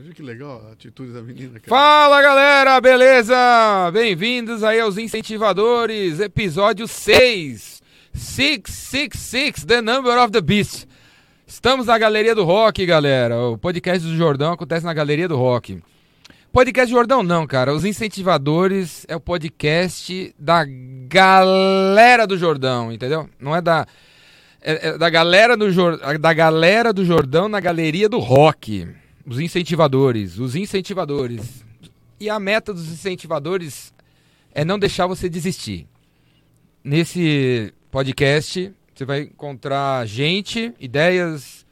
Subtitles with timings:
[0.00, 1.60] Viu que legal a atitude da menina?
[1.60, 1.68] Cara.
[1.68, 3.36] Fala galera, beleza?
[3.92, 7.80] Bem-vindos aí aos Incentivadores, episódio 6.
[8.12, 10.88] 666, The Number of the Beast.
[11.46, 13.38] Estamos na Galeria do Rock, galera.
[13.38, 15.80] O podcast do Jordão acontece na Galeria do Rock.
[16.52, 17.72] Podcast Jordão não, cara.
[17.72, 20.64] Os Incentivadores é o podcast da
[21.06, 23.30] galera do Jordão, entendeu?
[23.38, 23.86] Não é da
[24.60, 25.68] é, é da galera do
[26.18, 28.88] da galera do Jordão na Galeria do Rock.
[29.26, 31.64] Os incentivadores, os incentivadores.
[32.20, 33.92] E a meta dos incentivadores
[34.52, 35.86] é não deixar você desistir.
[36.82, 41.66] Nesse podcast, você vai encontrar gente, ideias,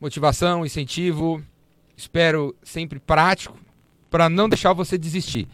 [0.00, 1.42] motivação, incentivo,
[1.96, 3.56] espero sempre prático,
[4.10, 5.48] para não deixar você desistir.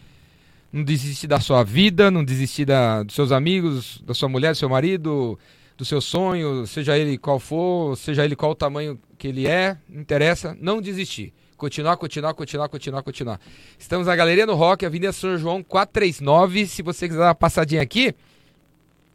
[0.71, 4.57] Não desistir da sua vida, não desistir da, dos seus amigos, da sua mulher, do
[4.57, 5.37] seu marido,
[5.77, 9.77] do seu sonho, seja ele qual for, seja ele qual o tamanho que ele é,
[9.87, 11.31] não interessa, não desistir.
[11.57, 13.39] Continuar, continuar, continuar, continuar, continuar.
[13.77, 16.67] Estamos na Galeria do Rock, Avenida São João 439.
[16.67, 18.13] Se você quiser dar uma passadinha aqui,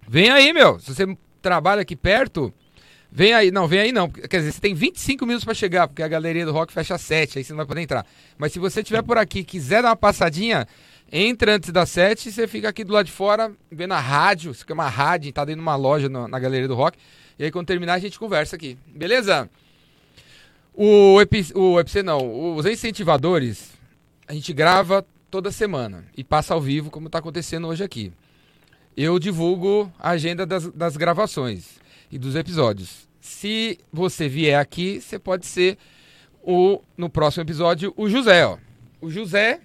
[0.06, 0.78] vem aí, meu.
[0.78, 2.52] Se você trabalha aqui perto,
[3.10, 3.50] vem aí.
[3.50, 4.08] Não, vem aí não.
[4.08, 7.02] Quer dizer, você tem 25 minutos para chegar, porque a Galeria do Rock fecha às
[7.02, 8.06] 7, aí você não vai poder entrar.
[8.38, 10.66] Mas se você estiver por aqui quiser dar uma passadinha,
[11.12, 14.52] entra antes das 7 e você fica aqui do lado de fora, vendo a rádio.
[14.52, 16.98] Isso aqui é rádio, tá dentro de uma loja na Galeria do Rock.
[17.38, 18.78] E aí, quando terminar, a gente conversa aqui.
[18.86, 19.48] Beleza?
[20.80, 23.72] O, epi, o EPC não, os incentivadores,
[24.28, 28.12] a gente grava toda semana e passa ao vivo, como está acontecendo hoje aqui.
[28.96, 31.80] Eu divulgo a agenda das, das gravações
[32.12, 33.08] e dos episódios.
[33.20, 35.76] Se você vier aqui, você pode ser
[36.44, 38.56] o no próximo episódio o José, ó.
[39.00, 39.58] O José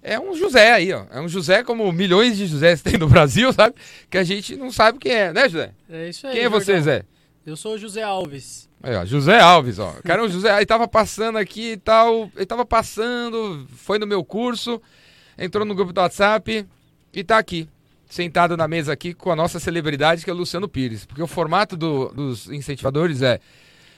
[0.00, 1.06] é um José aí, ó.
[1.10, 3.74] É um José como milhões de Josés tem no Brasil, sabe?
[4.08, 5.72] Que a gente não sabe quem é, né, José?
[5.90, 6.34] É isso aí.
[6.34, 6.84] Quem é você, Jordão.
[6.84, 7.04] Zé?
[7.44, 8.70] Eu sou o José Alves.
[8.82, 9.94] Aí, ó, José Alves, ó.
[10.04, 12.30] Cara, o José aí tava passando aqui e tal.
[12.34, 14.80] Ele tava passando, foi no meu curso,
[15.38, 16.66] entrou no grupo do WhatsApp
[17.12, 17.68] e tá aqui.
[18.08, 21.06] Sentado na mesa aqui com a nossa celebridade, que é o Luciano Pires.
[21.06, 23.38] Porque o formato do- dos incentivadores é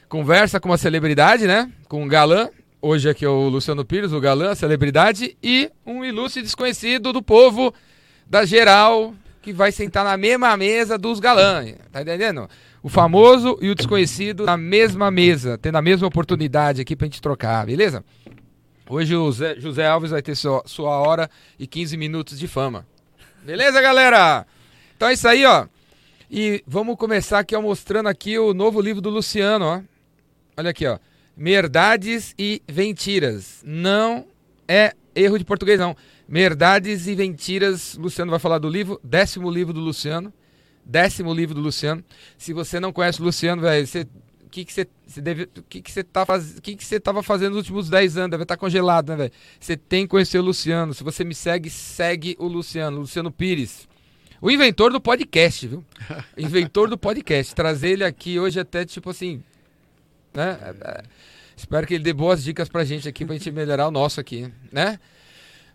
[0.08, 1.70] conversa com uma celebridade, né?
[1.88, 2.48] Com um galã.
[2.80, 5.36] Hoje aqui é o Luciano Pires, o galã, a celebridade.
[5.42, 7.74] E um ilustre desconhecido do povo,
[8.28, 11.74] da geral, que vai sentar na mesma mesa dos galãs.
[11.90, 12.48] Tá entendendo?
[12.84, 17.20] O famoso e o desconhecido na mesma mesa, tendo a mesma oportunidade aqui pra gente
[17.22, 18.04] trocar, beleza?
[18.88, 22.86] Hoje o Zé- José Alves vai ter sua, sua hora e 15 minutos de fama.
[23.42, 24.46] Beleza, galera?
[24.94, 25.66] Então é isso aí, ó.
[26.30, 29.80] E vamos começar aqui ó, mostrando aqui o novo livro do Luciano, ó.
[30.54, 30.98] Olha aqui, ó.
[31.34, 33.62] Merdades e Mentiras.
[33.64, 34.26] Não
[34.68, 35.96] é erro de português, não.
[36.28, 37.96] Merdades e Mentiras.
[37.96, 40.30] Luciano vai falar do livro, décimo livro do Luciano.
[40.84, 42.04] Décimo livro do Luciano.
[42.36, 44.06] Se você não conhece o Luciano, velho, você.
[44.44, 44.86] O que, que você
[45.20, 45.46] deve.
[45.68, 46.58] Que, que você tá faz...
[46.58, 48.30] o que, que você tava fazendo nos últimos 10 anos?
[48.30, 49.32] Deve estar congelado, né, velho?
[49.58, 50.92] Você tem que conhecer o Luciano.
[50.94, 53.00] Se você me segue, segue o Luciano.
[53.00, 53.88] Luciano Pires.
[54.40, 55.84] O inventor do podcast, viu?
[56.36, 57.54] Inventor do podcast.
[57.54, 59.42] Trazer ele aqui hoje até, tipo assim.
[60.34, 60.58] Né?
[61.56, 64.52] Espero que ele dê boas dicas pra gente aqui, pra gente melhorar o nosso aqui,
[64.70, 64.98] né?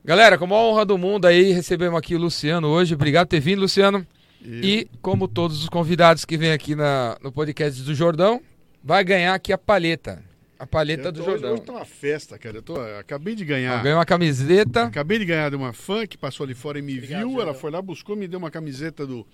[0.04, 2.94] Galera, com a honra do mundo aí, recebemos aqui o Luciano hoje.
[2.94, 4.06] Obrigado por ter vindo, Luciano.
[4.42, 8.42] E como todos os convidados que vêm aqui na, no podcast do Jordão,
[8.84, 10.24] vai ganhar aqui a palheta.
[10.58, 11.54] A palheta Eu do tô- Jordão.
[11.54, 12.58] Hoje tá uma festa, cara.
[12.58, 13.82] Eu tô, acabei de ganhar.
[13.82, 14.84] Ganhou uma camiseta.
[14.84, 17.30] Acabei de ganhar de uma fã que passou ali fora e me Obrigado, viu.
[17.36, 17.54] Ela Jordão.
[17.62, 19.26] foi lá, buscou, me deu uma camiseta do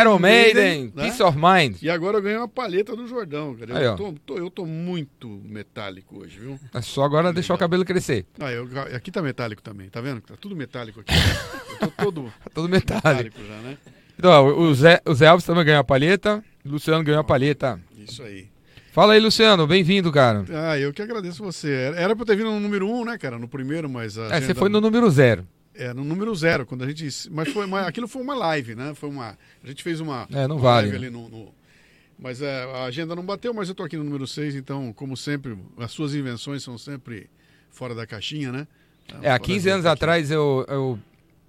[0.00, 1.04] Iron, Maiden, né?
[1.04, 1.80] Peace of Mind.
[1.82, 3.70] E agora eu ganhei uma paleta do Jordão, cara.
[3.70, 3.94] Eu, Aí, ó.
[3.94, 6.58] tô, tô- eu tô muito metálico hoje, viu?
[6.74, 8.26] É só agora deixar o cabelo crescer.
[8.40, 10.20] Ah, eu, aqui tá metálico também, tá vendo?
[10.22, 11.12] Tá tudo metálico aqui.
[11.80, 13.06] eu tô todo Tá tudo metálico.
[13.06, 13.78] metálico já, né?
[14.18, 16.42] Então, o Zé, o Zé Alves também ganhou a palheta.
[16.64, 17.80] O Luciano ganhou a palheta.
[17.96, 18.48] Isso aí.
[18.92, 19.66] Fala aí, Luciano.
[19.66, 20.44] Bem-vindo, cara.
[20.50, 21.92] Ah, eu que agradeço você.
[21.94, 23.38] Era, pra eu ter vindo no número um, né, cara?
[23.38, 24.16] No primeiro, mas.
[24.16, 25.46] É, você agenda- foi no número zero.
[25.74, 27.06] É, no número zero, quando a gente.
[27.30, 28.94] Mas foi uma, aquilo foi uma live, né?
[28.94, 29.36] Foi uma.
[29.62, 30.26] A gente fez uma.
[30.32, 31.06] É, não uma vale, live né?
[31.08, 31.28] ali no.
[31.28, 31.54] no-
[32.18, 35.14] mas é, a agenda não bateu, mas eu tô aqui no número 6, então, como
[35.18, 37.28] sempre, as suas invenções são sempre
[37.70, 38.66] fora da caixinha, né?
[39.20, 40.98] É, há Fora 15 da anos atrás eu, eu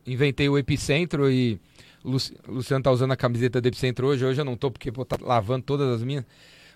[0.06, 1.58] inventei o Epicentro e
[2.04, 4.26] Luciano tá usando a camiseta do Epicentro hoje.
[4.26, 6.26] Hoje eu não tô porque pô, tá lavando todas as minhas.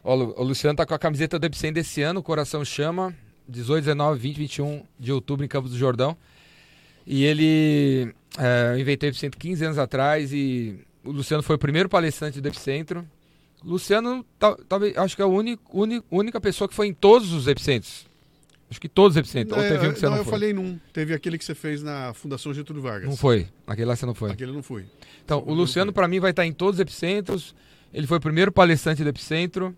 [0.04, 3.16] Ó, o Luciano tá com a camiseta do Epicentro desse ano, Coração Chama,
[3.48, 6.18] 18, 19, 20, 21 de outubro em Campos do Jordão.
[7.06, 8.14] E ele.
[8.38, 12.42] É, eu inventei o Epicentro 15 anos atrás e o Luciano foi o primeiro palestrante
[12.42, 13.06] do Epicentro.
[13.64, 14.26] Luciano,
[14.98, 15.62] acho que é a única,
[16.10, 18.08] única pessoa que foi em todos os epicentros.
[18.72, 19.56] Acho que todos os epicentros.
[19.58, 20.32] Ou É, teve um que você não, não, eu foi.
[20.32, 20.80] falei num.
[20.94, 23.08] Teve aquele que você fez na Fundação Getúlio Vargas.
[23.10, 23.48] Não foi.
[23.68, 24.32] Naquele lá você não foi.
[24.32, 24.86] Aquele não fui.
[25.24, 25.96] Então, o Não Luciano, foi.
[25.96, 27.54] para mim, vai estar em todos os epicentros.
[27.94, 29.76] Ele foi o primeiro palestrante do epicentro.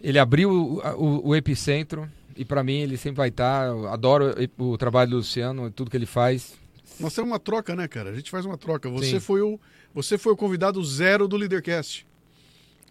[0.00, 2.08] Ele abriu o, o- o epicentro.
[2.36, 3.66] E pra mim ele sempre vai estar.
[3.68, 6.54] Eu adoro o trabalho do Luciano, tudo que ele faz.
[7.00, 8.10] Nós temos uma troca, né, cara?
[8.10, 8.88] A gente faz uma troca.
[8.90, 9.20] Você Sim.
[9.20, 9.58] foi o
[9.94, 12.06] você foi o convidado zero do Leadercast.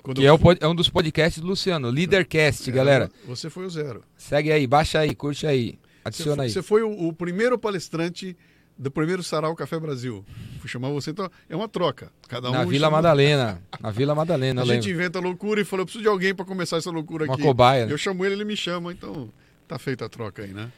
[0.03, 3.11] Quando Que eu é, o é um dos podcasts do Luciano, Leadercast, É, galera.
[3.27, 4.03] Você foi o zero.
[4.17, 6.51] Segue aí, baixa aí, curte aí, Você adiciona foi, aí.
[6.51, 8.35] você foi o, o primeiro palestrante
[8.77, 10.25] do primeiro Sarau Café Brasil.
[10.59, 12.11] Fui chamar você, então é uma troca.
[12.27, 13.61] Cada um Na Vila chama- Madalena.
[13.79, 16.77] Na Vila Madalena, A gente inventa loucura e fala, eu preciso de alguém para começar
[16.77, 17.43] essa loucura Uma aqui.
[17.43, 17.85] cobaia.
[17.85, 17.93] né?
[17.93, 19.29] Eu chamo ele, ele me chama, então
[19.67, 20.71] tá feita a troca aí, né?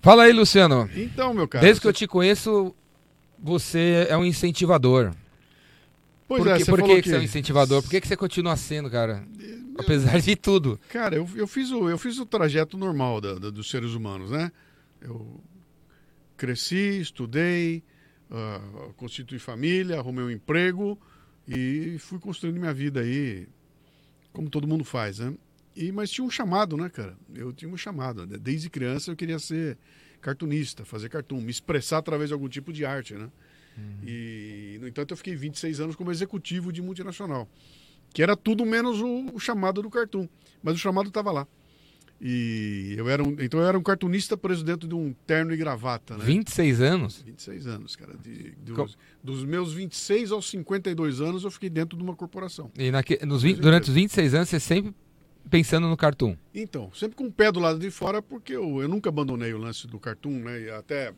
[0.00, 0.88] Fala aí, Luciano.
[0.94, 1.64] Então, meu cara.
[1.64, 2.74] Desde que eu você- te conheço,
[3.38, 5.12] você é um incentivador.
[6.30, 7.82] Pois por é, que, você por que, que você é um incentivador?
[7.82, 9.26] Por que, que você continua sendo, cara?
[9.76, 10.78] Apesar de tudo.
[10.88, 14.30] Cara, eu, eu, fiz o, eu fiz o trajeto normal da- da- dos seres humanos,
[14.30, 14.52] né?
[15.00, 15.40] Eu
[16.36, 17.82] cresci, estudei,
[18.30, 20.96] ah, constituí família, arrumei um emprego
[21.48, 23.48] e fui construindo minha vida aí,
[24.32, 25.34] como todo mundo faz, né?
[25.74, 27.16] E, mas tinha um chamado, né, cara?
[27.34, 28.24] Eu tinha um chamado.
[28.24, 29.76] Desde criança eu queria ser
[30.20, 33.28] cartunista, fazer cartoon, me expressar através de algum tipo de arte, né?
[34.06, 37.48] E, no entanto, eu fiquei 26 anos como executivo de multinacional,
[38.12, 40.28] que era tudo menos o, o chamado do cartoon.
[40.62, 41.46] Mas o chamado estava lá.
[42.22, 45.56] E eu era um, então eu era um cartunista preso dentro de um terno e
[45.56, 46.24] gravata, né?
[46.24, 47.22] 26 anos?
[47.22, 48.14] 26 anos, cara.
[48.22, 48.86] De- dos, Com-
[49.24, 52.70] dos meus 26 aos 52 anos, eu fiquei dentro de uma corporação.
[52.78, 54.94] E naque- nos durante os 26 anos, você sempre
[55.48, 56.36] pensando no cartoon.
[56.54, 59.58] Então, sempre com o pé do lado de fora, porque eu, eu nunca abandonei o
[59.58, 60.60] lance do cartoon, né?
[60.60, 61.14] E até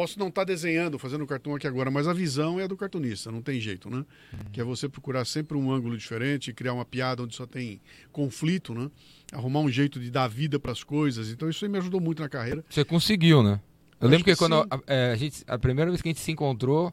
[0.00, 3.30] posso não estar desenhando, fazendo cartoon aqui agora, mas a visão é a do cartunista,
[3.30, 4.02] não tem jeito, né?
[4.50, 8.72] Que é você procurar sempre um ângulo diferente, criar uma piada onde só tem conflito,
[8.72, 8.90] né?
[9.30, 11.28] Arrumar um jeito de dar vida para as coisas.
[11.28, 12.64] Então isso aí me ajudou muito na carreira.
[12.70, 13.60] Você conseguiu, né?
[14.00, 16.12] Eu Acho lembro que, que quando a, é, a gente, a primeira vez que a
[16.12, 16.90] gente se encontrou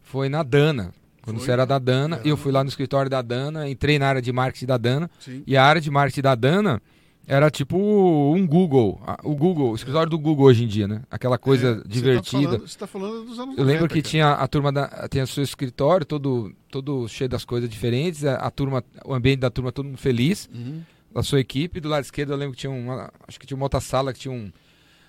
[0.00, 0.94] foi na Dana.
[1.20, 2.26] Quando Foi, você era da Dana, era.
[2.26, 5.10] eu fui lá no escritório da Dana, entrei na área de marketing da Dana.
[5.18, 5.42] Sim.
[5.46, 6.82] E a área de marketing da Dana
[7.26, 9.00] era tipo um Google.
[9.24, 11.02] O Google, o escritório do Google hoje em dia, né?
[11.10, 12.42] Aquela coisa É, você tá divertida.
[12.42, 14.10] falando- Você está falando, dos anos Eu lembro 90, que cara.
[14.10, 15.08] tinha a turma da.
[15.10, 19.40] Tinha o seu escritório todo, todo cheio das coisas diferentes, a, a turma, o ambiente
[19.40, 20.82] da turma todo mundo feliz, Uhum.
[21.12, 21.80] da sua equipe.
[21.80, 23.10] Do lado esquerdo eu lembro que tinha uma.
[23.26, 24.50] Acho que tinha uma outra sala que tinha um,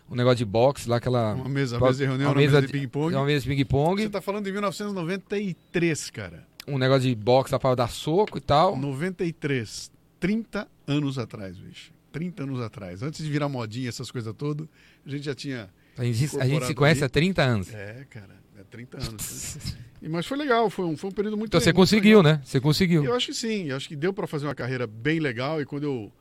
[0.09, 1.33] um negócio de boxe lá, aquela.
[1.35, 3.13] Uma mesa, Uma mesa de reunião, uma mesa de ping-pong.
[3.15, 6.47] Uma mesa de Você ping-pong, está falando de 1993, cara.
[6.67, 8.75] um negócio de boxe lá pra dar soco e tal.
[8.75, 9.91] 93.
[10.19, 11.91] 30 anos atrás, bicho.
[12.11, 13.01] 30 anos atrás.
[13.03, 14.67] Antes de virar modinha, essas coisas todas,
[15.05, 15.69] a gente já tinha.
[15.97, 17.05] A gente, a gente se conhece ali.
[17.05, 17.73] há 30 anos.
[17.73, 19.57] É, cara, é 30 anos.
[19.75, 19.77] né?
[20.09, 22.37] Mas foi legal, foi um, foi um período muito Então você muito conseguiu, legal.
[22.37, 22.41] né?
[22.45, 23.03] Você conseguiu.
[23.03, 25.61] Eu acho que sim, eu acho que deu para fazer uma carreira bem legal.
[25.61, 26.11] E quando eu.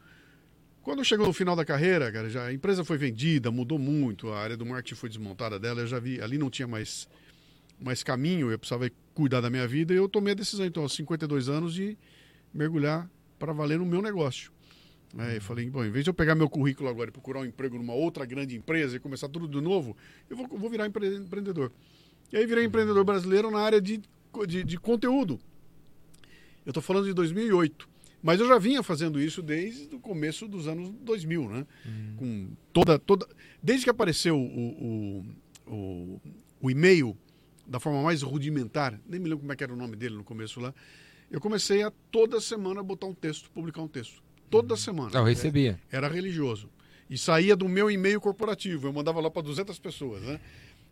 [0.82, 4.38] Quando chegou no final da carreira, cara, já, a empresa foi vendida, mudou muito, a
[4.38, 7.08] área do marketing foi desmontada dela, eu já vi, ali não tinha mais,
[7.80, 10.94] mais caminho, eu precisava cuidar da minha vida e eu tomei a decisão, então, aos
[10.94, 11.98] 52 anos, de
[12.54, 14.52] mergulhar para valer no meu negócio.
[15.18, 17.44] Aí eu falei, bom, em vez de eu pegar meu currículo agora e procurar um
[17.44, 19.96] emprego numa outra grande empresa e começar tudo de novo,
[20.28, 21.72] eu vou, vou virar empre- empreendedor.
[22.32, 24.00] E aí virei empreendedor brasileiro na área de,
[24.46, 25.38] de, de conteúdo.
[26.64, 27.88] Eu estou falando de 2008.
[28.22, 31.66] Mas eu já vinha fazendo isso desde o começo dos anos 2000, né?
[32.16, 33.26] Com toda, toda...
[33.62, 35.24] Desde que apareceu o,
[35.66, 36.20] o, o,
[36.62, 37.16] o e-mail
[37.66, 40.24] da forma mais rudimentar, nem me lembro como é que era o nome dele no
[40.24, 40.74] começo lá,
[41.30, 44.22] eu comecei a toda semana botar um texto, publicar um texto.
[44.50, 45.10] Toda semana.
[45.12, 45.78] Não, eu recebia.
[45.90, 46.68] Era religioso.
[47.08, 48.88] E saía do meu e-mail corporativo.
[48.88, 50.40] Eu mandava lá para 200 pessoas, né?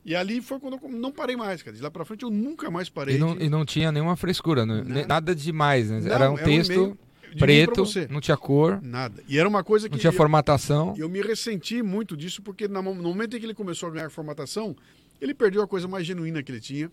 [0.05, 1.77] E ali foi quando eu não parei mais, cara.
[1.77, 3.17] De lá para frente eu nunca mais parei.
[3.17, 4.85] E não, de- e não tinha nenhuma frescura, né?
[4.87, 5.07] Nada.
[5.07, 5.91] nada demais.
[5.91, 6.01] Né?
[6.01, 6.99] Não, Era um era um texto
[7.31, 9.23] pra preto, não tinha cor, Nada.
[9.27, 10.95] E era uma coisa que não tinha eu- formatação.
[10.97, 14.77] eu me ressenti muito disso, porque no momento em que ele começou a ganhar formatação,
[15.21, 16.93] ele perdeu a coisa mais genuína que ele tinha,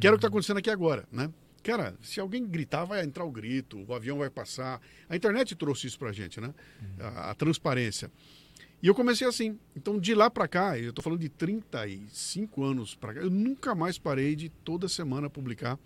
[0.00, 1.30] que era o que está acontecendo aqui agora, né?
[1.62, 4.80] Cara, se alguém gritar, vai entrar o grito, o avião vai passar.
[5.08, 6.52] A internet trouxe isso pra gente, né?
[6.98, 8.10] A, a transparência.
[8.82, 9.58] E eu comecei assim.
[9.76, 13.74] Então, de lá pra cá, eu tô falando de 35 anos pra cá, eu nunca
[13.74, 15.78] mais parei de toda semana publicar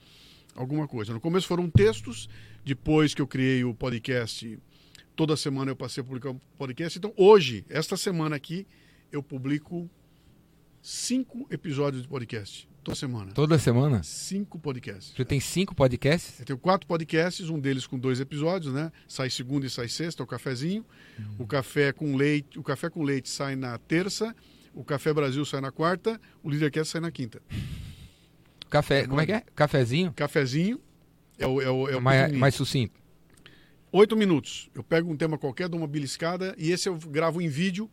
[0.55, 1.13] alguma coisa.
[1.13, 2.27] No começo foram textos,
[2.65, 4.59] depois que eu criei o podcast,
[5.15, 6.99] toda semana eu passei a publicar um podcast.
[6.99, 8.67] Então, hoje, esta semana aqui,
[9.13, 9.91] eu publico
[10.87, 12.69] cinco episódios de podcast.
[12.85, 13.33] Toda semana.
[13.33, 14.05] Toda semana?
[14.05, 15.13] Cinco podcasts.
[15.17, 16.39] Você tem cinco podcasts?
[16.39, 18.93] Eu tenho quatro podcasts, um deles com dois episódios, né?
[19.09, 20.87] Sai segunda e sai sexta, o cafezinho.
[21.41, 24.33] O café com leite, o café com leite sai na terça,
[24.73, 27.43] o Café Brasil sai na quarta, o Leadercast sai na quinta.
[28.71, 29.43] Café, É como é que é?
[29.57, 30.13] Cafezinho?
[30.13, 30.81] Cafezinho
[31.37, 32.95] é o, é o, é o mais, mais sucinto.
[33.91, 34.71] Oito minutos.
[34.73, 37.91] Eu pego um tema qualquer, dou uma beliscada e esse eu gravo em vídeo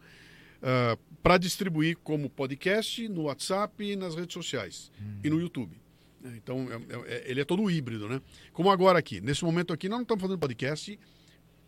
[1.21, 4.91] para distribuir como podcast no WhatsApp e nas redes sociais
[5.23, 5.79] e no YouTube.
[6.23, 8.21] É, Então, é- é- ele é todo híbrido, né?
[8.53, 9.19] Como agora aqui.
[9.21, 10.97] Nesse momento aqui, nós não estamos fazendo podcast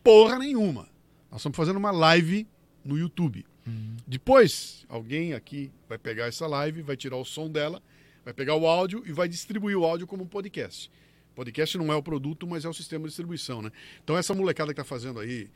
[0.03, 0.87] porra nenhuma.
[1.31, 2.47] Nós estamos fazendo uma live
[2.83, 3.45] no YouTube.
[3.67, 3.95] Uhum.
[4.07, 7.81] Depois, alguém aqui vai pegar essa live, vai tirar o som dela,
[8.23, 10.91] vai pegar o áudio e vai distribuir o áudio como podcast.
[11.33, 13.71] Podcast não é o produto, mas é o sistema de distribuição, né?
[14.03, 15.49] Então essa molecada que tá fazendo aí.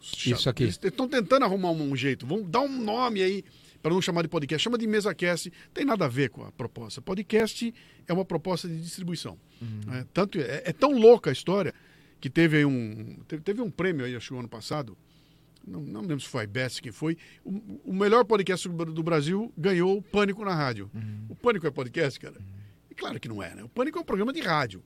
[0.00, 0.64] Isso aqui.
[0.64, 2.26] Eles estão tentando arrumar um, um jeito.
[2.26, 3.44] Vamos dar um nome aí
[3.82, 4.64] para não chamar de podcast.
[4.64, 5.52] Chama de MesaCast.
[5.72, 7.00] Tem nada a ver com a proposta.
[7.00, 7.72] Podcast
[8.06, 9.38] é uma proposta de distribuição.
[9.86, 10.06] né?
[10.12, 11.72] Tanto é, é tão louca a história
[12.20, 14.96] que teve um teve, teve um prêmio aí acho que o ano passado.
[15.66, 17.16] Não, não lembro se foi a IBES quem foi.
[17.44, 17.50] O,
[17.86, 20.88] o melhor podcast do do Brasil ganhou o Pânico na rádio.
[21.28, 22.36] O Pânico é podcast, cara?
[22.90, 23.64] E claro que não é, né?
[23.64, 24.82] O Pânico é um programa de rádio,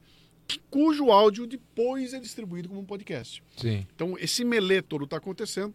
[0.59, 3.43] que- cujo áudio depois é distribuído como um podcast.
[3.57, 3.87] Sim.
[3.95, 5.75] Então, esse melê todo está acontecendo.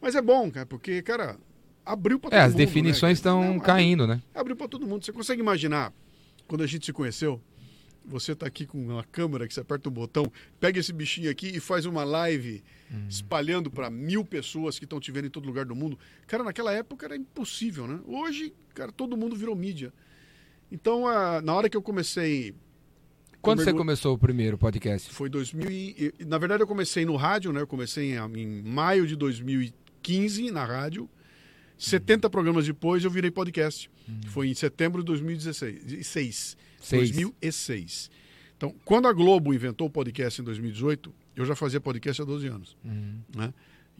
[0.00, 1.38] Mas é bom, cara, porque, cara,
[1.84, 2.48] abriu para todo É, mundo.
[2.50, 3.44] as definições né, estão?
[3.54, 4.20] Não, caindo, né?
[4.34, 5.04] Abriu para todo mundo.
[5.04, 5.92] Você consegue imaginar,
[6.48, 7.40] quando a gente se conheceu,
[8.04, 10.24] você tá aqui com uma câmera que você aperta um botão,
[10.58, 12.62] pega esse bichinho aqui e faz uma live
[13.08, 15.96] espalhando para mil pessoas que estão te vendo em todo lugar do mundo.
[16.26, 18.00] Cara, naquela época era impossível, né?
[18.04, 19.92] Hoje, cara, todo mundo virou mídia.
[20.70, 22.54] Então, a- na hora que eu comecei
[23.42, 25.12] Quando você começou o primeiro podcast?
[25.12, 27.60] foi 2000 e, na verdade eu comecei no rádio, né?
[27.60, 31.08] Eu comecei em, em maio de 2015 na rádio.
[31.76, 33.90] 70 programas depois eu virei podcast.
[34.28, 36.06] Foi em setembro de 2016.
[36.06, 36.56] Seis.
[36.80, 37.10] Seis.
[37.10, 38.10] 2006.
[38.56, 42.46] Então, quando a Globo inventou o podcast em 2018, eu já fazia podcast há 12
[42.46, 43.18] anos, Uhum.
[43.34, 43.52] né?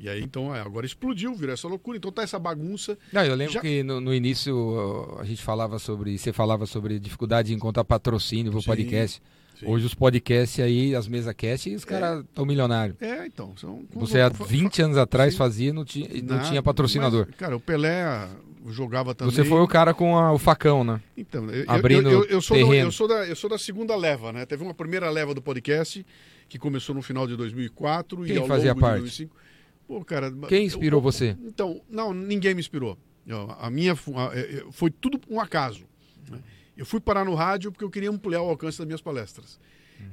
[0.03, 1.97] E aí então, é, agora explodiu, virou essa loucura.
[1.97, 2.99] Então tá essa bagunça.
[3.13, 6.19] Não, eu lembro Já- que no, no início a gente falava sobre.
[6.19, 9.23] Você falava sobre dificuldade de encontrar patrocínio pro Sim, podcast.
[9.59, 9.65] sim.
[9.67, 12.97] Hoje os podcasts aí, as mesas cast, os caras estão milionários.
[13.01, 15.39] É, então, são Você há fa- fa- 20 anos atrás Sim.
[15.39, 17.27] fazia não tinha, não tinha patrocinador.
[17.29, 18.29] mas, cara, o Pelé
[18.71, 19.33] jogava também.
[19.33, 21.01] Você foi o cara com a- o facão, né?
[21.17, 22.89] Então, eu, Abrindo eu, eu, eu sou terreno.
[22.89, 24.45] eu, sou da, eu sou da segunda leva, né?
[24.47, 26.05] Teve uma primeira leva do podcast,
[26.49, 28.95] que começou no final de 2004 Quem e ao fazia longo parte?
[28.97, 29.37] de 2005.
[29.87, 31.37] Pô, cara, Quem inspirou eu- você?
[31.43, 32.97] Então, não, ninguém me inspirou.
[33.27, 35.87] Eu- a minha a- é- é- foi tudo um acaso.
[36.31, 36.41] né?
[36.77, 39.59] Eu fui parar no rádio porque eu queria ampliar o alcance das minhas palestras.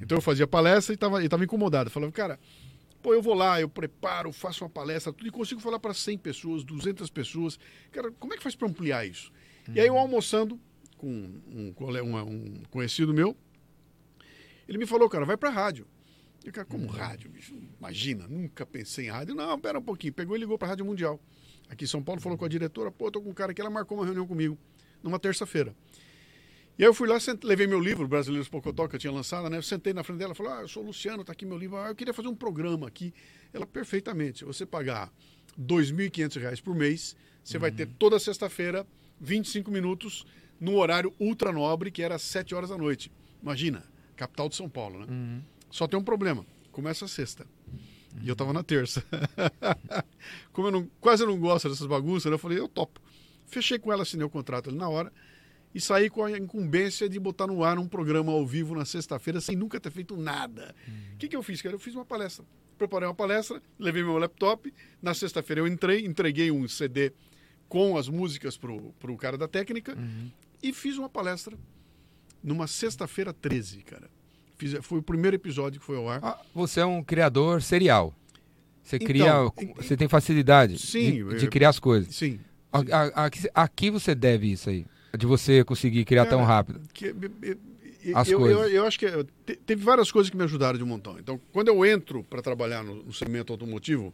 [0.00, 1.88] Então eu fazia palestra e estava tava incomodado.
[1.88, 2.38] Eu falava, cara,
[3.02, 6.16] pô, eu vou lá, eu preparo, faço uma palestra, tudo e consigo falar para 100
[6.18, 7.58] pessoas, 200 pessoas.
[7.90, 9.32] Cara, como é que faz para ampliar isso?
[9.74, 10.60] E aí eu almoçando
[10.96, 11.72] com um,
[12.02, 13.36] uma- um conhecido meu,
[14.68, 15.86] ele me falou, cara, vai para rádio.
[16.44, 17.54] Eu, cara, como rádio, bicho?
[17.78, 19.34] Imagina, nunca pensei em rádio.
[19.34, 20.12] Não, pera um pouquinho.
[20.12, 21.20] Pegou e ligou para a Rádio Mundial.
[21.68, 23.70] Aqui em São Paulo, falou com a diretora, pô, tô com um cara que ela
[23.70, 24.58] marcou uma reunião comigo
[25.02, 25.74] numa terça-feira.
[26.78, 29.50] E aí eu fui lá, sent- levei meu livro, Brasileiros Pocotó, que eu tinha lançado,
[29.50, 29.58] né?
[29.58, 31.76] Eu sentei na frente dela, falou, ah, eu sou o Luciano, tá aqui meu livro.
[31.76, 33.12] Ah, eu queria fazer um programa aqui.
[33.52, 35.12] Ela, perfeitamente, se você pagar
[35.60, 38.86] 2.500 reais por mês, você vai ter toda sexta-feira,
[39.20, 40.24] 25 minutos,
[40.58, 43.12] no horário ultra nobre, que era às 7 horas da noite.
[43.42, 43.84] Imagina,
[44.16, 45.42] capital de São Paulo, né?
[45.70, 47.46] Só tem um problema, começa a sexta.
[48.22, 49.04] E eu tava na terça.
[50.52, 52.34] Como eu não, quase eu não gosto dessas bagunças, né?
[52.34, 53.00] eu falei, eu topo.
[53.46, 55.12] Fechei com ela, assinei o contrato ali na hora
[55.74, 59.40] e saí com a incumbência de botar no ar um programa ao vivo na sexta-feira
[59.40, 60.74] sem nunca ter feito nada.
[61.14, 61.74] O que, que eu fiz, cara?
[61.74, 62.44] Eu fiz uma palestra.
[62.76, 64.72] Preparei uma palestra, levei meu laptop.
[65.00, 67.12] Na sexta-feira eu entrei, entreguei um CD
[67.68, 69.96] com as músicas pro, pro cara da técnica
[70.62, 71.56] e fiz uma palestra
[72.42, 74.10] numa sexta-feira 13, cara.
[74.60, 76.20] Fiz, foi o primeiro episódio que foi ao ar.
[76.22, 78.14] Ah, você é um criador serial.
[78.82, 79.32] Você Então, cria.
[79.76, 82.14] Você tem facilidade Sim, de, de criar as coisas.
[82.14, 82.38] Sim.
[83.54, 84.84] Aqui você deve isso aí.
[85.16, 86.80] De você conseguir criar tão Cara, rápido.
[86.92, 87.14] que-
[88.14, 88.58] As eu, coisas.
[88.62, 89.06] eu, eu acho que
[89.44, 91.18] te- teve várias coisas que me ajudaram de um montão.
[91.18, 94.12] Então, quando eu entro para trabalhar no, no segmento automotivo,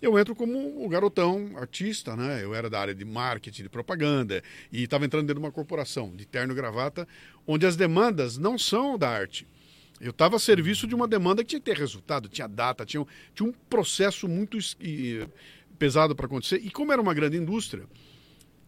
[0.00, 2.42] eu entro como um garotão, artista, né?
[2.42, 6.12] Eu era da área de marketing, de propaganda, e estava entrando dentro de uma corporação,
[6.16, 7.06] de terno e gravata,
[7.46, 9.46] onde as demandas não são da arte.
[10.00, 13.02] Eu estava a serviço de uma demanda que tinha que ter resultado, tinha data, tinha,
[13.02, 15.26] um- tinha um processo muito e,
[15.78, 16.60] pesado para acontecer.
[16.64, 17.84] E como era uma grande indústria,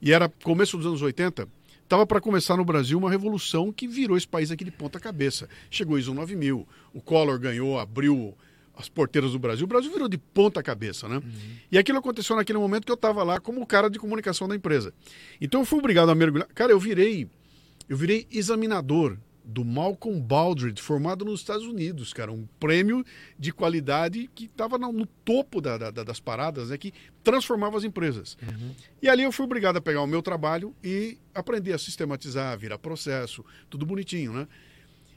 [0.01, 1.49] e era começo dos anos 80,
[1.83, 5.49] estava para começar no Brasil uma revolução que virou esse país aqui de ponta cabeça.
[5.71, 8.35] Chegou ISO 9000, o Collor ganhou, abriu
[8.75, 11.23] as porteiras do Brasil, o Brasil virou de ponta cabeça, né?
[11.71, 14.93] E aquilo aconteceu naquele momento que eu estava lá como cara de comunicação da empresa.
[15.41, 16.49] Então eu fui obrigado a mergulhar.
[16.55, 17.29] Cara, eu virei,
[17.89, 23.05] eu virei examinador do Malcolm Baldrige, formado nos Estados Unidos, cara, um prêmio
[23.39, 26.93] de qualidade que estava no, topo da- da- da- das paradas, né, que
[27.25, 28.37] transformava as empresas.
[29.03, 32.79] E ali eu fui obrigado a pegar o meu trabalho e aprender a sistematizar, virar
[32.79, 34.47] processo, tudo bonitinho, né?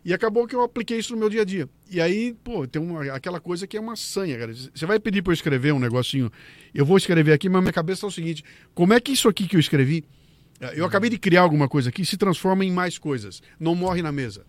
[0.03, 1.67] E acabou que eu apliquei isso no meu dia a dia.
[1.89, 4.53] E aí, pô, tem uma, aquela coisa que é uma sanha, cara.
[4.53, 6.31] Você vai pedir para eu escrever um negocinho,
[6.75, 8.43] eu vou escrever aqui, mas minha cabeça é o seguinte:
[8.75, 10.03] como é que isso aqui que eu escrevi,
[10.75, 14.11] eu acabei de criar alguma coisa aqui, se transforma em mais coisas, não morre na
[14.11, 14.45] mesa.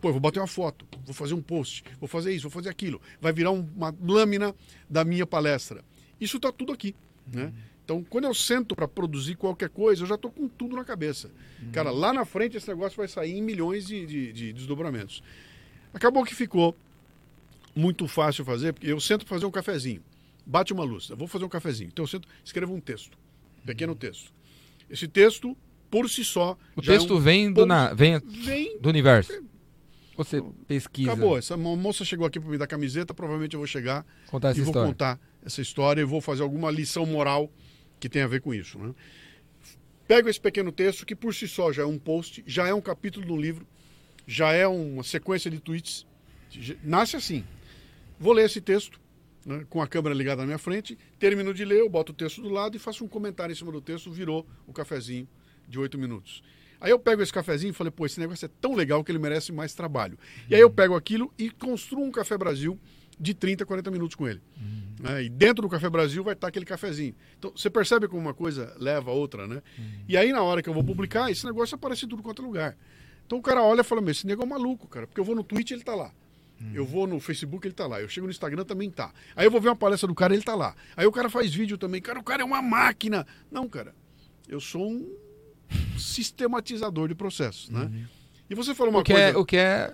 [0.00, 2.68] Pô, eu vou bater uma foto, vou fazer um post, vou fazer isso, vou fazer
[2.68, 4.54] aquilo, vai virar um- uma lâmina
[4.88, 5.84] da minha palestra.
[6.20, 6.94] Isso tá tudo aqui.
[7.32, 7.52] Né?
[7.84, 11.30] Então, quando eu sento para produzir qualquer coisa, eu já estou com tudo na cabeça.
[11.72, 15.22] Cara, lá na frente esse negócio vai sair em milhões de, de, de desdobramentos.
[15.92, 16.76] Acabou que ficou
[17.74, 20.02] muito fácil fazer, porque eu sento para fazer um cafezinho.
[20.44, 21.88] Bate uma luz, eu vou fazer um cafezinho.
[21.92, 23.16] Então eu sento, escrevo um texto,
[23.64, 24.32] pequeno texto.
[24.90, 25.56] Esse texto,
[25.90, 26.56] por si só.
[26.76, 28.78] O é texto um vem, do, na, vem Vem.
[28.80, 29.32] do universo.
[30.16, 31.12] Você pesquisa.
[31.12, 31.38] Acabou.
[31.38, 34.58] Essa mo- moça chegou aqui para me dar camiseta, provavelmente eu vou chegar Contar essa
[34.58, 34.88] e vou história.
[34.88, 37.50] contar essa história e vou fazer alguma lição moral
[38.00, 38.78] que tem a ver com isso.
[38.78, 38.92] Né?
[40.08, 42.80] Pego esse pequeno texto, que por si só já é um post, já é um
[42.80, 43.66] capítulo do livro,
[44.26, 46.06] já é uma sequência de tweets.
[46.82, 47.44] Nasce assim.
[48.18, 48.98] Vou ler esse texto,
[49.44, 52.42] né, com a câmera ligada na minha frente, termino de ler, eu boto o texto
[52.42, 55.28] do lado e faço um comentário em cima do texto, virou o cafezinho
[55.68, 56.42] de oito minutos.
[56.80, 59.18] Aí eu pego esse cafezinho e falei, pô, esse negócio é tão legal que ele
[59.18, 60.16] merece mais trabalho.
[60.48, 62.78] E aí eu pego aquilo e construo um Café Brasil
[63.18, 64.40] de 30, 40 minutos com ele.
[65.00, 65.24] né?
[65.24, 67.16] E dentro do Café Brasil vai estar aquele cafezinho.
[67.36, 69.60] Então você percebe como uma coisa leva a outra, né?
[70.08, 72.44] E aí na hora que eu vou publicar, esse negócio aparece em tudo quanto é
[72.44, 72.76] lugar.
[73.26, 75.06] Então o cara olha e fala, meu, esse nego é um maluco, cara.
[75.06, 76.12] Porque eu vou no Twitch, ele tá lá.
[76.74, 78.00] Eu vou no Facebook, ele tá lá.
[78.00, 79.12] Eu chego no Instagram, também tá.
[79.36, 80.74] Aí eu vou ver uma palestra do cara, ele tá lá.
[80.96, 82.00] Aí o cara faz vídeo também.
[82.02, 83.26] Cara, o cara é uma máquina.
[83.50, 83.94] Não, cara.
[84.48, 85.08] Eu sou um
[85.98, 87.90] sistematizador de processos, né?
[88.48, 89.28] E você falou uma O que, coisa...
[89.28, 89.92] é, o que é.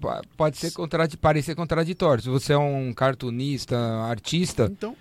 [0.00, 2.22] po- Pode ser contradi parecer contraditório.
[2.22, 4.96] Se você é um cartunista, artista, Então,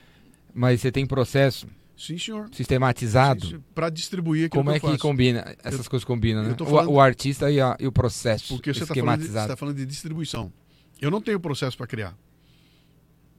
[0.54, 2.50] mas você tem processo sim, senhor.
[2.54, 5.56] sistematizado, Para distribuir aquilo como que é eu que combina?
[5.64, 6.54] Essas coisas combinam, eu né?
[6.56, 9.58] tô O- falando- O, artista e, a- e o processo Porque você está falando, tá
[9.58, 10.52] falando de distribuição.
[11.02, 12.16] Eu não tenho processo para criar.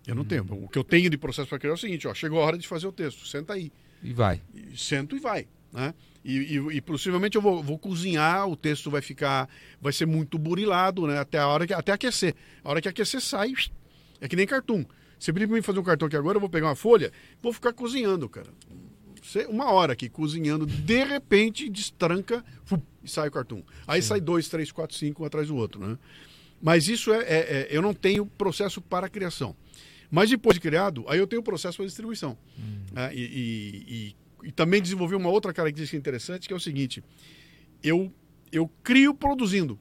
[0.07, 0.19] Eu Hum.
[0.19, 0.45] não tenho.
[0.65, 2.59] O que eu tenho de processo para criar é o seguinte: ó, chegou a hora
[2.59, 3.73] de fazer o texto, senta aí.
[4.03, 4.43] E vai.
[4.53, 5.47] E sento e vai.
[5.73, 5.95] Né?
[6.25, 9.49] E, e- e possivelmente eu vou, vou cozinhar, o texto vai ficar.
[9.81, 11.19] Vai ser muito burilado, né?
[11.19, 12.35] Até a hora que até aquecer.
[12.65, 13.53] A hora que aquecer sai.
[14.21, 14.85] É que nem cartoon.
[15.19, 17.53] Você pedir para mim fazer um cartão aqui agora, eu vou pegar uma folha, vou
[17.53, 18.51] ficar cozinhando, cara.
[19.49, 22.45] Uma hora aqui cozinhando, de repente destranca
[23.05, 23.63] e sai o cartoon.
[23.87, 25.97] Aí sai dois, três, quatro, cinco um atrás do outro, né?
[26.63, 27.27] Mas isso é, é-
[27.63, 29.55] é- eu não tenho processo para criação.
[30.11, 32.39] Mas depois de criado, aí eu tenho o processo para distribuição.
[32.93, 33.11] né?
[33.15, 33.85] E, e-
[34.45, 37.03] e- e também desenvolvi uma outra característica interessante, que é o seguinte:
[37.83, 38.13] eu,
[38.53, 39.79] eu crio produzindo.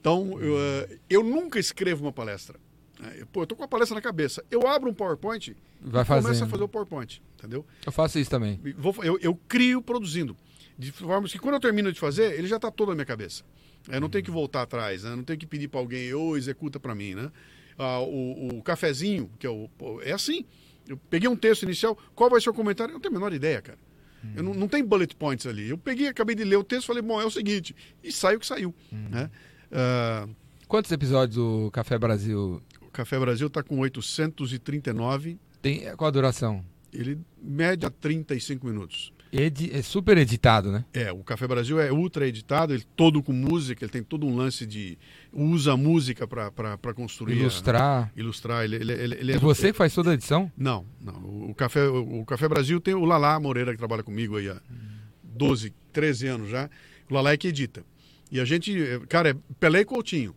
[0.00, 2.58] Então, eu, eh, eu nunca escrevo uma palestra.
[3.00, 3.24] né?
[3.32, 4.44] Pô, eu tô com a palestra na cabeça.
[4.50, 7.66] Eu abro um PowerPoint Vai e começo a fazer o PowerPoint, entendeu?
[7.84, 8.60] Eu faço isso também.
[8.78, 10.36] Vou- eu, eu crio produzindo.
[10.78, 13.42] De forma que quando eu termino de fazer, ele já está todo na minha cabeça.
[13.88, 15.14] Eu não tenho que voltar atrás, né?
[15.14, 17.14] não tenho que pedir para alguém, ou executa para mim.
[17.14, 17.30] Né?
[17.78, 19.68] Ah, o, o cafezinho, que é o.
[20.02, 20.44] É assim.
[20.86, 22.92] Eu peguei um texto inicial, qual vai ser o comentário?
[22.92, 23.78] Eu não tenho a menor ideia, cara.
[24.34, 25.68] Eu não, não tem bullet points ali.
[25.68, 28.40] Eu peguei, acabei de ler o texto, falei, bom, é o seguinte, e sai o
[28.40, 28.74] que saiu.
[28.90, 29.30] Né?
[29.70, 30.26] Ah,
[30.66, 35.94] Quantos episódios o Café Brasil o Café Brasil está com 839, tem?
[35.96, 36.64] Qual a duração?
[36.94, 39.12] ele média 35 minutos.
[39.42, 40.84] Edi- é super editado, né?
[40.92, 44.36] É, o Café Brasil é ultra editado, ele todo com música, ele tem todo um
[44.36, 44.96] lance de.
[45.32, 47.32] usa música para construir.
[47.34, 48.12] a- Ilustrar.
[48.16, 48.64] ilustrar.
[48.64, 50.50] Ele, ele, ele, ele É você que faz toda a edição?
[50.56, 51.48] Não, não.
[51.50, 54.60] O Café, o, o Café Brasil tem o Lalá Moreira, que trabalha comigo aí há
[55.22, 56.68] 12, 13 anos já.
[57.10, 57.84] O Lalá é que edita.
[58.30, 58.72] E a gente,
[59.08, 60.34] cara, é Pelé e Coutinho.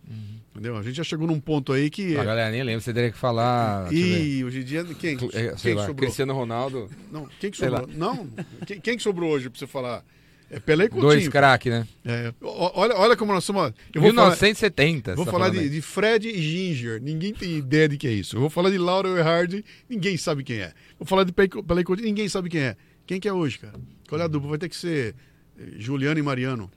[0.58, 0.76] Entendeu?
[0.76, 2.18] A gente já chegou num ponto aí que.
[2.18, 3.94] A galera nem lembra, você teria que falar.
[3.94, 5.16] E hoje em dia, quem?
[5.34, 5.96] É, quem lá, sobrou?
[5.96, 7.88] Cristiano Ronaldo, Não, quem que sobrou?
[7.96, 8.28] Não,
[8.66, 10.04] quem, quem que sobrou hoje pra você falar?
[10.50, 11.12] É Pelé e Coutinho.
[11.12, 11.88] dois craques, né?
[12.04, 13.72] É, olha, olha como nós somos.
[13.94, 15.14] Eu vou falar, 1970.
[15.16, 17.02] vou tá falar de, de Fred e Ginger.
[17.02, 18.38] Ninguém tem ideia de que é isso.
[18.38, 19.62] Eu vou falar de Laura Earhart.
[19.88, 20.74] Ninguém sabe quem é.
[20.98, 22.08] Vou falar de Pe- Pelé e Coutinho.
[22.08, 22.76] Ninguém sabe quem é.
[23.06, 23.76] Quem que é hoje, cara?
[24.10, 24.50] Qual é a dupla?
[24.50, 25.14] Vai ter que ser
[25.60, 26.72] eh, Juliano e Mariano.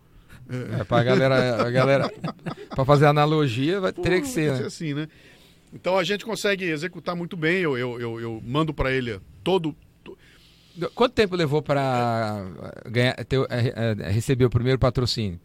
[0.80, 2.12] É, pra galera, a galera.
[2.74, 4.66] pra fazer analogia, vai, Pô, teria que ser, né?
[4.66, 5.08] assim, né?
[5.72, 7.58] Então a gente consegue executar muito bem.
[7.60, 9.74] Eu, eu, eu, eu mando para ele todo.
[10.02, 10.18] to-
[10.94, 12.44] Quanto tempo levou pra
[12.90, 15.38] ganhar, ter, é, é, receber o primeiro patrocínio?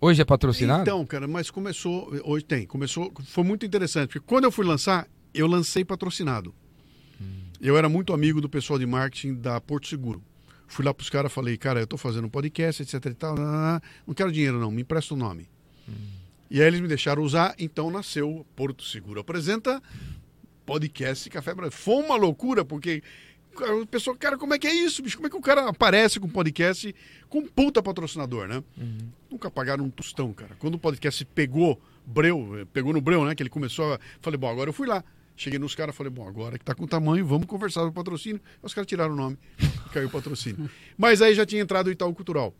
[0.00, 0.82] Hoje é patrocinado?
[0.82, 2.12] Então, cara, mas começou.
[2.24, 2.66] Hoje tem.
[2.66, 3.12] Começou.
[3.26, 4.08] Foi muito interessante.
[4.08, 6.52] Porque quando eu fui lançar, eu lancei patrocinado.
[7.60, 10.22] Eu era muito amigo do pessoal de marketing da Porto Seguro.
[10.68, 13.34] Fui lá pros caras falei, cara, eu tô fazendo um podcast, etc e tal.
[14.06, 15.48] Não quero dinheiro, não, me empresta o nome.
[16.50, 19.20] E aí eles me deixaram usar, então nasceu Porto Seguro.
[19.20, 19.82] Apresenta
[20.64, 21.76] podcast Café Brasil.
[21.76, 23.02] Foi uma loucura, porque
[23.82, 25.16] o pessoal, cara, como é que é isso, bicho?
[25.16, 26.94] Como é que o cara aparece com podcast
[27.28, 28.62] com um puta patrocinador, né?
[29.30, 30.54] Nunca pagaram um tostão, cara.
[30.58, 33.34] Quando o podcast pegou Breu, pegou no Breu, né?
[33.34, 34.00] Que ele começou a.
[34.20, 35.02] Falei, bom, agora eu fui lá.
[35.38, 38.40] Cheguei nos caras, falei, bom, agora que tá com tamanho, vamos conversar sobre patrocínio.
[38.44, 40.68] Aí os caras tiraram o nome e caiu o patrocínio.
[40.98, 42.52] Mas aí já tinha entrado o Itaú Cultural.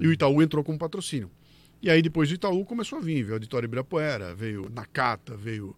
[0.00, 1.28] E o Itaú entrou como patrocínio.
[1.82, 5.76] E aí depois do Itaú começou a vir, veio o Auditório Ibirapuera, veio Nakata, veio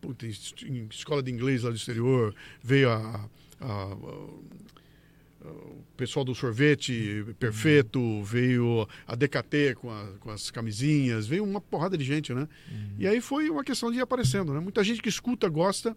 [0.00, 2.96] puta, em escola de inglês lá do exterior, veio a,
[3.60, 3.96] a- a-
[5.42, 11.60] o pessoal do sorvete perfeito, veio a DKT com, a- com as camisinhas, veio uma
[11.60, 12.46] porrada de gente, né?
[12.98, 14.60] E aí foi uma questão de ir aparecendo, né?
[14.60, 15.96] Muita gente que escuta, gosta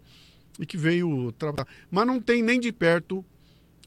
[0.58, 1.68] e que veio trabalhar.
[1.90, 3.24] Mas não tem nem de perto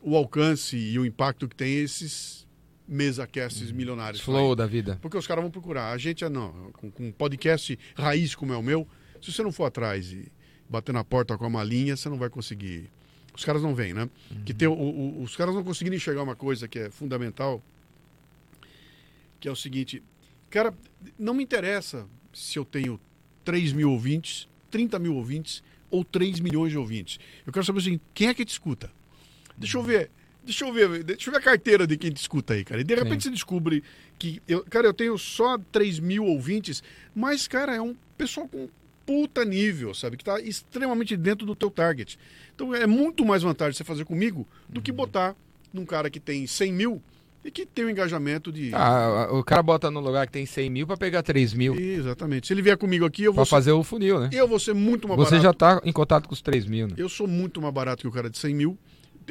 [0.02, 2.46] o alcance e o impacto que tem esses
[2.88, 4.22] mesa-casts milionários.
[4.22, 4.98] Flow da vida.
[5.02, 5.92] Porque os caras vão procurar.
[5.92, 6.72] A gente é não.
[6.74, 8.88] Com, com um podcast raiz como é o meu,
[9.22, 10.32] se você não for atrás e
[10.70, 12.90] bater na porta com a malinha, você não vai conseguir.
[13.38, 14.10] Os caras não vêm, né?
[14.46, 17.62] Que tem, o- o- os caras não conseguiram enxergar uma coisa que é fundamental,
[19.40, 20.02] que é o seguinte.
[20.50, 20.74] Cara,
[21.20, 23.00] não me interessa se eu tenho
[23.46, 27.20] 3 mil ouvintes, 30 mil ouvintes ou 3 milhões de ouvintes.
[27.46, 28.92] Eu quero saber o seguinte, quem é que te escuta?
[29.58, 30.10] Deixa eu ver.
[30.44, 32.80] Deixa eu ver, deixa eu ver a carteira de quem te escuta aí, cara.
[32.80, 33.84] E de repente você descobre
[34.18, 36.82] que, eu, cara, eu tenho só 3 mil ouvintes,
[37.14, 38.70] mas, cara, é um pessoal com
[39.08, 40.18] puta nível, sabe?
[40.18, 42.20] Que tá extremamente dentro do teu target.
[42.54, 45.36] Então é muito mais vantagem você fazer comigo do que botar
[45.74, 47.02] num cara que tem 100 mil
[47.46, 48.72] e que tem o engajamento de.
[48.74, 51.74] Ah, o cara bota no lugar que tem 100 mil pra pegar 3 mil.
[51.80, 52.48] Exatamente.
[52.48, 54.30] Se ele vier comigo aqui, eu Pra vou, ser, fazer o funil, né?
[54.34, 55.44] eu vou ser muito mais Você barato.
[55.44, 56.96] já tá em contato com os 3 mil, né?
[56.98, 58.78] Eu sou muito mais barato que o cara de 100 mil.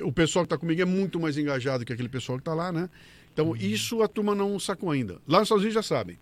[0.02, 2.72] O pessoal que está comigo é muito mais engajado que aquele pessoal que está lá,
[2.72, 2.88] né?
[3.32, 5.18] Então, isso a turma não sacou ainda.
[5.28, 6.18] Lá nos Estados Unidos já sabem.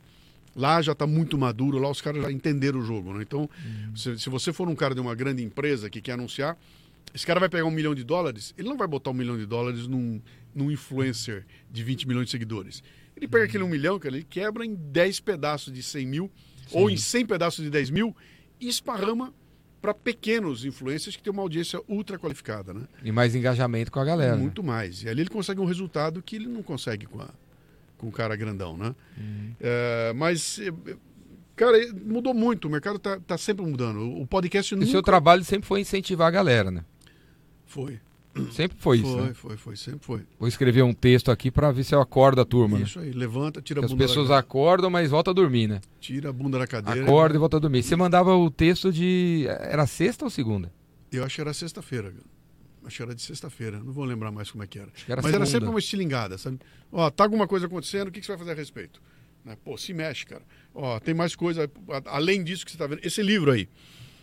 [0.56, 3.22] Lá já está muito maduro, lá os caras já entenderam o jogo, né?
[3.22, 3.48] Então,
[3.94, 6.56] se, se você for um cara de uma grande empresa que quer anunciar,
[7.12, 9.46] esse cara vai pegar um milhão de dólares, ele não vai botar um milhão de
[9.46, 10.20] dólares num,
[10.54, 12.82] num influencer de 20 milhões de seguidores.
[13.16, 16.30] Ele pega aquele um milhão, cara, ele quebra em 10 pedaços de 100 mil
[16.72, 18.16] ou em 100 pedaços de 10 mil
[18.60, 19.32] e esparrama
[19.80, 22.82] para pequenos influencers que têm uma audiência ultra qualificada, né?
[23.04, 24.34] E mais engajamento com a galera.
[24.34, 24.40] né?
[24.40, 25.02] Muito mais.
[25.02, 27.28] E ali ele consegue um resultado que ele não consegue com, a,
[28.04, 28.94] com o cara grandão, né?
[29.18, 29.52] Uhum.
[29.60, 30.94] É, mas, é,
[31.56, 32.68] cara, mudou muito.
[32.68, 34.00] O mercado tá, tá sempre mudando.
[34.20, 34.90] O podcast E o nunca...
[34.90, 36.84] seu trabalho sempre foi incentivar a galera, né?
[37.66, 37.98] Foi.
[38.50, 39.12] Sempre foi isso.
[39.12, 39.34] Foi, né?
[39.34, 39.76] foi, foi.
[39.76, 40.20] Sempre foi.
[40.40, 42.78] Vou escrever um texto aqui pra ver se eu acordo a turma.
[42.78, 42.84] né?
[42.84, 43.12] Isso aí.
[43.12, 45.80] Levanta, tira a Porque as bunda pessoas da, acordam, mas voltam a dormir, né?
[46.00, 47.02] tira a bunda da cadeira.
[47.02, 47.84] Acorda e volta a dormir.
[47.84, 49.46] Você mandava o texto de.
[49.48, 50.72] Era sexta ou segunda?
[51.12, 52.10] Eu acho que era sexta-feira.
[52.10, 52.33] cara.
[52.84, 53.78] Acho que era de sexta-feira.
[53.78, 54.88] Não vou lembrar mais como é que era.
[55.08, 55.46] era Mas era segunda.
[55.46, 56.58] sempre uma estilingada, sabe?
[56.92, 59.00] Ó, tá alguma coisa acontecendo, o que que você vai fazer a respeito?
[59.44, 59.56] Né?
[59.64, 60.42] Pô, se mexe, cara.
[60.74, 61.70] Ó, tem mais coisa,
[62.06, 63.00] além disso que você tá vendo.
[63.04, 63.68] Esse livro aí.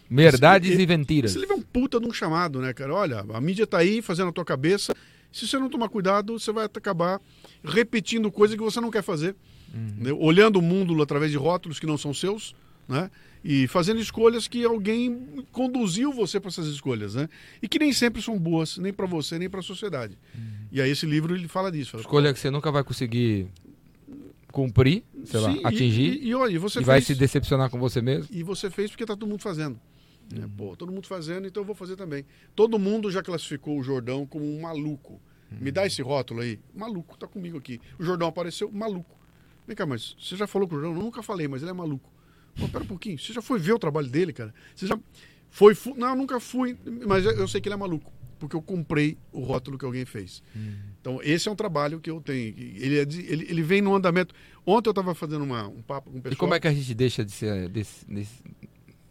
[0.10, 1.32] Verdades Esse- e mentiras.
[1.32, 2.94] Esse livro é um puta de um chamado, né, cara?
[2.94, 4.94] Olha, a mídia tá aí fazendo a tua cabeça.
[5.32, 7.22] Se você não tomar cuidado, você vai acabar
[7.64, 9.36] repetindo coisa que você não quer fazer.
[9.74, 10.12] né?
[10.12, 12.54] Olhando o mundo através de rótulos que não são seus,
[12.90, 13.10] né?
[13.44, 17.28] E fazendo escolhas que alguém conduziu você para essas escolhas, né?
[17.62, 20.18] E que nem sempre são boas, nem para você, nem para a sociedade.
[20.72, 21.92] E aí esse livro ele fala disso.
[21.92, 23.48] Fala, Escolha que você nunca vai conseguir
[24.52, 26.14] cumprir, sei lá, Sim, e- atingir.
[26.22, 28.28] E, e, olha, e você E vai fez- se decepcionar com você mesmo.
[28.32, 29.80] E você fez porque tá todo mundo fazendo.
[30.32, 30.48] né?
[30.58, 32.26] Pô, todo mundo fazendo, então eu vou fazer também.
[32.56, 35.20] Todo mundo já classificou o Jordão como um maluco.
[35.60, 36.58] Me dá esse rótulo aí.
[36.74, 37.82] Maluco, tá comigo aqui.
[38.00, 39.20] O Jordão apareceu, maluco.
[39.68, 40.98] Vem cá, mas você já falou com o Jordão?
[40.98, 42.10] Eu nunca falei, mas ele é maluco.
[42.56, 43.18] Pô, pera um pouquinho.
[43.18, 44.54] Você já foi ver o trabalho dele, cara?
[44.76, 44.98] Você já
[45.50, 45.74] foi...
[45.76, 45.96] Fu...
[45.96, 48.12] Não, eu nunca fui, mas eu sei que ele é maluco.
[48.40, 50.42] Porque eu comprei o rótulo que alguém fez.
[51.00, 52.56] Então, esse é um trabalho que eu tenho.
[52.58, 54.34] Ele, é de- ele, ele vem no andamento.
[54.66, 56.34] Ontem eu estava fazendo uma, um papo com o pessoal.
[56.34, 57.70] E como é que a gente deixa de ser.
[57.70, 58.44] desse- desse-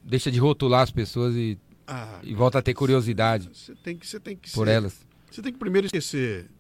[0.02, 4.04] deixa de rotular as pessoas e, Ah, e volta a ter curiosidade Você tem que,
[4.06, 5.06] você tem que por ser- elas?
[5.30, 6.50] Você tem que primeiro esquecer.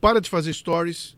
[0.00, 1.16] Para de fazer stories,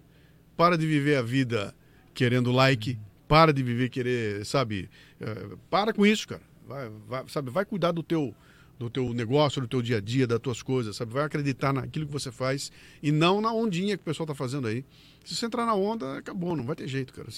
[0.57, 1.75] para de viver a vida
[2.15, 4.89] querendo like, para de viver querer, sabe?
[5.21, 6.43] eh, para com isso, cara.
[6.67, 7.51] Vai, vai, sabe?
[7.51, 8.35] Vai cuidar do teu
[8.79, 11.13] do teu negócio, do teu dia a dia, das tuas coisas, sabe?
[11.13, 12.71] Vai acreditar naquilo que você faz
[13.03, 14.85] e não na ondinha que o pessoal tá fazendo aí.
[15.25, 17.29] Se você entrar na onda, acabou, não vai ter jeito, cara.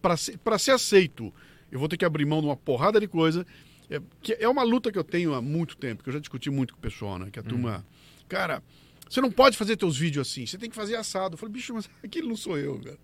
[0.00, 1.32] Para ser, pra ser aceito,
[1.70, 3.44] eu vou ter que abrir mão de uma porrada de coisa.
[3.90, 6.48] É, que é uma luta que eu tenho há muito tempo, que eu já discuti
[6.48, 7.28] muito com o pessoal, né?
[7.30, 7.84] Que a turma.
[8.28, 8.62] Cara,
[9.08, 11.34] você não pode fazer teus vídeos assim, você tem que fazer assado.
[11.34, 12.98] Eu falei, bicho, mas aquilo não sou eu, cara.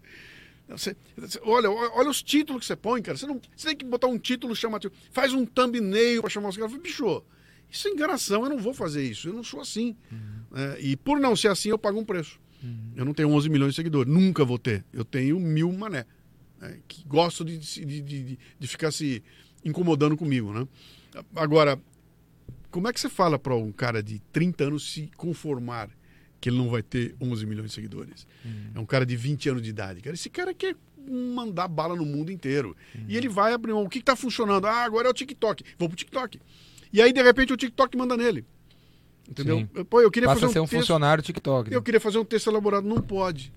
[0.77, 0.97] Você-
[1.43, 3.17] olha, olha os títulos que você põe, cara.
[3.19, 4.93] Você, não, você tem que botar um título chamativo.
[5.11, 6.73] Faz um thumbnail para chamar os caras.
[6.77, 7.23] Bicho,
[7.71, 9.97] isso é enganação, eu não vou fazer isso, eu não sou assim.
[10.55, 12.39] É, e por não ser assim, eu pago um preço.
[12.95, 14.85] Eu não tenho 11 milhões de seguidores, nunca vou ter.
[14.93, 16.05] Eu tenho mil mané,
[16.61, 19.23] né, que gostam de, de, de, de- de ficar se
[19.65, 20.53] incomodando comigo.
[20.53, 20.69] Né?
[21.35, 21.81] Agora,
[22.71, 25.89] como é que você fala para um cara de 30 anos se conformar
[26.41, 28.27] que ele não vai ter 11 milhões de seguidores?
[28.75, 30.01] É um cara de 20 anos de idade.
[30.01, 30.15] Cara.
[30.15, 30.75] Esse cara quer
[31.09, 32.77] mandar bala no mundo inteiro.
[33.09, 33.85] E ele vai abrir mão.
[33.85, 34.67] O que está funcionando?
[34.67, 35.65] Ah, agora é o TikTok.
[35.79, 36.41] Vou pro TikTok.
[36.93, 38.45] E aí, de repente, o TikTok manda nele.
[39.29, 39.69] Entendeu?
[39.75, 41.71] Eu- Pô, eu queria Passa fazer a ser um texto- funcionário TikTok.
[41.71, 41.77] né?
[41.77, 43.53] eu queria fazer um texto elaborado, não pode.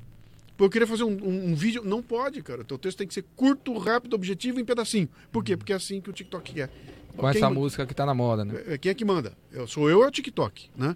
[0.56, 2.64] Pô, eu queria fazer um, um- um vídeo, não pode, cara.
[2.64, 5.10] Teu texto tem que ser curto, rápido, objetivo, em pedacinho.
[5.32, 5.58] Por quê?
[5.58, 6.70] Porque é assim que o TikTok quer.
[7.16, 8.64] Com Quem essa música que tá na moda, né?
[8.68, 9.34] É, Quem é que manda?
[9.52, 10.96] Eu, sou eu ou é o TikTok, né?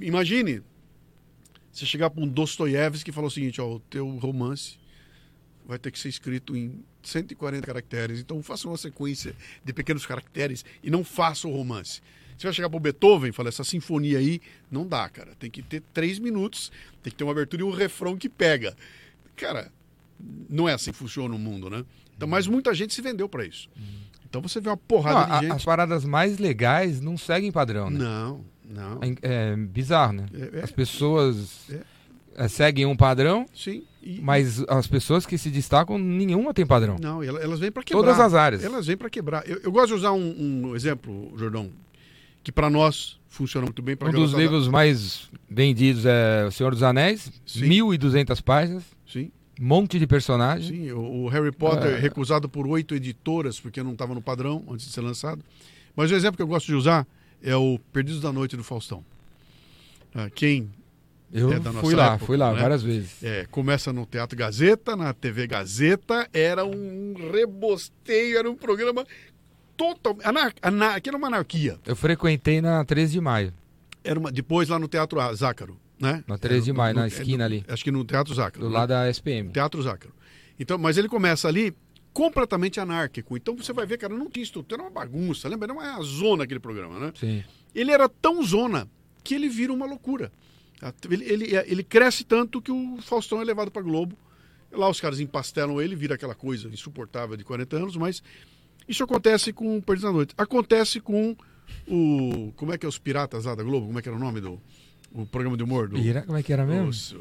[0.00, 0.62] Imagine
[1.78, 4.76] você chegar para um Dostoiévski e falar o seguinte, ó, o teu romance
[5.66, 10.64] vai ter que ser escrito em 140 caracteres, então faça uma sequência de pequenos caracteres
[10.82, 12.00] e não faça o romance.
[12.36, 15.34] Você vai chegar para o Beethoven e falar, essa sinfonia aí não dá, cara.
[15.38, 16.70] Tem que ter três minutos,
[17.02, 18.76] tem que ter uma abertura e um refrão que pega.
[19.36, 19.70] Cara,
[20.48, 21.84] não é assim que funciona o mundo, né?
[22.16, 23.68] Então, mas muita gente se vendeu para isso.
[24.28, 25.56] Então você vê uma Não, porrada a- de gente.
[25.56, 27.98] as paradas mais legais não seguem padrão, né?
[27.98, 29.00] Não, não.
[29.02, 30.26] É, é bizarro, né?
[30.32, 30.64] É, é.
[30.64, 32.44] As pessoas É.
[32.44, 33.82] é, seguem um padrão, Sim.
[34.02, 36.96] E- mas as pessoas que se destacam, nenhuma tem padrão.
[37.00, 38.02] Não, ela- elas vêm para quebrar.
[38.02, 38.62] Todas as áreas.
[38.64, 39.48] Elas vêm para quebrar.
[39.48, 41.70] Eu, eu gosto de usar um, um exemplo, Jordão,
[42.42, 43.96] que para nós funciona muito bem.
[44.00, 47.68] Um dos livros mais vendidos é O Senhor dos Anéis, Sim.
[47.68, 50.68] 1.200 páginas, Sim, monte de personagens.
[50.68, 50.90] sim.
[50.92, 51.98] O, o Harry Potter É.
[51.98, 55.42] recusado por oito editoras porque não estava no padrão antes de ser lançado.
[55.94, 57.06] Mas o exemplo que eu gosto de usar
[57.42, 59.04] é o Perdidos da Noite do Faustão.
[60.14, 60.70] Ah, quem
[61.32, 62.60] Eu É fui lá, época, fui lá né?
[62.62, 63.22] várias vezes.
[63.22, 69.06] é, começa no Teatro Gazeta, na TV Gazeta, era um rebosteio, era um programa
[69.76, 70.16] total.
[70.24, 71.78] Anar, anar, aquilo era uma anarquia.
[71.84, 73.52] Eu frequentei na 13 de maio.
[74.02, 76.24] Era uma, depois lá no Teatro Zácaro, né?
[76.26, 77.64] Na 13 de maio, no- na no- esquina no- ali.
[77.68, 78.64] Acho que no Teatro Zácaro.
[78.64, 78.78] Do né?
[78.78, 79.50] lado da SPM.
[79.50, 80.14] Teatro Zácaro.
[80.58, 81.74] Então, mas ele começa ali
[82.12, 83.36] completamente anárquico.
[83.36, 85.48] Então você vai ver, cara, não tinha estrutura, era uma bagunça.
[85.48, 85.66] Lembra?
[85.66, 87.12] Era uma zona aquele programa, né?
[87.18, 87.44] Sim.
[87.74, 88.88] Ele era tão zona
[89.22, 90.32] que ele vira uma loucura.
[91.10, 94.16] Ele, ele, ele cresce tanto que o Faustão é levado para Globo.
[94.70, 98.22] Lá os caras empastelam ele, vira aquela coisa insuportável de 40 anos, mas
[98.86, 100.34] isso acontece com o Perdidos da Noite.
[100.36, 101.36] Acontece com
[101.86, 102.52] o.
[102.56, 103.86] Como é que é os piratas lá da Globo?
[103.86, 104.60] Como é que era o nome do
[105.12, 105.88] o programa de humor?
[105.88, 106.86] Do, Pira, como é que era mesmo?
[106.86, 107.16] Nossa,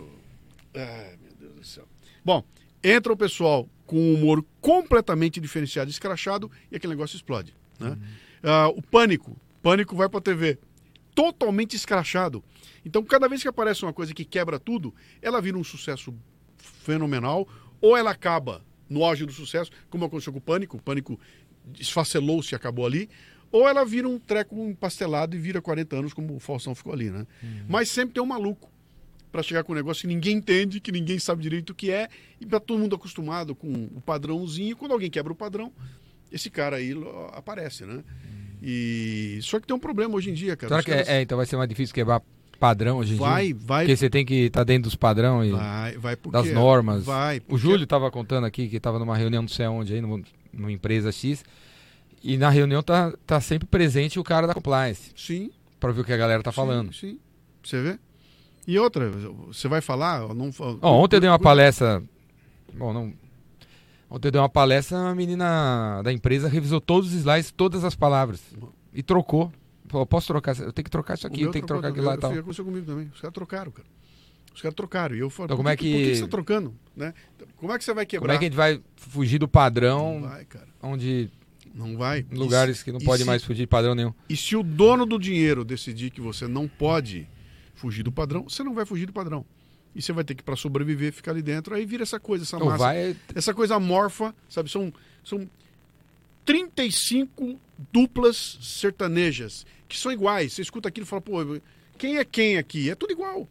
[0.76, 1.88] Ai, meu Deus do céu.
[2.24, 2.44] Bom,
[2.84, 7.56] entra o pessoal com um humor completamente diferenciado, escrachado, e aquele negócio explode.
[7.80, 7.98] Né?
[8.44, 9.36] Ah, o pânico.
[9.64, 10.60] Pânico vai pra TV.
[11.16, 12.44] Totalmente escrachado.
[12.86, 16.14] Então, cada vez que aparece uma coisa que quebra tudo, ela vira um sucesso
[16.58, 17.48] fenomenal,
[17.82, 20.78] ou ela acaba no auge do sucesso, como aconteceu com o Pânico.
[20.78, 21.20] O Pânico
[21.80, 23.10] esfacelou-se e acabou ali.
[23.52, 27.10] Ou ela vira um treco empastelado e vira 40 anos, como o Faustão ficou ali,
[27.10, 27.26] né?
[27.68, 28.70] Mas sempre tem um maluco
[29.32, 32.08] para chegar com um negócio que ninguém entende, que ninguém sabe direito o que é,
[32.40, 35.72] e para todo mundo acostumado com o padrãozinho, quando alguém quebra o padrão,
[36.32, 36.94] esse cara aí
[37.34, 38.04] aparece, né?
[38.62, 40.70] E só que tem um problema hoje em dia, cara.
[40.70, 42.22] Será que caras- é, é, então vai ser mais difícil quebrar
[42.60, 43.26] padrão hoje em dia?
[43.28, 47.04] vai, vai, Porque você tem que estar dentro dos padrões, vai, vai porque das normas.
[47.06, 47.38] Vai.
[47.38, 50.22] O porque- Júlio estava contando aqui que estava numa reunião não sei onde aí, numa,
[50.52, 51.46] numa empresa X,
[52.24, 55.52] e na reunião tá, tá sempre presente o cara da compliance, Sim.
[55.80, 56.92] para ver o que a galera tá falando.
[56.94, 57.20] Sim, sim.
[57.64, 58.00] Você vê?
[58.68, 60.52] E outra, você vai falar, não
[60.82, 62.04] ontem eu dei uma palestra.
[62.74, 63.14] Bom, não.
[64.10, 67.96] Ontem eu dei uma palestra, a menina da empresa revisou todos os slides, todas as
[67.96, 68.42] palavras.
[68.94, 69.52] E trocou.
[69.88, 70.52] Falou, posso trocar?
[70.60, 72.34] Eu tenho que trocar isso aqui, eu tenho que trocar aquilo lá e tal.
[72.34, 73.10] Eu- Aconteceu comigo também.
[73.14, 73.88] Os caras trocaram, cara.
[74.54, 75.16] Os caras trocaram.
[75.16, 76.74] E eu falei, Então, por como é que, por que você tá trocando?
[76.96, 77.14] Né?
[77.56, 78.28] Como é que você vai quebrar?
[78.28, 80.68] Como é que a gente vai fugir do Não padrão, vai, cara.
[80.84, 81.30] onde
[81.74, 82.26] Não vai.
[82.32, 84.14] lugares que não pode se- mais fugir de padrão nenhum?
[84.28, 87.28] E se o dono do dinheiro decidir que você não pode
[87.78, 89.46] fugir do padrão, você não vai fugir do padrão.
[89.96, 91.74] E você vai ter que, para sobreviver, ficar ali dentro.
[91.74, 92.78] Aí vira essa coisa, essa Ou massa.
[92.78, 93.16] vai.
[93.34, 94.70] Essa coisa amorfa, sabe?
[94.70, 95.50] São, são
[96.46, 97.60] 35
[97.92, 100.54] duplas sertanejas que são iguais.
[100.54, 101.60] Você escuta aquilo e fala, pô,
[101.98, 102.90] quem é quem aqui?
[102.90, 103.48] É tudo igual.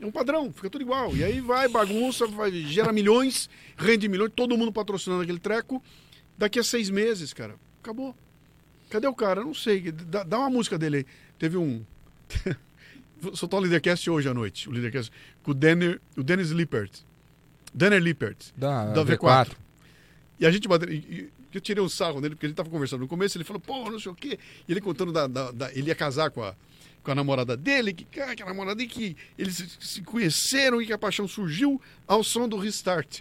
[0.00, 1.14] É um padrão, fica tudo igual.
[1.14, 5.82] E aí vai, bagunça, vai, gera milhões, rende milhões, todo mundo patrocinando aquele treco.
[6.38, 8.16] Daqui a seis meses, cara, acabou.
[8.88, 9.40] Cadê o cara?
[9.40, 9.92] Eu não sei.
[9.92, 11.06] Dá, dá uma música dele aí.
[11.38, 11.84] Teve um.
[13.34, 14.68] Soltar o Leadercast hoje à noite.
[14.68, 15.10] O Leadercast
[15.42, 16.90] com o, Denner, o Dennis Lippert.
[17.74, 18.36] Denner Lippert.
[18.56, 19.18] Da, Da V4.
[19.18, 19.52] V4.
[20.40, 20.90] E a gente bateu.
[20.92, 23.58] e- Eu tirei um sarro dele, porque a gente tava conversando no começo, ele falou,
[23.60, 24.38] pô, não sei o quê.
[24.68, 25.26] E ele contando da.
[25.26, 26.54] da- da- ele ia casar com a,
[27.02, 30.86] com a namorada dele, que, cara, que a namorada dele, que eles se, conheceram e
[30.86, 33.20] que a paixão surgiu ao som do restart.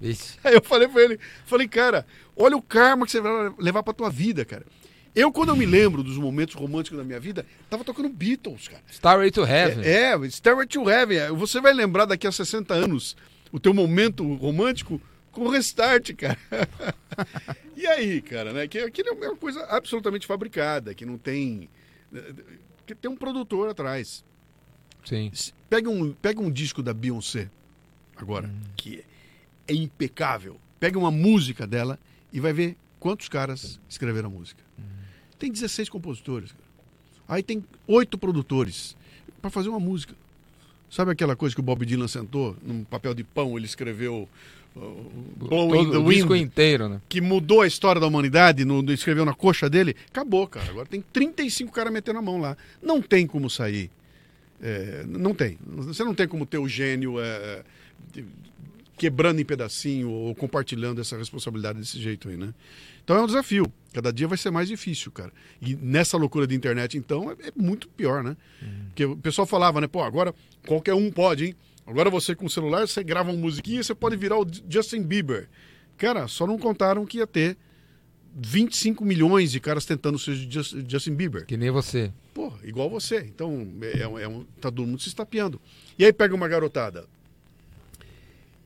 [0.00, 0.38] Ixi.
[0.44, 2.06] Aí eu falei pra ele, falei, cara,
[2.36, 4.64] olha o karma que você vai levar pra tua vida, cara.
[5.14, 8.82] Eu, quando eu me lembro dos momentos românticos da minha vida, tava tocando Beatles, cara.
[8.90, 9.84] Starway to Heaven.
[9.84, 11.36] É, é to Heaven.
[11.36, 13.14] Você vai lembrar daqui a 60 anos
[13.50, 16.38] o teu momento romântico com o restart, cara.
[17.76, 18.66] e aí, cara, né?
[18.66, 21.68] Que aquilo é uma coisa absolutamente fabricada, que não tem.
[22.86, 24.24] que tem um produtor atrás.
[25.04, 25.30] Sim.
[25.68, 27.50] Pega um, pega um disco da Beyoncé,
[28.16, 29.04] agora, que
[29.68, 30.58] é impecável.
[30.80, 31.98] Pega uma música dela
[32.32, 34.62] e vai ver quantos caras escreveram a música.
[35.42, 36.54] Tem 16 compositores.
[37.26, 38.96] Aí tem oito produtores
[39.40, 40.14] para fazer uma música.
[40.88, 44.28] Sabe aquela coisa que o Bob Dylan sentou num papel de pão, ele escreveu
[44.76, 44.80] uh,
[45.40, 47.00] Todo Blowing the o disco Wind, inteiro, né?
[47.08, 50.70] que mudou a história da humanidade, no, escreveu na coxa dele, acabou, cara.
[50.70, 52.56] Agora tem 35 caras metendo a mão lá.
[52.80, 53.90] Não tem como sair.
[54.62, 55.58] É, não tem.
[55.66, 57.64] Você não tem como ter o gênio é,
[58.96, 62.54] quebrando em pedacinho ou compartilhando essa responsabilidade desse jeito aí, né?
[63.04, 63.66] Então é um desafio.
[63.92, 65.30] Cada dia vai ser mais difícil, cara.
[65.60, 68.36] E nessa loucura de internet, então, é, é muito pior, né?
[68.86, 69.86] Porque o pessoal falava, né?
[69.86, 70.34] Pô, agora
[70.66, 71.56] qualquer um pode, hein?
[71.86, 75.02] Agora você com o celular, você grava uma musiquinha e você pode virar o Justin
[75.02, 75.48] Bieber.
[75.98, 77.56] Cara, só não contaram que ia ter
[78.34, 81.44] 25 milhões de caras tentando ser Jus- Justin Bieber.
[81.44, 82.10] Que nem você.
[82.32, 83.18] Pô, igual você.
[83.18, 85.60] Então, é, um- é um, tá todo mundo se estapeando.
[85.98, 87.06] E aí pega uma garotada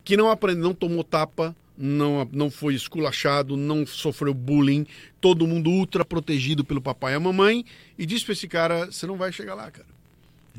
[0.05, 4.87] que não aprende, não tomou tapa, não, não foi esculachado, não sofreu bullying,
[5.21, 7.65] todo mundo ultra protegido pelo papai e a mamãe,
[7.99, 9.89] e diz pra esse cara, você não vai chegar lá, cara.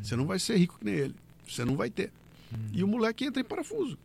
[0.01, 1.15] Você não vai ser rico que nem ele.
[1.47, 2.11] Você não vai ter.
[2.71, 3.97] E o moleque entra em parafuso.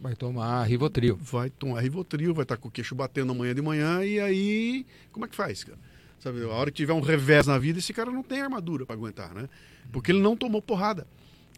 [0.00, 1.18] Vai tomar Rivotril.
[1.20, 5.26] Vai tomar Rivotril, vai estar com o queixo batendo amanhã de manhã, e aí, como
[5.26, 5.78] é que faz, cara?
[6.20, 8.94] Sabe, a hora que tiver um revés na vida, esse cara não tem armadura para
[8.94, 9.48] aguentar, né?
[9.90, 11.06] Porque ele não tomou porrada.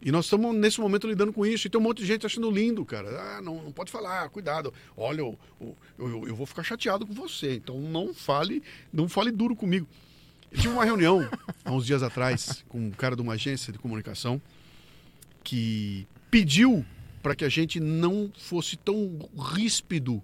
[0.05, 1.65] E nós estamos, nesse momento, lidando com isso.
[1.65, 3.09] E tem um monte de gente achando lindo, cara.
[3.37, 4.73] Ah, não, não pode falar, cuidado.
[4.97, 5.39] Olha, eu,
[5.97, 7.55] eu, eu- vou ficar chateado com você.
[7.55, 8.61] Então não fale,
[8.91, 9.87] não fale duro comigo.
[10.51, 11.27] Eu tive uma reunião
[11.63, 14.41] há uns dias atrás com um cara de uma agência de comunicação
[15.43, 16.85] que pediu
[17.21, 20.21] para que a gente não fosse tão ríspido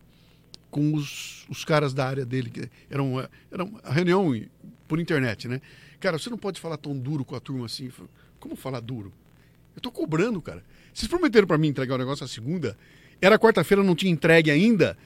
[0.70, 2.50] com os, os caras da área dele.
[2.50, 4.32] que Era uma, era uma reunião
[4.88, 5.62] por internet, né?
[6.00, 7.90] Cara, você não pode falar tão duro com a turma assim.
[8.40, 9.12] Como falar duro?
[9.76, 10.64] Eu tô cobrando, cara.
[10.94, 12.78] Vocês prometeram para mim entregar o negócio a segunda.
[13.22, 14.98] Era quarta-feira, não tinha entregue ainda.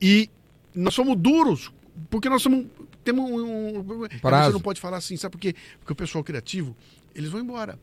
[0.00, 0.28] E
[0.74, 1.72] nós somos duros,
[2.10, 2.66] porque nós somos.
[3.04, 3.78] Temos um.
[3.80, 4.48] um- Prazo.
[4.48, 5.54] Você não pode falar assim, sabe por quê?
[5.78, 6.76] Porque o pessoal criativo,
[7.14, 7.78] eles vão embora.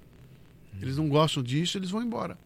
[0.82, 2.38] Eles não gostam disso, eles vão embora.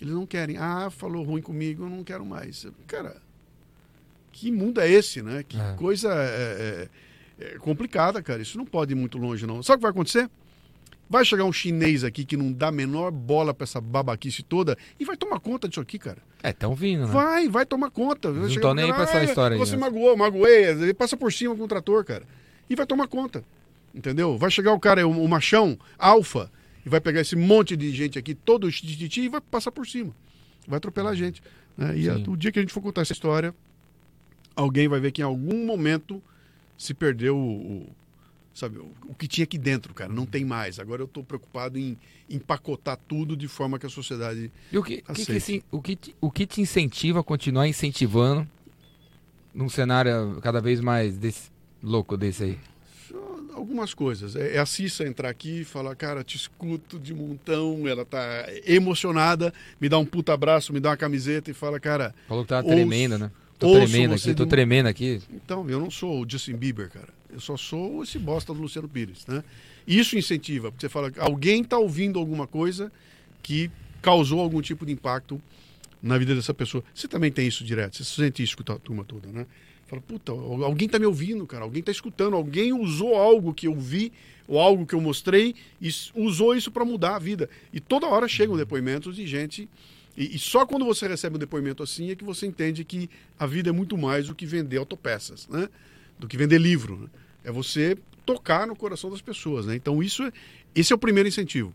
[0.00, 0.56] Eles não querem.
[0.56, 2.66] Ah, falou ruim comigo, eu não quero mais.
[2.86, 3.16] Cara,
[4.32, 5.44] que mundo é esse, né?
[5.46, 5.74] Que É.
[5.74, 6.88] coisa é,
[7.38, 8.42] é- é complicada, cara.
[8.42, 9.62] Isso não pode ir muito longe, não.
[9.62, 10.28] Sabe o que vai acontecer?
[11.12, 14.78] Vai chegar um chinês aqui que não dá a menor bola pra essa babaquice toda
[14.98, 16.18] e vai tomar conta disso aqui, cara.
[16.40, 17.12] É, tão vindo, né?
[17.12, 18.30] Vai, vai tomar conta.
[18.30, 20.66] Vai não um nem cara, pra essa "Ah, história aí, Você né?" magoou, magoei.
[20.66, 22.22] Ele passa por cima com o trator, cara.
[22.70, 23.42] E vai tomar conta.
[23.92, 24.38] Entendeu?
[24.38, 26.48] Vai chegar o cara, o, o machão, alfa,
[26.86, 30.14] e vai pegar esse monte de gente aqui, todo tititi, e vai passar por cima.
[30.68, 31.42] Vai atropelar a gente.
[31.76, 31.98] né?
[31.98, 33.52] E a- o dia que a gente for contar essa história,
[34.54, 36.22] alguém vai ver que em algum momento
[36.78, 37.40] se perdeu o,
[37.82, 37.96] o-
[38.54, 40.12] sabe, o, o que tinha aqui dentro, cara.
[40.12, 40.78] Não tem mais.
[40.78, 41.96] Agora eu estou preocupado em
[42.28, 46.16] empacotar tudo de forma que a sociedade E o que, que, que, o, que te,
[46.20, 48.46] o que te incentiva a continuar incentivando
[49.54, 51.50] num cenário cada vez mais desse,
[51.82, 52.58] louco desse aí?
[53.52, 54.36] Algumas coisas.
[54.36, 58.46] É, é a Cissa entrar aqui e falar, cara, te escuto de montão, ela tá
[58.64, 62.48] emocionada, me dá um puta abraço, me dá uma camiseta e fala, cara, Falou que
[62.48, 63.30] tava tremendo, né?
[63.58, 65.20] Tô tremendo aqui, tô um- tremendo aqui.
[65.30, 67.19] então, eu não sou o Justin Bieber, cara.
[67.32, 69.42] Eu só sou esse bosta do Luciano Pires, né?
[69.86, 72.92] Isso incentiva, porque você fala, alguém tá ouvindo alguma coisa
[73.42, 73.70] que
[74.02, 75.40] causou algum tipo de impacto
[76.02, 76.82] na vida dessa pessoa.
[76.94, 79.46] Você também tem isso direto, você sente isso com a turma toda, né?
[79.86, 83.66] Fala, puta, al- alguém tá me ouvindo, cara, alguém tá escutando, alguém usou algo que
[83.66, 84.12] eu vi
[84.46, 87.48] ou algo que eu mostrei e usou isso para mudar a vida.
[87.72, 89.68] E toda hora chegam depoimentos de gente.
[90.16, 93.46] E, e só quando você recebe um depoimento assim é que você entende que a
[93.46, 95.68] vida é muito mais do que vender autopeças, né?
[96.20, 96.96] Do que vender livro.
[96.96, 97.08] né?
[97.44, 99.74] É você tocar no coração das pessoas, né?
[99.74, 100.32] Então isso é,
[100.74, 101.72] esse é o primeiro incentivo.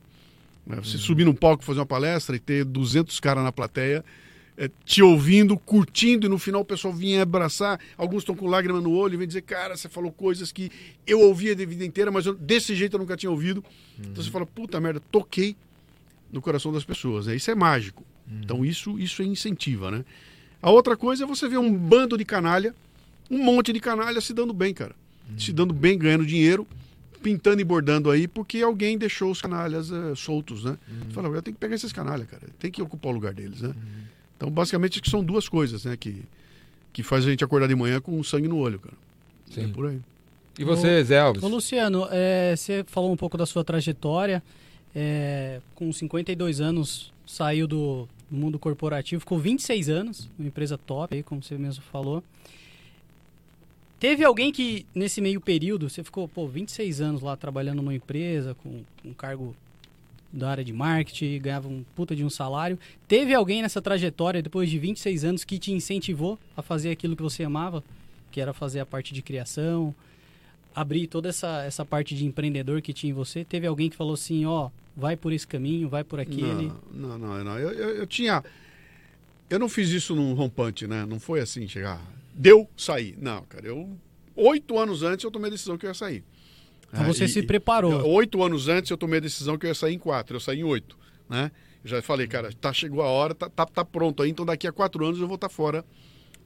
[0.66, 0.78] né?
[0.78, 4.06] Você subir num palco fazer uma palestra e ter 200 caras na plateia
[4.58, 7.78] é, te ouvindo, curtindo, e no final o pessoal vinha abraçar.
[7.98, 10.72] Alguns estão com lágrima no olho e vem dizer: Cara, você falou coisas que
[11.06, 13.62] eu ouvia a vida inteira, mas eu- desse jeito eu nunca tinha ouvido.
[14.00, 15.58] Então você fala: Puta merda, toquei
[16.32, 17.28] no coração das pessoas.
[17.28, 17.36] Né?
[17.36, 18.06] Isso é mágico.
[18.42, 20.06] Então isso, isso é incentiva, né?
[20.62, 22.74] A outra coisa é você ver um bando de canalha,
[23.30, 24.96] um monte de canalha se dando bem, cara.
[25.38, 26.68] Se dando bem, ganhando dinheiro,
[27.24, 30.78] pintando e bordando aí, porque alguém deixou os canalhas eh, soltos, né?
[31.08, 32.44] Você Fala, eu tenho que pegar esses canalhas, cara.
[32.60, 33.74] Tem que ocupar o lugar deles, né?
[34.38, 35.98] Então, basicamente, acho que são duas coisas, né?
[35.98, 36.24] Que,
[36.94, 38.96] que faz a gente acordar de manhã com sangue no olho, cara.
[39.50, 39.70] É Sim.
[39.70, 40.00] por aí.
[40.60, 41.41] E você, Zé Alves?
[41.41, 44.43] Ô, Luciano, é, você falou um pouco da sua trajetória.
[44.95, 51.16] é, com 52 anos, saiu do, do mundo corporativo, ficou 26 anos, uma empresa top,
[51.16, 52.24] aí, como você mesmo falou.
[54.00, 58.56] Teve alguém que, nesse meio período, você ficou, pô, 26 anos lá trabalhando numa empresa,
[58.56, 59.56] com um cargo
[60.32, 62.78] da área de marketing, ganhava um puta de um salário.
[63.08, 67.24] Teve alguém nessa trajetória, depois de 26 anos, que te incentivou a fazer aquilo que
[67.24, 67.84] você amava,
[68.32, 69.96] que era fazer a parte de criação?
[70.76, 74.14] abrir toda essa, essa parte de empreendedor que tinha em você, teve alguém que falou
[74.14, 76.72] assim, ó, vai por esse caminho, vai por aquele?
[76.93, 77.43] Não, não, não.
[77.43, 77.58] não.
[77.58, 78.43] Eu, eu, eu tinha...
[79.50, 81.06] Eu não fiz isso num rompante, né?
[81.06, 82.02] Não foi assim, chegar...
[82.38, 83.16] Deu, sair.
[83.20, 83.98] Não, cara, eu...
[84.36, 86.24] Oito anos antes eu tomei a decisão que eu ia sair.
[86.92, 88.06] Então você É, se e- preparou.
[88.16, 90.36] Oito anos antes eu tomei a decisão que eu ia sair em quatro.
[90.36, 90.98] Eu saí em oito,
[91.30, 91.52] né?
[91.84, 94.68] Eu já falei, cara, tá, chegou a hora, tá, tá, tá pronto aí, então daqui
[94.68, 95.86] a quatro anos eu vou estar fora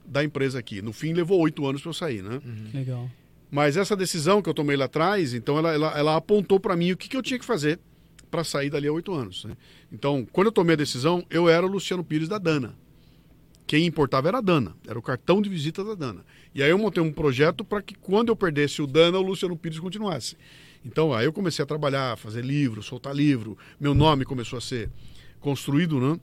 [0.05, 0.81] da empresa aqui.
[0.81, 2.39] No fim, levou oito anos para eu sair, né?
[2.73, 3.09] Legal.
[3.49, 6.91] Mas essa decisão que eu tomei lá atrás, então ela, ela, ela apontou para mim
[6.91, 7.79] o que, que eu tinha que fazer
[8.29, 9.45] para sair dali a oito anos.
[9.45, 9.55] né?
[9.91, 12.75] Então, quando eu tomei a decisão, eu era o Luciano Pires da Dana.
[13.69, 16.25] Quem importava era a Dana, era o cartão de visita da Dana.
[16.55, 19.55] E aí eu montei um projeto para que quando eu perdesse o Dana, o Luciano
[19.55, 20.35] Pires continuasse.
[20.83, 24.89] Então, aí eu comecei a trabalhar, fazer livro, soltar livro, meu nome começou a ser
[25.39, 26.19] construído, né?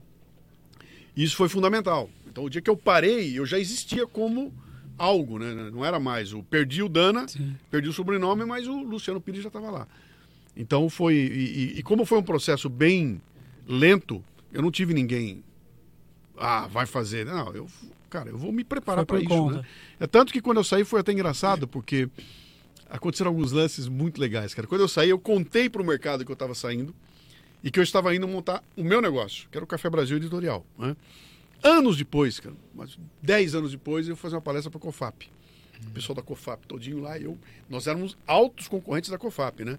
[1.16, 2.10] E Isso foi fundamental.
[2.26, 4.52] Então, o dia que eu parei, eu já existia como
[4.98, 5.70] algo, né?
[5.72, 7.54] Não era mais o perdi o Dana, Sim.
[7.70, 9.86] perdi o sobrenome, mas o Luciano Pires já estava lá.
[10.56, 13.20] Então foi e, e- e como foi um processo bem
[13.68, 14.20] lento,
[14.52, 15.44] eu não tive ninguém
[16.38, 17.24] ah, vai fazer.
[17.26, 17.66] Não, eu,
[18.10, 19.56] cara, eu vou me preparar para isso, conta.
[19.58, 19.64] né?
[20.00, 22.08] É tanto que quando eu saí foi até engraçado, porque
[22.88, 24.66] aconteceram alguns lances muito legais, cara.
[24.66, 26.94] Quando eu saí, eu contei para o mercado que eu estava saindo
[27.62, 30.64] e que eu estava indo montar o meu negócio, que era o Café Brasil Editorial.
[30.78, 30.96] Né?
[31.62, 35.28] Anos depois, cara, mas 10 anos depois, eu fui fazer uma palestra para a COFAP.
[35.86, 37.36] O pessoal da COFAP todinho lá, eu,
[37.68, 39.78] nós éramos altos concorrentes da COFAP, né?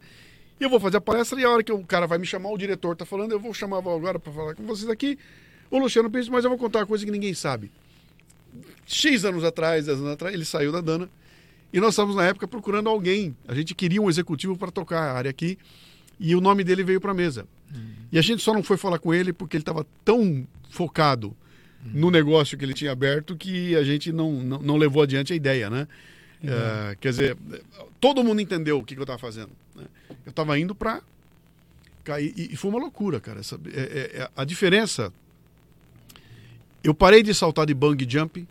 [0.60, 2.50] E eu vou fazer a palestra e a hora que o cara vai me chamar,
[2.50, 5.18] o diretor tá falando, eu vou chamar agora para falar com vocês aqui,
[5.70, 7.72] o Luciano Pires, mas eu vou contar uma coisa que ninguém sabe.
[8.86, 11.10] X anos atrás, 10 anos atrás, ele saiu da Dana
[11.74, 13.36] e nós estávamos na época procurando alguém.
[13.48, 15.58] A gente queria um executivo para tocar a área aqui
[16.20, 17.46] e o nome dele veio para a mesa.
[18.12, 21.36] E a gente só não foi falar com ele porque ele estava tão focado
[21.84, 25.36] no negócio que ele tinha aberto que a gente não, não, não levou adiante a
[25.36, 25.88] ideia, né?
[26.44, 27.38] É, quer dizer,
[28.00, 29.50] todo mundo entendeu o que, que eu estava fazendo.
[29.76, 29.84] né?
[30.26, 31.02] Eu estava indo para
[32.04, 32.34] cair.
[32.38, 33.40] E, e foi uma loucura, cara.
[33.42, 33.80] Essa- é-
[34.16, 35.12] é- é- a diferença.
[36.84, 38.48] Eu parei de saltar de bungee jump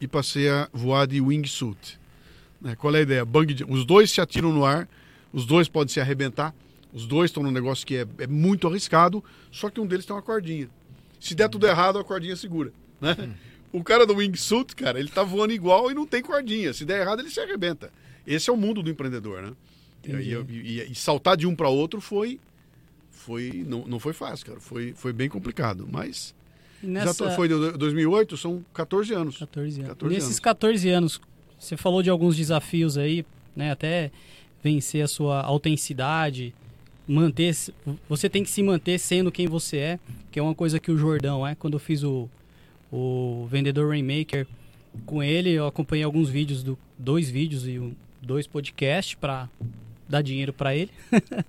[0.00, 1.98] e passei a voar de wingsuit.
[2.60, 2.74] Né?
[2.76, 3.24] Qual é a ideia?
[3.24, 4.88] Bungee jump, os dois se atiram no ar,
[5.32, 6.54] os dois podem se arrebentar,
[6.92, 10.14] os dois estão num negócio que é, é muito arriscado, só que um deles tem
[10.14, 10.68] uma cordinha.
[11.20, 12.72] Se der tudo errado, a cordinha segura.
[13.00, 13.30] Né?
[13.72, 16.72] O cara do wingsuit, cara, ele tá voando igual e não tem cordinha.
[16.72, 17.90] Se der errado, ele se arrebenta.
[18.26, 19.52] Esse é o mundo do empreendedor, né?
[20.06, 20.10] E,
[20.48, 22.38] e- e- e saltar de um para outro foi.
[23.10, 24.60] foi não, não foi fácil, cara.
[24.60, 25.88] Foi, foi bem complicado.
[25.90, 26.34] Mas.
[26.84, 27.24] Já Nessa...
[27.24, 29.38] tô- foi de 2008, são 14 anos.
[29.38, 29.88] 14 anos.
[29.90, 30.40] 14 Nesses anos.
[30.40, 31.20] 14 anos,
[31.58, 33.24] você falou de alguns desafios aí,
[33.56, 33.70] né?
[33.72, 34.10] Até
[34.62, 36.54] vencer a sua autenticidade,
[37.06, 37.54] manter.
[38.08, 39.98] Você tem que se manter sendo quem você é,
[40.30, 41.54] que é uma coisa que o Jordão é.
[41.54, 42.28] Quando eu fiz o,
[42.92, 44.46] o Vendedor Rainmaker
[45.04, 49.48] com ele, eu acompanhei alguns vídeos, do, dois vídeos e um- dois podcasts para
[50.08, 50.90] dar dinheiro para ele.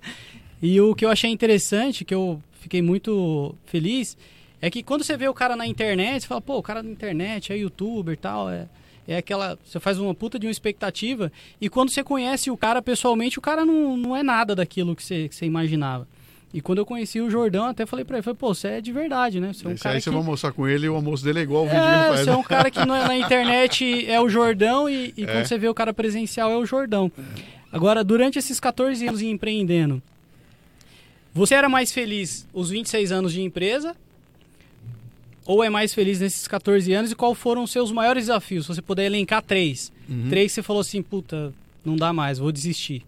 [0.62, 4.18] e o que eu achei interessante, que eu fiquei muito feliz,
[4.62, 6.89] é que quando você vê o cara na internet, você fala, pô, o cara na
[6.89, 8.68] internet é youtuber e tal, é,
[9.08, 9.58] é aquela.
[9.64, 11.32] Você faz uma puta de uma expectativa,
[11.62, 15.03] e quando você conhece o cara pessoalmente, o cara não, não é nada daquilo que
[15.03, 16.08] você, que você imaginava.
[16.53, 18.89] E quando eu conheci o Jordão, até falei pra ele, falei, pô, você é de
[18.93, 19.51] verdade, né?
[19.51, 20.06] Você é um Esse cara aí que...
[20.06, 21.95] você vai almoçar com ele e o almoço dele é igual o vídeo que ele
[21.95, 22.20] É, faz.
[22.22, 22.38] você é né?
[22.39, 25.28] um cara que não é- na internet é o Jordão e, e É.
[25.28, 27.12] quando você vê o cara presencial é o Jordão.
[27.74, 30.01] Agora, durante esses 14 anos empreendendo,
[31.34, 33.93] você era mais feliz os 26 anos de empresa
[35.46, 38.66] ou é mais feliz nesses 14 anos e qual foram os seus maiores desafios?
[38.66, 39.91] Se você puder elencar três.
[40.10, 40.28] Uhum.
[40.30, 43.06] Três que você falou assim, puta, não dá mais, vou desistir.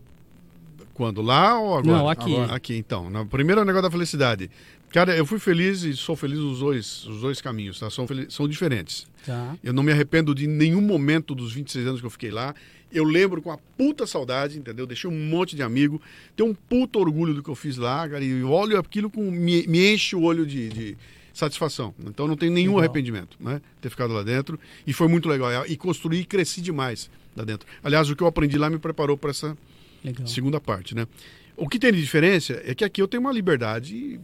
[0.93, 1.21] Quando?
[1.21, 1.97] Lá ou agora?
[1.97, 2.33] Não, aqui.
[2.33, 3.09] Agora, aqui, então.
[3.09, 4.49] No primeiro negócio da felicidade.
[4.89, 7.89] Cara, eu fui feliz e sou feliz os dois, os dois caminhos, tá?
[7.89, 9.05] São, são diferentes.
[9.25, 9.55] Tá.
[9.63, 12.55] Eu não me arrependo de nenhum momento dos 26 anos que eu fiquei lá.
[12.91, 14.87] Eu lembro com uma puta saudade, entendeu?
[14.87, 16.01] Deixei um monte de amigo.
[16.35, 18.23] Tenho um puta orgulho do que eu fiz lá, cara.
[18.23, 19.29] E olho aquilo com.
[19.29, 20.97] Me, me enche o olho de, de
[21.37, 21.93] satisfação.
[22.05, 22.79] Então não tenho nenhum Legal.
[22.79, 23.61] arrependimento, né?
[23.79, 24.59] Ter ficado lá dentro.
[24.85, 25.51] E foi muito legal.
[25.67, 27.67] E construí e cresci demais lá dentro.
[27.83, 29.55] Aliás, o que eu aprendi lá me preparou para essa
[30.03, 30.25] Legal.
[30.25, 31.07] segunda parte, né?
[31.55, 34.19] O que tem de diferença é que aqui eu tenho uma liberdade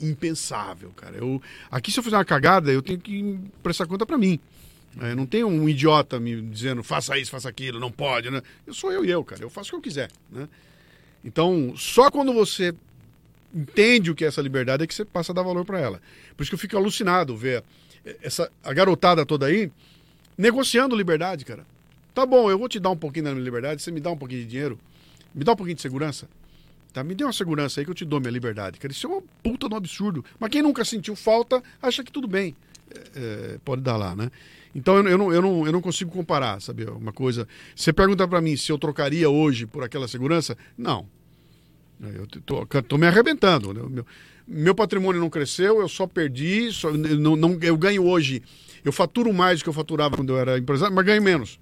[0.00, 1.16] impensável, cara.
[1.16, 1.40] Eu,
[1.70, 4.38] aqui se eu fizer uma cagada, eu tenho que prestar conta para mim.
[5.00, 8.42] É, não tem um idiota me dizendo faça isso, faça aquilo, não pode, né?
[8.66, 9.42] Eu sou eu e eu, cara.
[9.42, 10.48] Eu faço o que eu quiser, né?
[11.22, 12.74] Então, só quando você
[13.56, 16.00] entende o que é essa liberdade é que você passa a dar valor para ela.
[16.36, 17.64] Por isso que eu fico alucinado ver
[18.22, 19.72] essa a garotada toda aí
[20.36, 21.66] negociando liberdade, cara.
[22.14, 24.16] Tá bom, eu vou te dar um pouquinho da minha liberdade, você me dá um
[24.16, 24.78] pouquinho de dinheiro,
[25.34, 26.28] me dá um pouquinho de segurança.
[26.92, 27.02] Tá?
[27.02, 28.78] Me dê uma segurança aí que eu te dou minha liberdade.
[28.78, 30.24] Cara, isso é uma puta no absurdo.
[30.38, 32.56] Mas quem nunca sentiu falta, acha que tudo bem.
[33.14, 34.30] é, pode dar lá, né?
[34.74, 36.84] Então eu, eu, não, eu, não, eu não consigo comparar, sabe?
[36.84, 37.48] Uma coisa.
[37.74, 40.56] Você pergunta para mim se eu trocaria hoje por aquela segurança?
[40.76, 41.06] Não.
[42.00, 43.72] Eu tô, tô me arrebentando.
[43.72, 43.82] Né?
[43.88, 44.06] Meu,
[44.46, 48.42] meu patrimônio não cresceu, eu só perdi, só, não, não, eu ganho hoje.
[48.84, 51.58] Eu faturo mais do que eu faturava quando eu era empresário, mas ganho menos.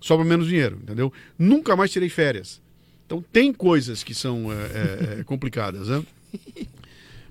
[0.00, 1.12] Sobra menos dinheiro, entendeu?
[1.38, 2.60] Nunca mais tirei férias.
[3.06, 6.02] Então tem coisas que são é, é, complicadas, né?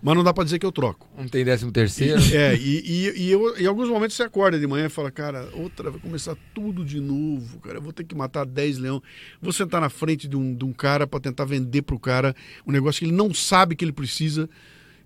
[0.02, 1.08] Mas não dá para dizer que eu troco.
[1.16, 2.20] Não tem décimo terceiro?
[2.20, 5.12] E, é, e, e, e eu, em alguns momentos você acorda de manhã e fala,
[5.12, 9.02] cara, outra, vai começar tudo de novo, cara, eu vou ter que matar 10 leão.
[9.40, 12.36] Vou sentar na frente de um, de um cara para tentar vender pro cara
[12.66, 14.50] um negócio que ele não sabe que ele precisa.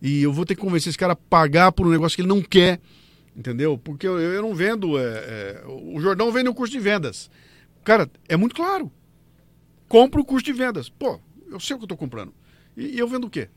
[0.01, 2.29] E eu vou ter que convencer esse cara a pagar por um negócio que ele
[2.29, 2.79] não quer,
[3.35, 3.77] entendeu?
[3.77, 4.97] Porque eu, eu não vendo.
[4.97, 7.29] É, é, o Jordão vende um curso de vendas.
[7.83, 8.91] Cara, é muito claro.
[9.89, 10.89] Compre o curso de vendas.
[10.89, 11.19] Pô,
[11.49, 12.33] eu sei o que eu estou comprando.
[12.77, 13.49] E, e eu vendo o quê?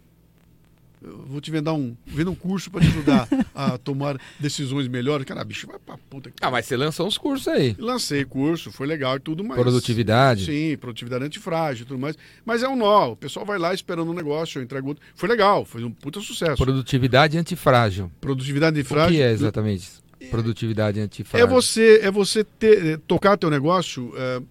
[1.02, 5.24] Eu vou te vender um, vender um curso para te ajudar a tomar decisões melhores.
[5.24, 6.32] Cara, bicho, vai pra puta.
[6.40, 7.76] Ah, mas você lançou uns cursos aí.
[7.78, 9.60] Lancei curso, foi legal e tudo mais.
[9.60, 10.44] Produtividade?
[10.44, 12.16] Sim, produtividade antifrágil e tudo mais.
[12.44, 15.02] Mas é um nó, o pessoal vai lá esperando um negócio, eu entrego outro.
[15.14, 16.56] Foi legal, foi um puta sucesso.
[16.56, 18.10] Produtividade antifrágil.
[18.20, 19.14] Produtividade antifrágil.
[19.14, 19.88] O que é exatamente
[20.30, 21.46] produtividade antifrágil?
[21.46, 24.12] É você, é você ter, tocar teu negócio...
[24.16, 24.42] É,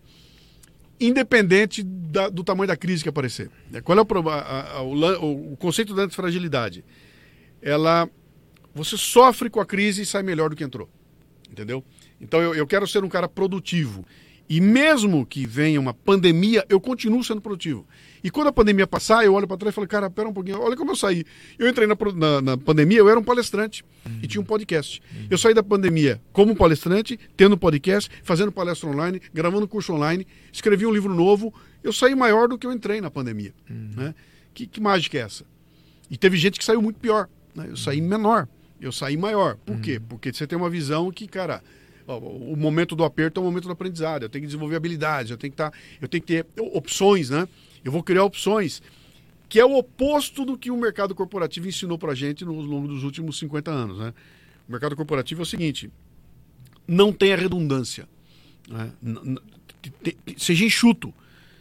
[1.00, 3.50] independente da, do tamanho da crise que aparecer.
[3.74, 6.84] É, qual é o, a, a, o, o conceito da antifragilidade?
[7.62, 8.10] Ela,
[8.74, 10.90] você sofre com a crise e sai melhor do que entrou,
[11.50, 11.84] entendeu?
[12.20, 14.06] Então eu, eu quero ser um cara produtivo.
[14.50, 17.86] E mesmo que venha uma pandemia, eu continuo sendo produtivo.
[18.24, 20.60] E quando a pandemia passar, eu olho para trás e falo, cara, pera um pouquinho,
[20.60, 21.26] olha como eu saí.
[21.60, 24.20] Eu entrei na, na, na pandemia, eu era um palestrante uhum.
[24.24, 25.02] e tinha um podcast.
[25.14, 25.28] Uhum.
[25.30, 30.86] Eu saí da pandemia como palestrante, tendo podcast, fazendo palestra online, gravando curso online, escrevi
[30.86, 31.54] um livro novo.
[31.84, 33.54] Eu saí maior do que eu entrei na pandemia.
[33.70, 33.92] Uhum.
[33.96, 34.16] Né?
[34.54, 35.46] Que, que mágica é essa?
[36.10, 37.30] E teve gente que saiu muito pior.
[37.54, 37.68] Né?
[37.70, 38.48] Eu saí menor,
[38.80, 39.58] eu saí maior.
[39.58, 40.00] Por quê?
[40.00, 41.62] Porque você tem uma visão que, cara,
[42.16, 44.24] o momento do aperto é o momento do aprendizado.
[44.24, 47.48] Eu tenho que desenvolver habilidades, eu tenho que tá, eu tenho que ter opções, né?
[47.84, 48.82] Eu vou criar opções,
[49.50, 52.88] que é o oposto do que o mercado corporativo ensinou para a gente no longo
[52.88, 54.14] dos últimos 50 anos, né?
[54.68, 55.92] O mercado corporativo é o seguinte:
[56.88, 58.08] não tenha redundância,
[58.70, 58.92] né?
[60.38, 61.14] seja enxuto,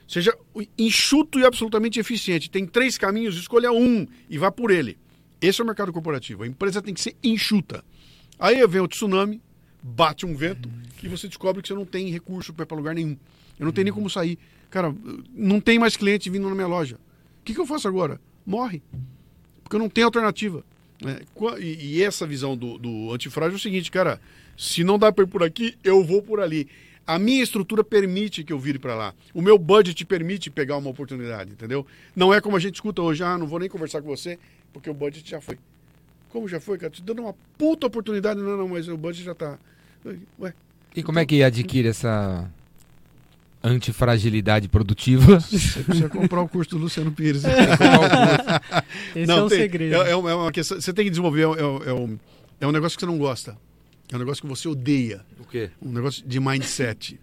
[0.07, 0.37] seja
[0.79, 2.51] enxuto e absolutamente eficiente.
[2.51, 4.97] Tem três caminhos, escolha um e vá por ele.
[5.41, 6.45] Esse é o mercado corporativo.
[6.45, 7.85] A empresa tem que ser enxuta.
[8.39, 9.41] Aí vem o tsunami,
[9.87, 10.69] bate um vento
[11.03, 13.17] e você descobre que você não tem recurso para ir para lugar nenhum.
[13.59, 14.39] Eu não tenho nem como sair.
[14.69, 14.95] Cara,
[15.33, 16.97] não tem mais cliente vindo na minha loja.
[17.41, 18.21] O que, que eu faço agora?
[18.45, 18.83] Morre.
[19.63, 20.65] Porque eu não tenho alternativa.
[21.05, 21.23] É,
[21.61, 24.21] e, essa visão do, do antifrágil é o seguinte, cara,
[24.57, 26.69] se não dá para ir por aqui, eu vou por ali.
[27.07, 29.15] A minha estrutura permite que eu vire para lá.
[29.33, 31.87] O meu budget permite pegar uma oportunidade, entendeu?
[32.17, 34.39] Não é como a gente escuta hoje, ah, não vou nem conversar com você,
[34.73, 35.59] porque o budget já foi.
[36.31, 36.91] Como já foi, cara?
[36.91, 39.59] Te dando uma puta oportunidade, não, não, mas o budget já tá.
[40.39, 40.55] Ué.
[40.95, 42.51] E como é que adquire essa
[43.63, 45.41] antifragilidade produtiva?
[45.41, 47.43] Você precisa comprar o curso do Luciano Pires.
[49.15, 50.03] Esse não, é o tem, segredo.
[50.03, 52.19] É, é, uma questão, você tem que desenvolver, é, é, um,
[52.61, 53.57] é um negócio que você não gosta.
[54.11, 55.25] É um negócio que você odeia.
[55.41, 55.71] O quê?
[55.83, 57.19] Um negócio de mindset.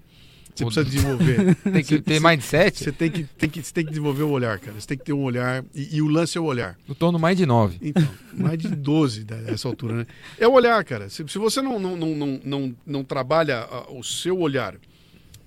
[0.56, 1.56] Você precisa desenvolver.
[1.64, 2.84] tem que ter mindset?
[2.84, 4.80] Você tem que, tem, que, tem que desenvolver o olhar, cara.
[4.80, 5.64] Você tem que ter um olhar.
[5.74, 6.78] E, e o lance é o olhar.
[6.88, 7.78] Eu tô no mais de 9.
[7.82, 10.08] Então, mais de 12 dessa altura, né?
[10.38, 11.10] É o olhar, cara.
[11.10, 14.76] Se, se você não, não, não, não, não, não trabalha o seu olhar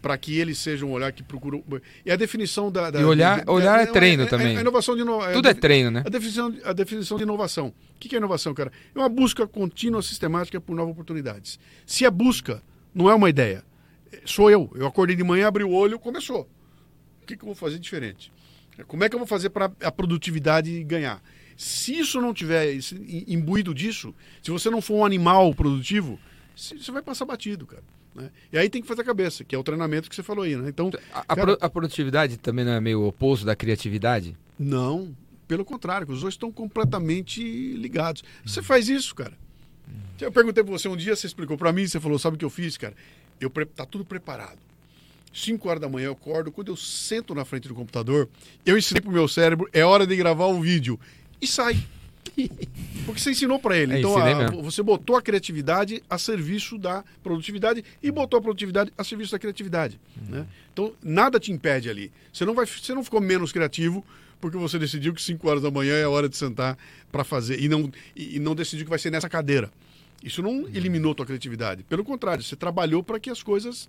[0.07, 1.61] para que ele seja um olhar que procura.
[2.05, 2.91] E a definição da.
[2.91, 4.57] da e olhar, olhar é, é treino é, também.
[4.57, 6.03] A inovação de Tudo é, treino, né?
[6.07, 7.69] A definição, a definição de inovação.
[7.69, 8.71] O que é inovação, cara?
[8.95, 11.59] É uma busca contínua, sistemática por novas oportunidades.
[11.85, 12.63] Se a busca
[12.95, 13.65] não é uma ideia,
[14.25, 14.71] sou eu.
[14.75, 16.49] Eu acordei de manhã, abri o olho, começou.
[17.23, 18.33] O que, que eu vou fazer diferente?
[18.87, 21.23] Como é que eu vou fazer para a produtividade ganhar?
[21.57, 22.79] Se isso não tiver
[23.27, 26.19] imbuído disso, se você não for um animal produtivo,
[26.55, 27.83] você vai passar batido, cara.
[28.15, 28.31] Né?
[28.53, 30.57] E aí tem que fazer a cabeça, que é o treinamento que você falou aí.
[30.57, 30.69] Né?
[30.69, 31.57] Então, a, cara...
[31.61, 34.37] a, produtividade também não é meio oposto da criatividade?
[34.59, 35.15] Não,
[35.49, 37.43] pelo contrário, os dois estão completamente
[37.77, 38.23] ligados.
[38.45, 39.33] Você faz isso, cara.
[40.21, 42.45] Eu perguntei para você um dia, você explicou para mim, você falou, sabe o que
[42.45, 42.95] eu fiz, cara?
[43.41, 44.59] Eu tá tudo preparado.
[45.33, 48.29] 5 horas da manhã eu acordo, quando eu sento na frente do computador,
[48.65, 50.99] eu ensinei pro meu cérebro, é hora de gravar o vídeo.
[51.41, 51.77] E sai.
[53.05, 53.95] Porque você ensinou para ele.
[53.95, 58.93] É, então, a, você botou a criatividade a serviço da produtividade e botou a produtividade
[58.97, 60.01] a serviço da criatividade.
[60.17, 60.37] Uhum.
[60.37, 60.47] Né?
[60.73, 62.11] Então, nada te impede ali.
[62.33, 64.05] Você não, vai, você não ficou menos criativo
[64.41, 66.77] porque você decidiu que 5 horas da manhã é a hora de sentar
[67.11, 69.71] para fazer e não, e, e não decidiu que vai ser nessa cadeira.
[70.23, 71.83] Isso não eliminou tua criatividade.
[71.85, 73.89] Pelo contrário, você trabalhou para que as coisas.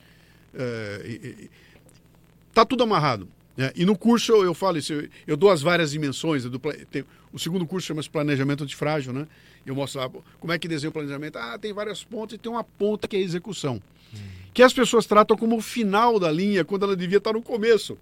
[0.54, 1.48] É,
[2.54, 3.28] tá tudo amarrado.
[3.56, 3.72] né?
[3.76, 6.46] E no curso eu, eu falo isso, eu, eu dou as várias dimensões.
[6.60, 9.28] pla- tem- o segundo curso chama-se Planejamento Antifrágil, né?
[9.66, 10.10] Eu mostro lá
[10.40, 11.38] como é que desenha o planejamento.
[11.38, 13.82] Ah, tem várias pontas e tem uma ponta que é a execução.
[14.54, 17.98] Que as pessoas tratam como o final da linha, quando ela devia estar no começo.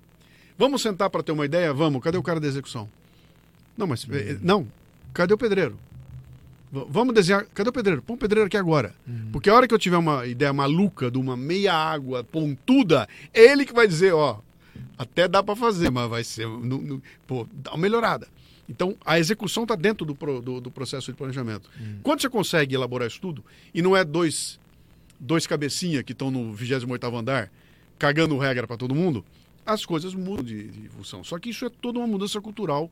[0.57, 1.73] Vamos sentar para ter uma ideia?
[1.73, 2.01] Vamos.
[2.03, 2.88] Cadê o cara da execução?
[3.78, 4.05] Não, mas.
[4.09, 4.65] eh, Não.
[5.13, 5.78] Cadê o pedreiro?
[6.89, 7.45] Vamos desenhar.
[7.53, 8.01] Cadê o pedreiro?
[8.01, 8.93] Põe o pedreiro aqui agora.
[9.32, 13.51] Porque a hora que eu tiver uma ideia maluca de uma meia água pontuda, é
[13.51, 14.39] ele que vai dizer, ó,
[14.97, 16.47] até dá para fazer, mas vai ser.
[16.47, 18.28] no- no- pô, dá uma melhorada.
[18.67, 21.69] Então, a execução está dentro do, pro- do- do processo de planejamento.
[22.01, 24.59] Quando você consegue elaborar isso tudo, e não é dois,
[25.19, 27.51] dois cabecinha que estão no 28º andar,
[27.99, 29.23] cagando regra para todo mundo,
[29.65, 31.23] as coisas mudam de, de função.
[31.23, 32.89] Só que isso é toda uma mudança cultural,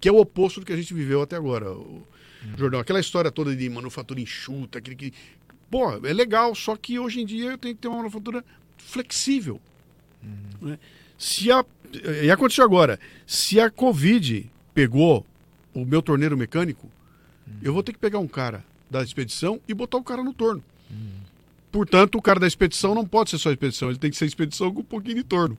[0.00, 1.70] que é o oposto do que a gente viveu até agora.
[1.72, 2.02] O,
[2.56, 5.12] Jordão, aquela história toda de manufatura enxuta, aquele que.
[5.70, 8.44] Pô, é legal, só que hoje em dia eu tenho que ter uma manufatura
[8.78, 9.60] flexível.
[10.60, 10.78] né?
[11.16, 11.64] Se a,
[12.22, 15.24] e aconteceu agora, se a Covid pegou
[15.74, 16.88] o meu torneiro mecânico,
[17.62, 20.62] eu vou ter que pegar um cara da expedição e botar o cara no torno.
[21.70, 24.72] Portanto, o cara da expedição não pode ser só expedição, ele tem que ser expedição
[24.74, 25.56] com um pouquinho de torno.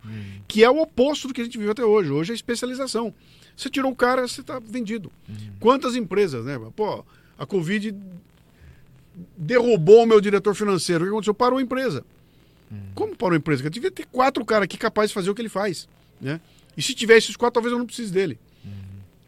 [0.48, 2.12] Que é o oposto do que a gente vive até hoje.
[2.12, 3.14] Hoje é especialização.
[3.62, 5.12] Você tirou o cara, você está vendido.
[5.60, 6.60] Quantas empresas, né?
[6.76, 7.06] Pô,
[7.38, 7.96] a Covid
[9.38, 11.04] derrubou o meu diretor financeiro.
[11.04, 11.34] O que aconteceu?
[11.36, 12.04] Parou a empresa.
[12.96, 13.64] Como parou a empresa?
[13.64, 15.88] Eu devia ter quatro caras aqui capazes de fazer o que ele faz.
[16.20, 16.42] Né?
[16.76, 18.40] E se tiver esses quatro, talvez eu não precise dele.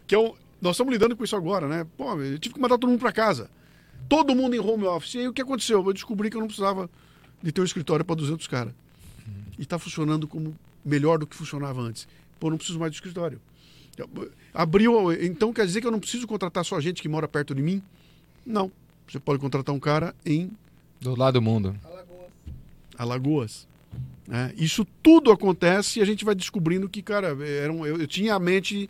[0.07, 1.85] Que é o, nós estamos lidando com isso agora, né?
[1.95, 3.51] Pô, eu tive que mandar todo mundo para casa.
[4.09, 5.13] Todo mundo em home office.
[5.13, 5.85] E aí o que aconteceu?
[5.85, 6.89] Eu descobri que eu não precisava
[7.41, 8.73] de ter um escritório para 200 caras.
[9.59, 12.07] E está funcionando como melhor do que funcionava antes.
[12.39, 13.39] Pô, eu não preciso mais do escritório.
[14.53, 15.11] Abriu.
[15.23, 17.81] Então quer dizer que eu não preciso contratar só gente que mora perto de mim?
[18.45, 18.71] Não.
[19.07, 20.51] Você pode contratar um cara em
[21.01, 21.75] Do lado do mundo.
[22.97, 23.67] Alagoas.
[24.27, 24.53] né?
[24.57, 28.35] isso tudo acontece e a gente vai descobrindo que, cara, era um- eu, eu tinha
[28.35, 28.89] a mente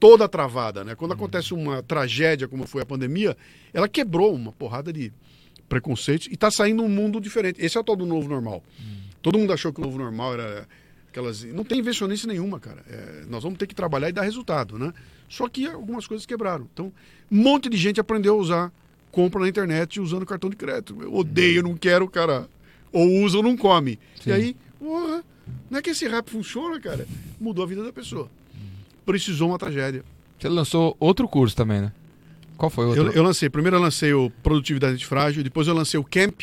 [0.00, 0.82] toda travada.
[0.84, 0.94] Né?
[0.94, 3.36] Quando acontece uma tragédia como foi a pandemia,
[3.72, 5.12] ela quebrou uma porrada de
[5.68, 7.64] preconceitos e está saindo um mundo diferente.
[7.64, 8.62] Esse é o tal do novo normal.
[9.22, 10.66] Todo mundo achou que o novo normal era
[11.12, 11.44] aquelas.
[11.44, 12.82] Não tem invencionice nenhuma, cara.
[12.88, 14.92] É, nós vamos ter que trabalhar e dar resultado, né?
[15.28, 16.66] Só que algumas coisas quebraram.
[16.72, 16.92] Então,
[17.30, 18.72] um monte de gente aprendeu a usar
[19.12, 20.96] compra na internet usando cartão de crédito.
[21.00, 22.48] Eu odeio, não quero, cara.
[22.90, 23.98] Ou usa ou não come.
[24.20, 24.30] Sim.
[24.30, 25.22] E aí, porra,
[25.70, 27.06] não é que esse rap funciona, cara.
[27.38, 28.30] Mudou a vida da pessoa.
[29.04, 30.02] Precisou uma tragédia.
[30.38, 31.92] Você lançou outro curso também, né?
[32.56, 33.06] Qual foi o outro?
[33.06, 36.42] Eu, eu lancei, primeiro eu lancei o Produtividade Antifrágil, depois eu lancei o Camp,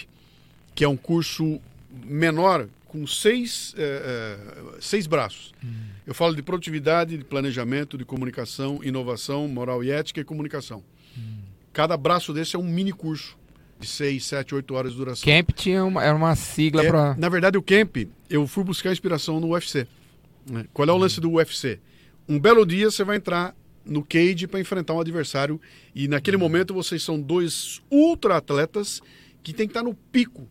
[0.76, 1.59] que é um curso
[2.05, 5.53] menor, com seis, eh, eh, seis braços.
[6.05, 10.83] Eu falo de produtividade, de planejamento, de comunicação, inovação, moral e ética e comunicação.
[11.71, 13.37] Cada braço desse é um mini curso
[13.79, 15.23] de seis, sete, oito horas de duração.
[15.23, 17.15] Camp tinha uma, era uma sigla É, pra.
[17.15, 17.95] Na verdade, o Camp,
[18.29, 19.87] eu fui buscar inspiração no UFC.
[20.49, 20.65] né?
[20.73, 21.79] Qual é o lance do UFC?
[22.27, 25.61] Um belo dia você vai entrar no cage para enfrentar um adversário
[25.95, 29.01] e naquele momento vocês são dois ultra atletas
[29.41, 30.47] que tem que estar no pico.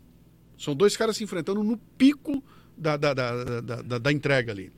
[0.58, 2.42] São dois caras se enfrentando no pico
[2.76, 4.72] da, da, da, da, da- entrega ali.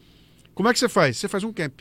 [0.54, 1.16] Como é que você faz?
[1.16, 1.80] Você faz um camp.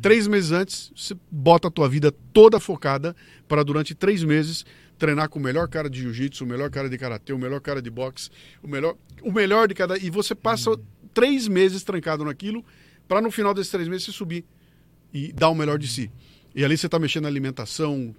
[0.00, 3.14] Três meses antes, você bota a tua vida toda focada
[3.46, 4.64] para durante três meses
[4.98, 7.82] treinar com o melhor cara de jiu-jitsu, o melhor cara de karatê, o melhor cara
[7.82, 8.30] de boxe,
[8.62, 9.98] o melhor, o melhor de cada.
[9.98, 10.70] E você passa
[11.12, 12.64] três meses trancado naquilo
[13.06, 14.44] para no final desses três meses você subir
[15.12, 16.10] e dar o melhor de si.
[16.54, 18.14] E ali você está mexendo na alimentação,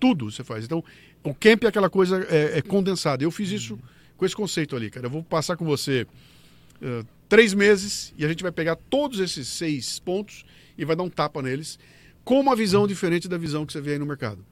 [0.00, 0.64] tudo você faz.
[0.64, 0.82] Então,
[1.22, 3.22] o camp é aquela coisa é, é condensada.
[3.22, 3.78] Eu fiz isso
[4.16, 5.06] com esse conceito ali, cara.
[5.06, 6.06] Eu vou passar com você
[6.80, 10.44] eh, três meses e a gente vai pegar todos esses seis pontos
[10.76, 11.78] e vai dar um tapa neles
[12.24, 14.44] com uma visão diferente da visão que você vê aí no mercado.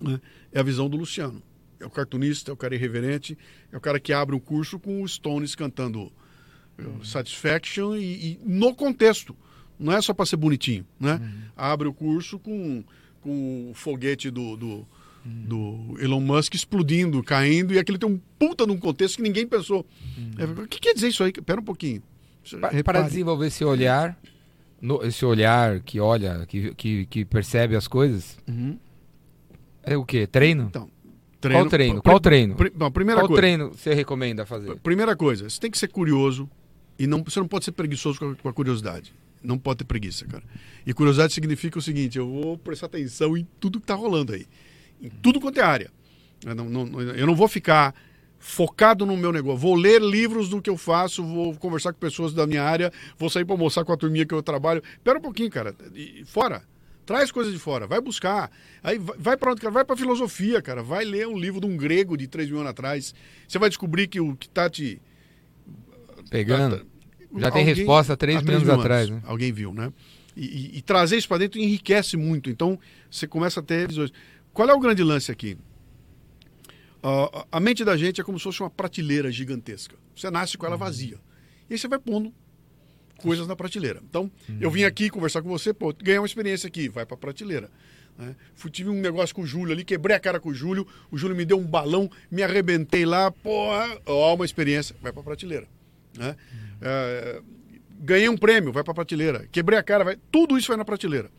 [0.00, 0.20] Né?
[0.52, 1.42] É a visão do Luciano.
[1.80, 3.36] É o cartunista, é o cara irreverente,
[3.72, 6.12] é o cara que abre um curso com o Stones cantando
[6.78, 9.36] eh, Satisfaction e, e no contexto.
[9.78, 11.20] Não é só para ser bonitinho, né?
[11.56, 12.84] Abre o curso com,
[13.20, 14.86] com o foguete do, do,
[15.24, 19.86] do Elon Musk explodindo, caindo, e aquele tem um puta num contexto que ninguém pensou.
[20.38, 21.32] É, o que quer dizer isso aí?
[21.32, 22.02] Pera um pouquinho.
[22.50, 23.04] Pa- Para Repare.
[23.04, 24.18] desenvolver esse olhar,
[24.80, 28.76] no- esse olhar que olha, que, que, que percebe as coisas, Uhum.
[29.82, 30.26] é o quê?
[30.26, 30.64] Treino?
[30.64, 30.88] Então,
[31.40, 32.02] Qual treino?
[32.02, 32.54] Qual treino?
[32.56, 33.40] pri- não, primeira Qual coisa.
[33.40, 34.76] treino você recomenda fazer?
[34.80, 36.48] Primeira coisa, você tem que ser curioso
[36.98, 39.12] e não, você não pode ser preguiçoso com a, com a curiosidade.
[39.42, 40.44] Não pode ter preguiça, cara.
[40.86, 44.46] E curiosidade significa o seguinte: eu vou prestar atenção em tudo que está rolando aí.
[45.02, 45.90] Em tudo quanto é área.
[46.44, 47.94] Eu não, não- eu não vou ficar
[48.38, 49.58] focado no meu negócio.
[49.58, 53.30] Vou ler livros do que eu faço, vou conversar com pessoas da minha área, vou
[53.30, 54.82] sair para almoçar com a turminha que eu trabalho.
[54.96, 55.74] Espera um pouquinho, cara.
[55.94, 56.62] E- fora.
[57.04, 58.48] Traz coisas de fora, vai buscar.
[58.82, 59.72] Aí vai, vai para onde, cara?
[59.72, 60.82] Vai para filosofia, cara.
[60.84, 63.12] Vai ler um livro de um grego de 3 mil anos atrás.
[63.46, 65.00] Você vai descobrir que o que tá te
[66.30, 66.78] Pegando?
[66.78, 66.84] Tá-
[67.40, 69.22] Já tem resposta há três há mil anos atrás, né?
[69.24, 69.92] Alguém viu, né?
[70.36, 72.48] E, e- e trazer isso para dentro enriquece muito.
[72.50, 72.78] Então,
[73.10, 74.10] você começa a ter visões.
[74.52, 75.56] Qual é o grande lance aqui?
[77.02, 79.96] Ah, a mente da gente é como se fosse uma prateleira gigantesca.
[80.14, 81.18] Você nasce com ela vazia.
[81.68, 82.32] E aí você vai pondo
[83.16, 84.00] coisas na prateleira.
[84.08, 84.30] Então,
[84.60, 87.70] eu vim aqui conversar com você, pô, ganhar uma experiência aqui, vai para prateleira.
[88.18, 88.34] né?
[88.54, 91.16] Fui, tive um negócio com o Júlio ali, quebrei a cara com o Júlio, o
[91.16, 95.68] Júlio me deu um balão, me arrebentei lá, porra, ó, uma experiência, vai para prateleira.
[96.18, 96.36] né?
[96.80, 97.40] É,
[98.00, 99.46] ganhei um prêmio, vai para prateleira.
[99.52, 101.30] Quebrei a cara, vai, tudo isso vai na prateleira.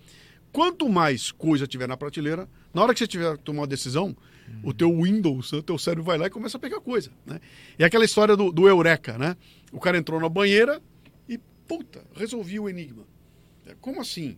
[0.54, 4.16] Quanto mais coisa tiver na prateleira, na hora que você tiver que tomar uma decisão,
[4.64, 7.39] o teu Windows, o teu cérebro vai lá e começa a pegar coisa, né?
[7.78, 9.36] E aquela história do, do Eureka, né?
[9.72, 10.80] O cara entrou na banheira
[11.28, 13.04] e, puta, resolvi o enigma.
[13.66, 14.38] É, Como assim?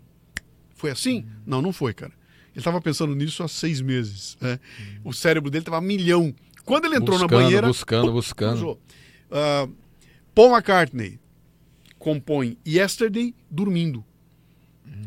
[0.73, 1.25] Foi assim?
[1.45, 2.13] Não, não foi, cara.
[2.51, 4.37] Ele estava pensando nisso há seis meses.
[4.39, 4.57] né?
[5.03, 6.33] O cérebro dele estava a milhão.
[6.63, 7.67] Quando ele entrou Buscando, na banheira.
[7.67, 8.79] buscando, pum, buscando.
[9.29, 9.67] Ah,
[10.33, 11.19] Paul McCartney
[11.99, 14.05] compõe Yesterday dormindo.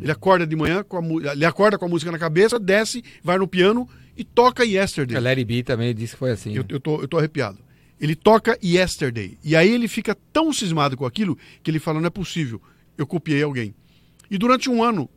[0.00, 3.38] Ele acorda de manhã, com a, ele acorda com a música na cabeça, desce, vai
[3.38, 5.16] no piano e toca Yesterday.
[5.16, 6.50] A Larry B também disse que foi assim.
[6.50, 6.68] Eu, né?
[6.70, 7.58] eu, tô, eu tô arrepiado.
[8.00, 9.38] Ele toca Yesterday.
[9.42, 12.60] E aí ele fica tão cismado com aquilo que ele fala: não é possível,
[12.96, 13.74] eu copiei alguém.
[14.30, 15.08] E durante um ano,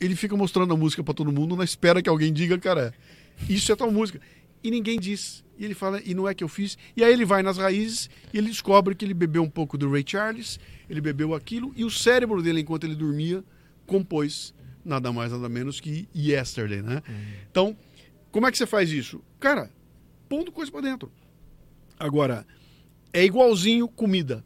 [0.00, 2.94] ele fica mostrando a música para todo mundo na espera que alguém diga, cara,
[3.48, 4.20] isso é tal música.
[4.62, 5.44] E ninguém diz.
[5.58, 6.78] E ele fala, e não é que eu fiz.
[6.96, 9.90] E aí ele vai nas raízes e ele descobre que ele bebeu um pouco do
[9.90, 10.58] Ray Charles,
[10.88, 13.44] ele bebeu aquilo, e o cérebro dele, enquanto ele dormia,
[13.90, 17.02] compôs nada mais, nada menos que Yesterday, né?
[17.50, 17.76] Então,
[18.30, 19.20] como é que você faz isso?
[19.40, 19.68] Cara,
[20.28, 21.10] pondo coisa para dentro.
[21.98, 22.46] Agora,
[23.12, 24.44] é igualzinho comida.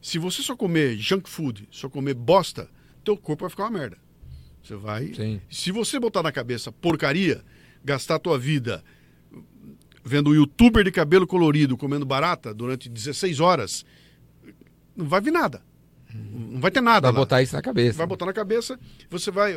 [0.00, 2.68] Se você só comer junk food, só comer bosta,
[3.04, 3.98] teu corpo vai ficar uma merda.
[4.62, 5.12] Você vai.
[5.14, 5.40] Sim.
[5.50, 7.44] Se você botar na cabeça porcaria,
[7.84, 8.82] gastar tua vida
[10.02, 13.84] vendo um youtuber de cabelo colorido comendo barata durante 16 horas,
[14.96, 15.62] não vai vir nada.
[16.14, 17.08] Não vai ter nada.
[17.08, 17.18] Vai lá.
[17.20, 17.96] botar isso na cabeça.
[17.98, 18.78] Vai botar na cabeça,
[19.10, 19.54] você vai.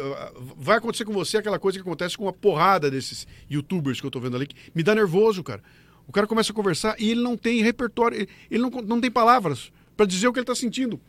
[0.57, 4.11] Vai acontecer com você aquela coisa que acontece com uma porrada desses youtubers que eu
[4.11, 5.61] tô vendo ali, que me dá nervoso, cara.
[6.07, 9.71] O cara começa a conversar e ele não tem repertório, ele- não, não tem palavras
[9.97, 10.99] para dizer o que ele tá sentindo.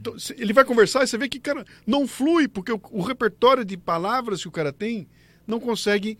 [0.00, 3.64] Então, ele vai conversar e você vê que, cara, não flui, porque o, o repertório
[3.64, 5.06] de palavras que o cara tem
[5.46, 6.16] não consegue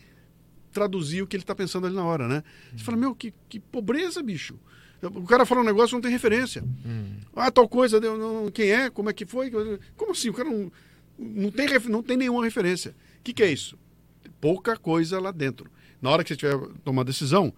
[0.73, 2.43] traduzir o que ele tá pensando ali na hora, né?
[2.77, 4.59] Você fala, meu, que, que pobreza, bicho.
[5.03, 6.63] O cara fala um negócio não tem referência.
[7.35, 9.51] Ah, tal coisa, não- quem é, como é que foi?
[9.97, 10.31] Como assim?
[10.31, 10.73] O cara não,
[11.19, 12.95] não, tem, não tem nenhuma referência.
[13.21, 13.79] O que, que é isso?
[14.41, 15.71] Pouca coisa lá dentro.
[16.01, 17.53] Na hora que você tiver tomar decisão,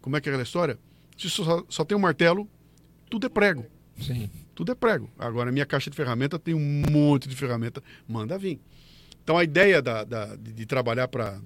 [0.00, 0.78] como é que é aquela história?
[1.16, 2.48] Se só, só tem um martelo,
[3.08, 3.64] tudo é prego.
[4.00, 4.30] Sim.
[4.54, 5.10] Tudo é prego.
[5.18, 8.60] Agora, a minha caixa de ferramenta tem um monte de ferramenta, manda vir.
[9.22, 11.40] Então, a ideia da, da- de, de trabalhar para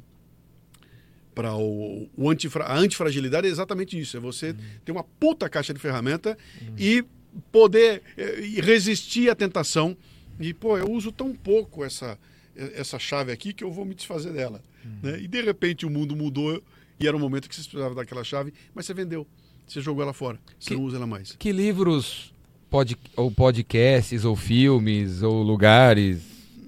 [1.37, 5.73] para o, o antifra, a antifragilidade é exatamente isso: é você ter uma puta caixa
[5.75, 6.37] de ferramenta
[6.79, 7.05] e
[7.53, 9.95] poder eh, e resistir à tentação.
[10.41, 12.19] E, pô, eu uso tão pouco essa,
[12.57, 14.63] essa chave aqui que eu vou me desfazer dela.
[15.03, 15.21] né?
[15.21, 16.63] E, de repente, o mundo mudou
[16.99, 19.27] e era o momento que você precisava daquela chave, mas você vendeu.
[19.67, 20.39] Você jogou ela fora.
[20.59, 21.35] Você Que- não usa ela mais.
[21.39, 22.33] Que livros,
[22.71, 26.21] pod, ou podcasts, ou filmes, ou lugares,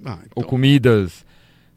[0.04, 1.24] Ah, ou então- comidas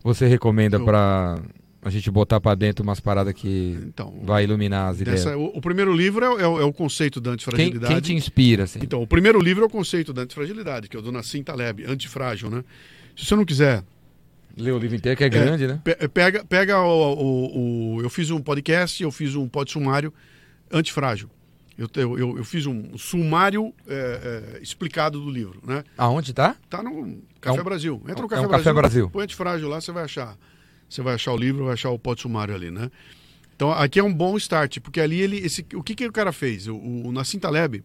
[0.04, 1.42] você recomenda Eu- pra
[1.84, 5.24] a gente botar pra dentro umas paradas que Então, vai iluminar as ideias?
[5.26, 7.94] dessa- o, o primeiro livro é, o- é é o conceito da Quem, antifragilidade.
[7.94, 8.80] quem te inspira, assim?
[8.84, 11.84] Então, o primeiro livro é o conceito da antifragilidade, que é o do Nassim Taleb,
[11.86, 12.64] Antifrágil, né?
[13.18, 13.84] Se você não quiser,
[14.58, 15.80] Ler o livro inteiro, que é grande, né?
[15.84, 20.14] pe- pega, pega o, o- o- Eu fiz um podcast, eu fiz um pod sumário
[20.72, 21.30] antifrágil.
[21.78, 25.84] Eu, eu, eu- fiz um sumário é, é, explicado do livro, né?
[25.98, 26.56] Aonde tá?
[26.70, 27.96] Tá no Café É um- Brasil.
[28.08, 29.10] Entra é no um Café, Café Brasil, Brasil.
[29.10, 30.38] Põe antifrágil lá, você vai achar.
[30.92, 32.92] Você vai achar o livro, vai achar o pod sumário ali, né?
[33.56, 35.38] Então, aqui é um bom start, porque ali ele.
[35.38, 36.68] Esse, o que, que o cara fez?
[36.68, 37.82] O, o Nassim Taleb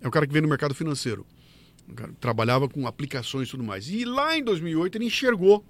[0.00, 1.26] é o cara que vem no mercado financeiro.
[1.96, 3.88] Cara trabalhava com aplicações e tudo mais.
[3.90, 5.64] E lá em 2008 ele enxergou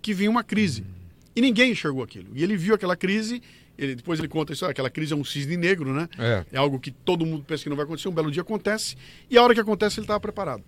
[0.00, 0.86] que vinha uma crise.
[1.34, 2.28] E ninguém enxergou aquilo.
[2.34, 3.42] E ele viu aquela crise,
[3.76, 6.08] ele, depois ele conta isso, aquela crise é um cisne negro, né?
[6.18, 6.46] É.
[6.52, 8.96] É algo que todo mundo pensa que não vai acontecer, um belo dia acontece,
[9.28, 10.64] e a hora que acontece ele estava preparado.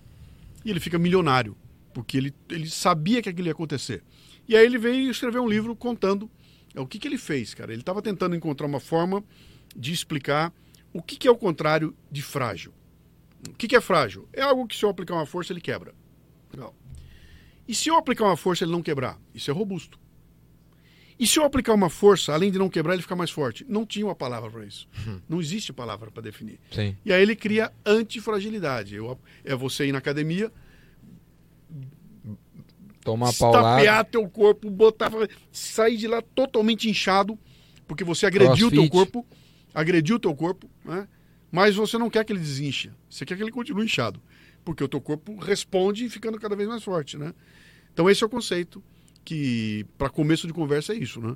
[0.63, 1.57] E ele fica milionário,
[1.99, 4.05] porque ele, ele sabia que aquilo ia acontecer.
[4.47, 6.31] E aí ele veio escrever um livro contando
[6.73, 7.73] é, o que, que ele fez, cara.
[7.73, 9.25] Ele estava tentando encontrar uma forma
[9.75, 10.55] de explicar
[10.93, 12.73] o que, que é o contrário de frágil.
[13.49, 14.29] O que, que é frágil?
[14.33, 15.93] É algo que se eu aplicar uma força ele quebra.
[16.53, 16.73] Legal.
[17.67, 19.21] E se eu aplicar uma força ele não quebrar?
[19.35, 19.99] Isso é robusto.
[21.19, 23.67] E se eu aplicar uma força, além de não quebrar, ele ficar mais forte?
[23.69, 24.89] Não tinha uma palavra para isso.
[25.29, 26.61] Não existe palavra para definir.
[26.71, 26.97] Sim.
[27.05, 28.95] E aí ele cria antifragilidade.
[28.95, 30.53] Eu, é você ir na academia,
[33.09, 35.11] Tomar estapear teu corpo, botar,
[35.51, 37.39] sair de lá totalmente inchado,
[37.87, 39.27] porque você agrediu o teu corpo,
[39.75, 41.09] agrediu o teu corpo, né?
[41.51, 44.21] mas você não quer que ele desincha, você quer que ele continue inchado.
[44.65, 47.33] porque o teu corpo responde ficando cada vez mais forte, né?
[47.93, 48.83] Então esse é o conceito
[49.25, 51.35] que para começo de conversa é isso, né?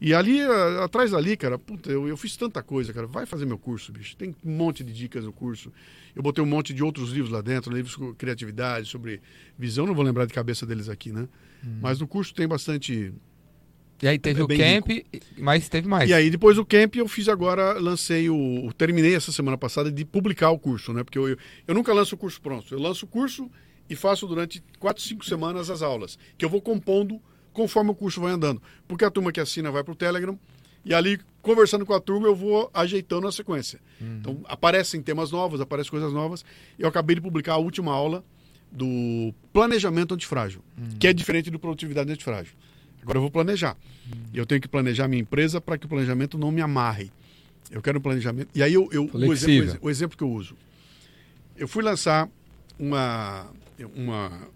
[0.00, 3.06] E ali, a- atrás dali, cara, puta, eu, eu fiz tanta coisa, cara.
[3.06, 4.16] Vai fazer meu curso, bicho.
[4.16, 5.70] Tem um monte de dicas no curso.
[6.16, 9.20] Eu botei um monte de outros livros lá dentro, livros sobre criatividade, sobre
[9.58, 11.28] visão, não vou lembrar de cabeça deles aqui, né?
[11.82, 13.12] Mas no curso tem bastante.
[14.02, 14.88] E aí teve É o camp,
[15.38, 16.08] mas teve mais.
[16.08, 18.64] E aí, depois do camp, eu fiz agora, lancei o.
[18.66, 21.04] o- Terminei essa semana passada de publicar o curso, né?
[21.04, 21.36] Porque eu, eu,
[21.68, 22.72] eu nunca lanço o curso pronto.
[22.74, 23.50] Eu lanço o curso
[23.90, 27.20] e faço durante quatro, cinco semanas as aulas, que eu vou compondo
[27.52, 28.60] conforme o curso vai andando.
[28.86, 30.38] Porque a turma que assina vai para o Telegram
[30.84, 33.80] e ali, conversando com a turma, eu vou ajeitando a sequência.
[34.00, 36.44] Então, aparecem temas novos, aparecem coisas novas.
[36.78, 38.24] Eu acabei de publicar a última aula
[38.72, 40.62] do planejamento antifrágil,
[40.98, 42.54] que é diferente do produtividade antifrágil.
[43.02, 43.76] Agora eu vou planejar.
[44.32, 47.10] E eu tenho que planejar minha empresa para que o planejamento não me amarre.
[47.70, 48.48] Eu quero um planejamento.
[48.54, 50.56] E aí eu, eu o, exemplo, o exemplo que eu uso.
[51.56, 52.28] Eu fui lançar
[52.78, 53.46] uma,
[53.94, 54.48] uma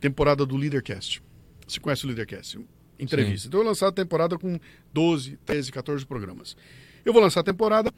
[0.00, 1.22] temporada do Leadercast.
[1.70, 2.58] Você conhece o Leadercast?
[2.98, 3.42] Entrevista.
[3.42, 3.48] Sim.
[3.48, 4.58] Então eu vou lançar a temporada com
[4.92, 6.56] 12, 13, 14 programas.
[7.04, 7.92] Eu vou lançar a temporada,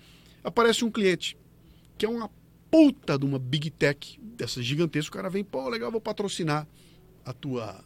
[0.45, 1.37] aparece um cliente,
[1.99, 2.31] que é uma
[2.71, 5.11] puta de uma big tech, dessa gigantesca.
[5.11, 6.67] O cara vem, pô, legal, vou patrocinar
[7.25, 7.85] a tua,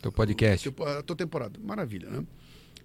[0.00, 0.68] Teu podcast.
[0.68, 1.58] Tipo, a tua temporada.
[1.62, 2.24] Maravilha, né?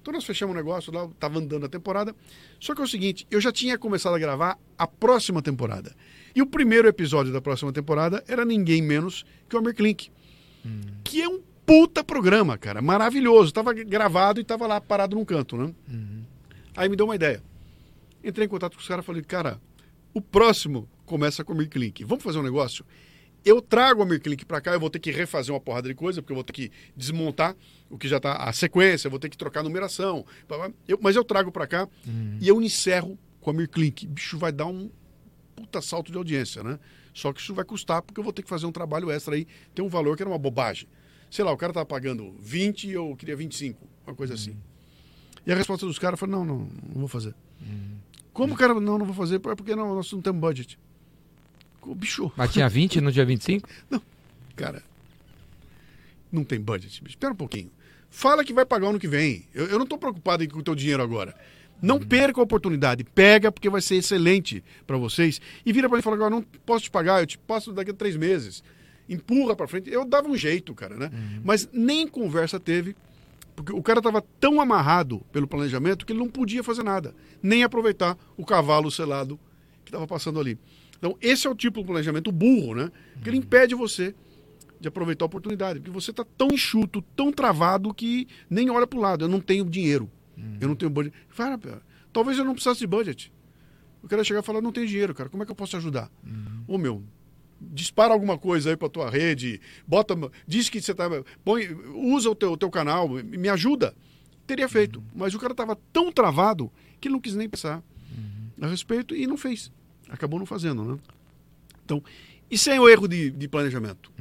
[0.01, 2.15] Então nós fechamos o negócio lá, tava andando a temporada.
[2.59, 5.95] Só que é o seguinte, eu já tinha começado a gravar a próxima temporada.
[6.35, 10.11] E o primeiro episódio da próxima temporada era ninguém menos que o Amir Klink.
[11.03, 12.81] Que é um puta programa, cara.
[12.81, 13.51] Maravilhoso.
[13.53, 15.73] Tava gravado e tava lá parado num canto, né?
[16.75, 17.41] Aí me deu uma ideia.
[18.23, 19.59] Entrei em contato com os caras e falei, cara,
[20.13, 22.03] o próximo começa com o Amir Klink.
[22.03, 22.85] Vamos fazer um negócio?
[23.43, 25.93] Eu trago o Amir Klink pra cá, eu vou ter que refazer uma porrada de
[25.93, 27.55] coisa, porque eu vou ter que desmontar
[27.89, 30.25] o que já tá, a sequência, eu vou ter que trocar a numeração.
[30.87, 31.87] Eu- mas eu trago pra cá
[32.41, 34.07] e eu encerro com o Amir Klink.
[34.07, 34.89] Bicho, vai dar um
[35.55, 36.79] puta salto de audiência, né?
[37.13, 39.47] Só que isso vai custar, porque eu vou ter que fazer um trabalho extra aí.
[39.75, 40.87] Tem um valor que era uma bobagem.
[41.35, 44.55] Sei lá, o cara tava pagando 20 e eu queria 25, uma coisa assim.
[45.45, 47.35] E a resposta dos caras foi: não, não, não vou fazer.
[48.31, 49.35] Como o cara, não, não vou fazer?
[49.35, 50.79] É porque não, nós não temos budget.
[51.81, 53.67] O bicho, Mas tinha 20 no dia 25?
[54.55, 54.81] cara,
[56.31, 57.03] não tem budget.
[57.03, 57.17] bicho.
[57.17, 57.69] Espera um pouquinho.
[58.09, 59.45] Fala que vai pagar ano que vem.
[59.53, 61.35] Eu, eu não estou preocupado com o teu dinheiro agora.
[61.81, 63.03] Não perca a oportunidade.
[63.03, 65.41] Pega, porque vai ser excelente para vocês.
[65.65, 67.91] E vira para mim e fala: agora não posso te pagar, eu te passo daqui
[67.91, 68.63] a três meses.
[69.07, 69.89] Empurra para frente.
[69.89, 71.11] Eu dava um jeito, cara, né?
[71.43, 72.95] Mas nem conversa teve.
[73.55, 77.63] Porque o cara estava tão amarrado pelo planejamento que ele não podia fazer nada, nem
[77.63, 79.39] aproveitar o cavalo selado
[79.85, 80.59] que estava passando ali.
[80.97, 82.91] Então, esse é o tipo de planejamento burro, né?
[83.13, 84.13] Porque ele impede você
[84.79, 85.79] de aproveitar a oportunidade.
[85.79, 89.23] Porque você está tão enxuto, tão travado que nem olha para o lado.
[89.23, 90.09] Eu não tenho dinheiro.
[90.59, 91.15] Eu não tenho budget.
[91.29, 91.57] Fala,
[92.11, 93.31] talvez eu não precisasse de budget.
[94.03, 95.29] Eu quero chegar e falar, não tenho dinheiro, cara.
[95.29, 96.11] Como é que eu posso te ajudar?
[96.67, 97.01] Ô, meu,
[97.59, 100.15] dispara alguma coisa aí para tua rede, bota,
[100.47, 101.09] diz que você tá,
[101.43, 103.93] põe, usa o teu, teu canal, me ajuda.
[104.45, 107.81] Teria feito, mas o cara estava tão travado que ele não quis nem pensar
[108.61, 109.71] a respeito e não fez.
[110.09, 110.99] Acabou não fazendo, né?
[111.83, 112.03] Então,
[112.49, 114.11] isso é o erro de, de planejamento.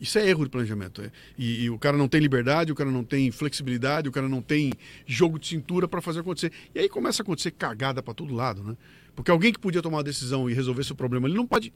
[0.00, 1.02] Isso é erro de planejamento.
[1.02, 1.10] é.
[1.38, 4.42] E, e o cara não tem liberdade, o cara não tem flexibilidade, o cara não
[4.42, 4.72] tem
[5.06, 6.52] jogo de cintura para fazer acontecer.
[6.74, 8.76] E aí começa a acontecer cagada para todo lado, né?
[9.14, 11.72] Porque alguém que podia tomar uma decisão e resolver esse problema, ele não pode.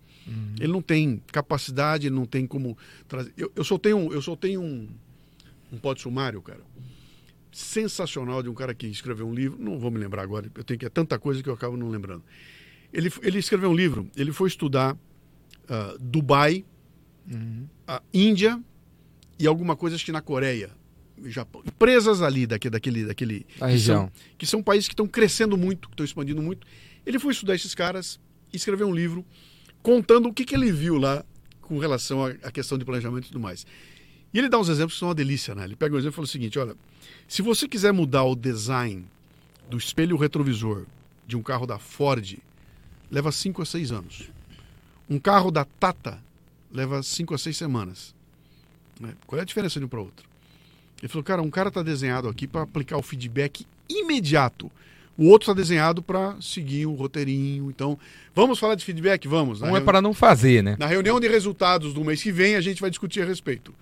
[0.59, 2.76] Ele não tem capacidade, ele não tem como
[3.07, 3.32] trazer.
[3.37, 4.89] Eu, eu soltei um, eu soltei um,
[5.72, 6.61] um pódio sumário, cara.
[7.53, 9.59] Sensacional de um cara que escreveu um livro.
[9.62, 11.89] Não vou me lembrar agora, eu tenho que é tanta coisa que eu acabo não
[11.89, 12.22] lembrando.
[12.93, 14.97] Ele, ele escreveu um livro, ele foi estudar
[15.68, 16.64] ah, Dubai,
[17.87, 18.61] a Índia
[19.39, 20.70] e alguma coisa acho que na Coreia,
[21.24, 21.62] Japão.
[21.64, 24.03] Empresas ali daquele, daquele, daquele Da que região.
[24.03, 26.66] são, que são países que estão crescendo muito, que estão expandindo muito.
[27.07, 28.18] Ele foi estudar esses caras
[28.52, 29.24] escreveu um livro
[29.82, 31.24] contando o que, que ele viu lá
[31.61, 33.66] com relação à, à questão de planejamento e tudo mais.
[34.32, 35.64] E ele dá uns exemplos que são uma delícia, né?
[35.64, 36.76] Ele pega um exemplo e fala o seguinte: olha,
[37.28, 39.05] se você quiser mudar o design
[39.68, 40.86] do espelho retrovisor
[41.26, 42.38] de um carro da Ford,
[43.11, 44.30] leva 5 a 6 anos.
[45.09, 46.22] Um carro da Tata
[46.72, 48.14] leva 5 a 6 semanas.
[48.98, 49.14] Né?
[49.26, 50.26] Qual é a diferença de um para outro?
[51.00, 54.70] Ele falou, cara, um cara está desenhado aqui para aplicar o feedback imediato.
[55.16, 57.70] O outro está desenhado para seguir o roteirinho.
[57.70, 57.98] Então,
[58.34, 59.28] vamos falar de feedback?
[59.28, 59.62] Vamos.
[59.62, 60.76] Um é para não fazer, né?
[60.78, 63.72] na reunião de resultados do mês que vem, a gente vai discutir a respeito.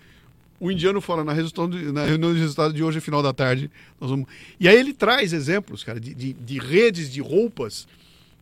[0.60, 3.70] O indiano fala na, de- na reunião de resultados de hoje, final da tarde.
[4.00, 4.26] Nós vamos...
[4.60, 7.88] E aí ele traz exemplos, cara, de, de, de redes de roupas.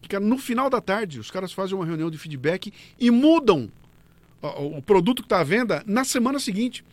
[0.03, 3.70] Que, cara, no final da tarde, os caras fazem uma reunião de feedback e mudam
[4.43, 6.84] o, o produto que está à venda na semana seguinte.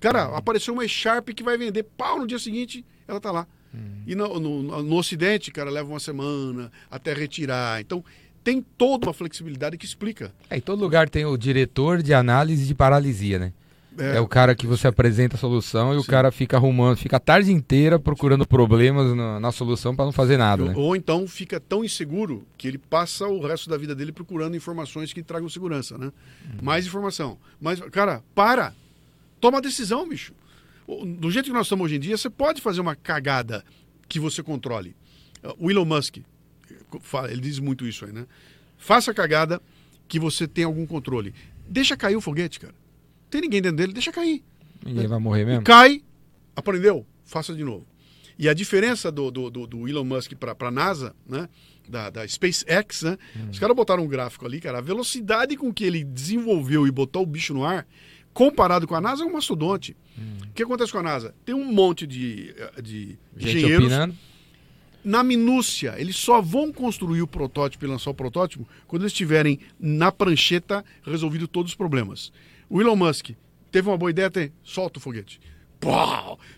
[0.00, 3.46] Cara, apareceu uma Sharp que vai vender pau no dia seguinte, ela está lá.
[4.06, 7.80] E no, no, no Ocidente, cara, leva uma semana até retirar.
[7.80, 8.04] Então,
[8.42, 10.32] tem toda uma flexibilidade que explica.
[10.50, 13.52] É, em todo lugar tem o diretor de análise de paralisia, né?
[13.96, 16.08] É, o cara que você apresenta a solução e o Sim.
[16.08, 20.36] cara fica arrumando, fica a tarde inteira procurando problemas na, na solução para não fazer
[20.36, 20.72] nada, né?
[20.76, 25.12] Ou então fica tão inseguro que ele passa o resto da vida dele procurando informações
[25.12, 26.12] que tragam segurança, né?
[26.60, 27.38] Mais informação.
[27.60, 28.74] Mas, cara, para!
[29.40, 30.32] Toma a decisão, bicho.
[30.86, 33.64] Do jeito que nós estamos hoje em dia, você pode fazer uma cagada
[34.08, 34.94] que você controle.
[35.58, 36.18] O Elon Musk,
[37.30, 38.26] ele diz muito isso aí, né?
[38.76, 39.60] Faça a cagada
[40.06, 41.34] que você tem algum controle.
[41.68, 42.74] Deixa cair o foguete, cara.
[43.30, 44.42] Tem ninguém dentro dele, deixa cair.
[44.84, 45.62] Ninguém vai morrer mesmo.
[45.64, 46.02] Cai,
[46.54, 47.86] aprendeu, faça de novo.
[48.38, 51.48] E a diferença do, do, do- do Elon Musk para a NASA, né?
[51.88, 53.16] Da, da SpaceX, né?
[53.50, 54.78] Os caras botaram um gráfico ali, cara.
[54.78, 57.86] A velocidade com que ele desenvolveu e botou o bicho no ar,
[58.32, 59.96] comparado com a NASA, é um mastodonte.
[60.16, 61.34] O que acontece com a NASA?
[61.44, 64.14] Tem um monte de, eh, de Gente engenheiros opinando.
[65.04, 65.94] na minúcia.
[65.98, 70.84] Eles só vão construir o protótipo e lançar o protótipo quando eles tiverem na prancheta
[71.02, 72.32] resolvido todos os problemas.
[72.70, 73.30] O Elon Musk
[73.72, 75.40] teve uma boa ideia, tem, solta o foguete.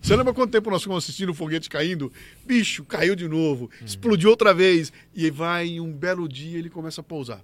[0.00, 2.12] Você lembra quanto tempo nós ficamos assistindo o foguete caindo?
[2.46, 4.92] Bicho, caiu de novo, explodiu outra vez.
[5.14, 7.42] E vai, em um belo dia, ele começa a pousar.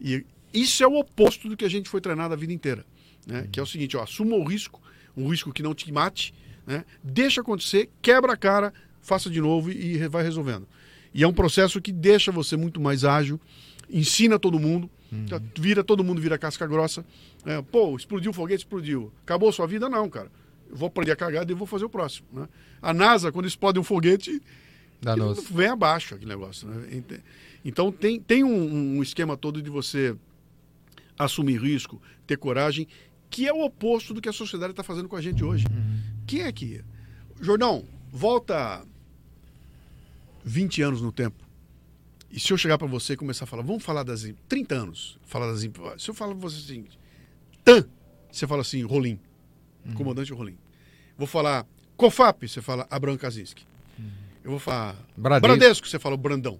[0.00, 0.24] E
[0.54, 2.86] isso é o oposto do que a gente foi treinado a vida inteira.
[3.26, 3.46] Né?
[3.52, 4.80] Que é o seguinte, ó, assuma o risco,
[5.16, 6.34] um risco que não te mate,
[6.66, 6.84] né?
[7.02, 10.66] deixa acontecer, quebra a cara, faça de novo e vai resolvendo.
[11.12, 13.40] E é um processo que deixa você muito mais ágil,
[13.90, 14.88] ensina todo mundo,
[15.28, 17.04] tá- vira todo mundo vira casca grossa.
[17.44, 19.12] É, pô, explodiu o foguete, explodiu.
[19.22, 19.88] Acabou a sua vida?
[19.88, 20.30] Não, cara.
[20.70, 22.26] Eu vou aprender a cagada e vou fazer o próximo.
[22.32, 22.48] Né?
[22.80, 24.40] A NASA, quando explode um foguete,
[25.50, 26.66] vem abaixo aquele negócio.
[26.66, 27.02] Né?
[27.62, 30.16] Então tem, tem um, um esquema todo de você
[31.18, 32.88] assumir risco, ter coragem,
[33.32, 35.64] que é o oposto do que a sociedade está fazendo com a gente hoje.
[36.26, 36.84] Quem é que.
[37.40, 38.86] Jordão, volta
[40.44, 41.42] 20 anos no tempo.
[42.30, 44.24] E se eu chegar para você e começar a falar, vamos falar das.
[44.24, 45.60] em- 30 anos, falar das.
[45.60, 46.98] Se eu falar para você o seguinte,
[47.64, 47.84] TAM,
[48.30, 49.18] você fala assim, Rolim,
[49.94, 50.56] comandante Rolim.
[51.18, 51.66] Vou falar
[51.96, 53.64] COFAP, você fala Abraham Kaczynski.
[54.44, 55.46] Eu vou falar Bradesco.
[55.56, 56.58] Bradesco, você fala o Brandão.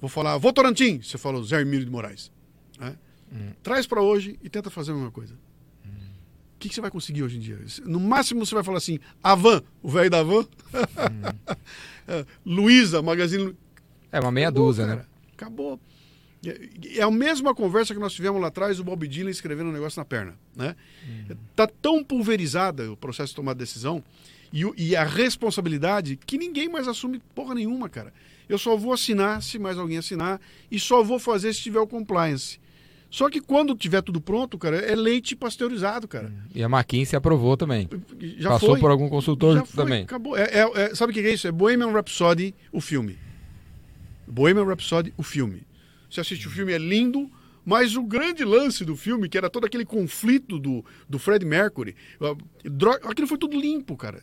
[0.00, 2.30] Vou falar Votorantim, você fala o Zé Hermílio de Moraes.
[2.78, 2.96] né?
[3.62, 5.34] Traz para hoje e tenta fazer a mesma coisa.
[6.58, 7.56] O que, que você vai conseguir hoje em dia?
[7.84, 10.44] No máximo você vai falar assim, Avan, o velho da Avan.
[12.10, 13.56] É, Luiza, Magazine Lu-
[14.10, 14.94] É uma meia Acabou, dúzia, né?
[14.96, 15.08] cara.
[15.34, 15.80] Acabou.
[16.44, 19.72] É- É a mesma conversa que nós tivemos lá atrás, o Bob Dylan escrevendo um
[19.72, 20.34] negócio na perna.
[20.56, 20.74] Né?
[21.54, 24.02] Tá tão pulverizada o processo de tomar decisão
[24.52, 28.12] e, e a responsabilidade que ninguém mais assume porra nenhuma, cara.
[28.48, 30.40] Eu só vou assinar se mais alguém assinar
[30.70, 32.58] e só vou fazer se tiver o compliance.
[33.10, 36.30] Só que quando tiver tudo pronto, cara, é leite pasteurizado, cara.
[36.54, 37.88] E a McKinsey aprovou também.
[38.36, 38.80] Já Passou foi.
[38.80, 40.02] por algum consultor foi, também.
[40.02, 40.36] Acabou.
[40.36, 41.48] É, é- é- sabe o que é isso?
[41.48, 43.18] É Bohemian Rhapsody, o filme.
[44.26, 45.62] Bohemian Rhapsody, o filme.
[46.10, 47.30] Você assiste o filme, é lindo,
[47.64, 51.96] mas o grande lance do filme, que era todo aquele conflito do, do Fred Mercury,
[52.20, 52.34] ah,
[52.64, 54.22] dro- aquilo foi tudo limpo, cara.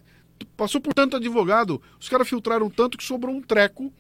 [0.56, 3.92] Passou por tanto advogado, os caras filtraram tanto que sobrou um treco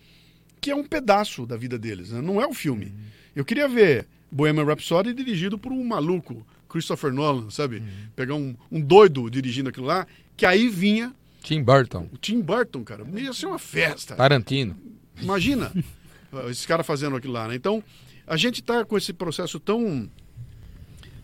[0.61, 2.21] que é um pedaço da vida deles, né?
[2.21, 2.93] não é o filme.
[3.35, 7.81] Eu queria ver Bohemian Rhapsody dirigido por um maluco, Christopher Nolan, sabe?
[8.17, 10.05] Pegar um, um doido dirigindo aquilo lá,
[10.35, 12.09] que aí vinha Tim Burton.
[12.11, 13.05] o Tim Burton, cara.
[13.15, 14.13] Ia ser uma festa.
[14.13, 14.75] Tarantino.
[15.21, 15.71] Imagina
[16.51, 17.55] esses caras fazendo aquilo lá, né?
[17.55, 17.81] Então,
[18.27, 20.09] a gente está com esse processo tão.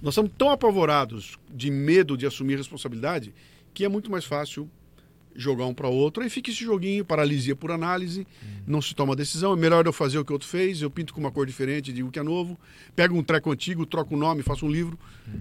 [0.02, 3.34] Nós estamos tão apavorados de medo de assumir responsabilidade
[3.74, 4.70] que é muito mais fácil
[5.36, 6.24] jogar um para outro.
[6.24, 8.26] Aí fica esse joguinho, paralisia por análise,
[8.68, 9.54] não se toma decisão.
[9.54, 11.92] É melhor eu fazer o que o outro fez, eu pinto com uma cor diferente,
[11.94, 12.58] digo que é novo,
[12.96, 14.98] pego um treco antigo, troco o nome, faço um livro,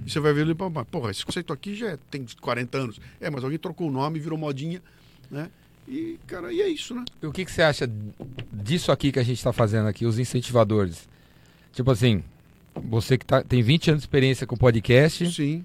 [0.07, 0.47] e você vai ver
[0.91, 3.01] porra, esse conceito aqui já é- tem 40 anos.
[3.21, 4.83] É, mas alguém trocou o nome, virou modinha,
[5.31, 5.51] né?
[5.89, 7.05] E, cara, e é isso, né?
[7.23, 7.91] E o que, que você acha
[8.53, 11.09] disso aqui que a gente está fazendo aqui, os incentivadores?
[11.73, 12.23] Tipo assim,
[12.75, 15.65] você que tá, tem 20 anos de experiência com podcast, Sim.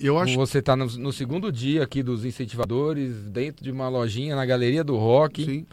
[0.00, 4.36] Eu acho você está no, no segundo dia aqui dos incentivadores, dentro de uma lojinha
[4.36, 5.66] na Galeria do Rock, Sim,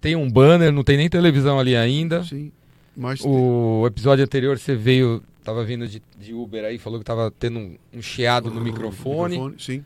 [0.00, 2.24] tem um banner, não tem nem televisão ali ainda.
[2.24, 2.50] sim.
[2.96, 7.30] Mas O episódio anterior você veio, tava vindo de, de Uber aí, falou que tava
[7.30, 9.54] tendo um, um chiado no microfone.
[9.58, 9.84] Sim,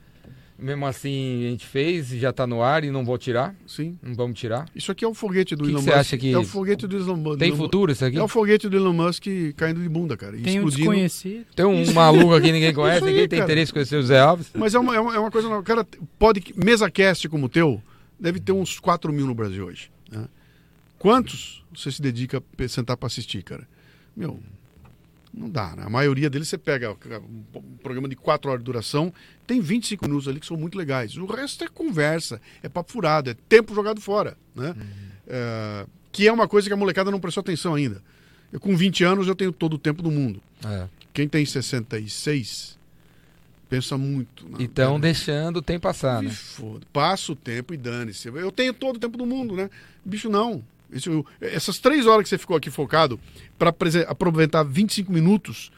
[0.57, 3.55] Mesmo assim, a gente fez e já tá no ar e não vou tirar.
[3.66, 3.98] sim.
[4.00, 4.66] Não vamos tirar.
[4.74, 5.98] Isso aqui é o foguete do Que que Elon você Musk.
[5.98, 7.38] acha que- É o foguete do Elon Musk.
[7.40, 8.16] Tem futuro isso aqui?
[8.16, 9.24] É o foguete do Elon Musk
[9.57, 10.32] caindo de bunda, cara.
[10.32, 10.76] Tem um explodindo.
[10.76, 11.46] desconhecido.
[11.57, 13.50] Tem um maluco aqui que ninguém conhece, aí, ninguém tem cara.
[13.50, 14.50] interesse em conhecer o Zé Alves.
[14.55, 15.62] Mas é uma, é uma, é uma coisa.
[15.64, 15.84] Cara,
[16.18, 16.42] pode.
[16.57, 17.82] Mesa cast como o teu,
[18.18, 19.90] deve ter uns 4 mil no Brasil hoje.
[20.11, 20.26] né?
[20.98, 23.66] Quantos você se dedica a sentar para assistir, cara?
[24.16, 24.38] Meu,
[25.37, 25.82] não dá, né?
[25.85, 29.12] A maioria deles você pega um programa de 4 horas de duração,
[29.47, 31.16] tem 25 minutos ali que são muito legais.
[31.16, 34.74] O resto é conversa, é papo furado, é tempo jogado fora, né?
[35.26, 38.01] É, que é uma coisa que a molecada não prestou atenção ainda.
[38.53, 40.41] Eu, com 20 anos eu tenho todo o tempo do mundo.
[40.64, 40.87] É.
[41.12, 42.78] Quem tem 66
[43.68, 44.45] pensa muito.
[44.49, 44.59] né?
[44.61, 46.30] Então É, deixando o tempo passar, né?
[46.30, 46.87] foda.
[46.93, 48.28] Passa o tempo e dane-se.
[48.28, 49.68] Eu tenho todo o tempo do mundo, né?
[50.05, 50.62] Bicho, não.
[50.95, 53.18] Isso- essas três horas que você ficou aqui focado
[53.59, 53.74] para
[54.09, 55.70] aproveitar 25 minutos,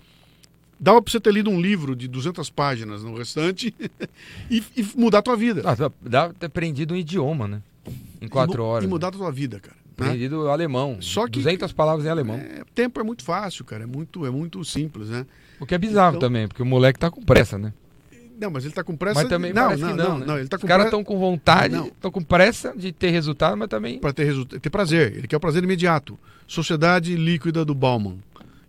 [0.78, 3.74] dava para você ter lido um livro de 200 páginas no restante
[4.50, 5.62] e, e mudar a tua vida.
[5.64, 7.62] Ah, dá- ter aprendido um idioma, né?
[8.20, 8.84] Em quatro e, horas.
[8.84, 8.90] E né?
[8.90, 9.76] mudar a tua vida, cara.
[9.96, 10.06] né?
[10.06, 10.98] Aprendido alemão.
[11.00, 12.36] Só que- 200 palavras em alemão.
[12.36, 13.84] É, tempo é muito fácil, cara.
[13.84, 15.24] É muito, é muito simples, né?
[15.58, 17.72] O que é bizarro Então- também, porque o moleque tá com pressa, né?
[18.38, 19.20] Não, mas ele tá com pressa.
[19.20, 20.40] Mas também não, parece não, que não, não, né?
[20.40, 21.86] ele tá Os caras estão com vontade, Não.
[21.86, 23.98] estão com pressa de ter resultado, mas também...
[23.98, 25.16] para ter, resulta- ter prazer.
[25.16, 26.18] Ele quer o prazer imediato.
[26.46, 28.18] Sociedade líquida do Bauman.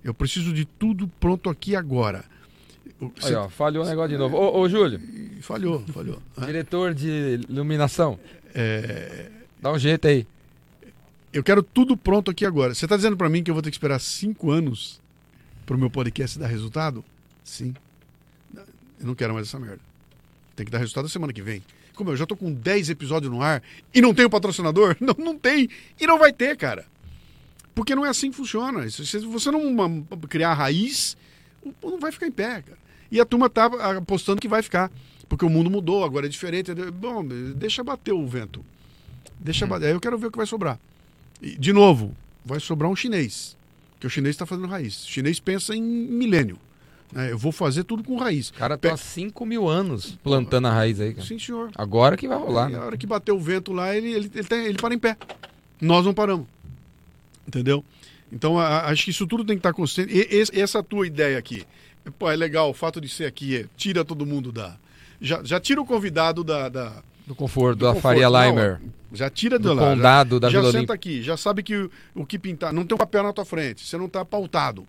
[0.04, 2.24] Eu preciso de tudo pronto aqui agora.
[3.00, 4.38] O- Aí, ó, falhou o negócio de novo.
[4.38, 6.20] Ô, ô Júlio, cê- Falhou, falhou.
[6.46, 8.18] Diretor de iluminação,
[8.56, 9.26] é,
[9.62, 10.26] dá um jeito aí.
[11.34, 12.74] eu quero tudo pronto aqui agora.
[12.74, 15.00] Você está dizendo para mim que eu vou ter que esperar cinco anos
[15.66, 17.04] para o meu podcast dar resultado?
[17.44, 17.76] Sim.
[19.00, 19.80] Eu não quero mais essa merda.
[20.56, 21.62] Tem que dar resultado semana que vem.
[21.94, 23.62] Como eu já tô com 10 episódios no ar
[23.94, 24.96] e não tenho patrocinador?
[25.02, 25.68] Não, não tem.
[26.00, 26.86] E não vai ter, cara.
[27.74, 28.88] Porque não é assim que funciona.
[28.90, 31.16] Se você não criar raiz,
[31.64, 32.78] o- não vai ficar em pé, cara.
[33.12, 33.66] E a turma tá
[33.98, 34.92] apostando que vai ficar.
[35.30, 36.72] Porque o mundo mudou, agora é diferente.
[36.92, 37.24] Bom,
[37.56, 38.64] deixa bater o vento.
[39.40, 39.88] Deixa bater.
[39.88, 40.80] Aí eu quero ver o que vai sobrar.
[41.42, 43.56] E, de novo, vai sobrar um chinês.
[43.94, 45.04] Porque o chinês está fazendo raiz.
[45.04, 46.58] O chinês pensa em milênio.
[47.12, 47.32] Né?
[47.32, 48.50] Eu vou fazer tudo com raiz.
[48.50, 51.26] O cara tá há 5 mil anos plantando a raiz aí, cara.
[51.28, 51.72] Sim, senhor.
[51.76, 52.86] Agora que vai rolar, E a né?
[52.86, 55.16] hora que bater o vento lá, ele, ele, ele, tem- ele para em pé.
[55.82, 56.48] Nós não paramos.
[57.48, 57.84] Entendeu?
[58.32, 60.14] Então, a- a- acho que isso tudo tem que estar consciente.
[60.14, 61.66] E, esse- essa tua ideia aqui.
[62.20, 64.76] Pô, é legal, o fato de ser aqui é, tira todo mundo da.
[65.20, 66.70] Já, já tira o convidado da.
[66.70, 66.94] da
[67.26, 68.02] Do conforto, do da conforto.
[68.04, 68.80] Faria Não, Limer,
[69.14, 69.90] já tira do de lá.
[69.90, 72.72] condado da já Vila senta aqui, já sabe que o, o que pintar.
[72.74, 74.86] Não tem um papel na tua frente, você não está pautado.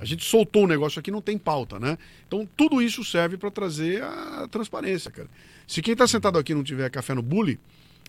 [0.00, 1.98] A gente soltou um negócio aqui, não tem pauta, né?
[2.26, 5.28] Então tudo isso serve para trazer a transparência, cara.
[5.66, 7.58] Se quem está sentado aqui não tiver café no bully,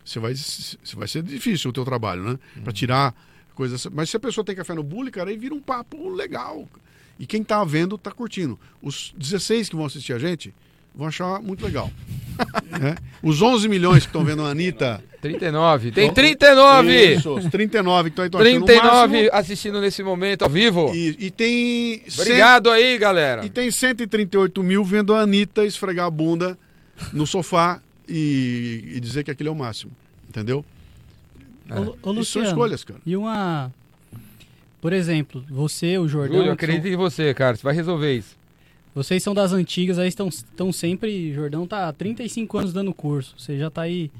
[0.04, 2.40] você vai, você vai ser difícil o teu trabalho, né?
[2.64, 3.16] Para tirar
[3.54, 3.86] coisas.
[3.88, 6.68] Mas se a pessoa tem café no bully, cara, aí vira um papo legal.
[7.20, 8.58] E quem tá vendo tá curtindo.
[8.82, 10.54] Os 16 que vão assistir a gente
[10.96, 11.92] vão achar muito legal.
[12.80, 12.96] Né?
[13.22, 15.92] Os 11 milhões que estão vendo a Anitta 39.
[15.92, 17.14] Tem 39!
[17.14, 19.30] isso, os 39 que estão achando no 39 máximo.
[19.34, 20.92] assistindo nesse momento ao vivo.
[20.96, 22.02] E, e tem.
[22.18, 23.46] Obrigado aí, galera.
[23.46, 26.58] e tem 138 mil vendo a Anitta esfregar a bunda
[27.12, 29.92] no sofá e, e dizer que aquilo é o máximo.
[30.30, 30.64] Entendeu?
[31.70, 31.80] É.
[31.80, 33.00] Ô, ô, Isso são Luciano, escolhas, cara.
[33.06, 33.72] e uma...
[34.82, 37.58] Por exemplo, você, o Jordão, Júlio, eu acredito são- em você, cara.
[37.58, 38.39] Você vai resolver isso.
[38.96, 41.34] Vocês são das antigas, aí estão, estão sempre...
[41.34, 43.34] Jordão tá há 35 anos dando curso.
[43.38, 44.12] Você já tá aí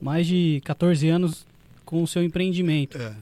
[0.00, 1.46] mais de 14 anos
[1.84, 2.98] com o seu empreendimento.
[2.98, 3.14] É.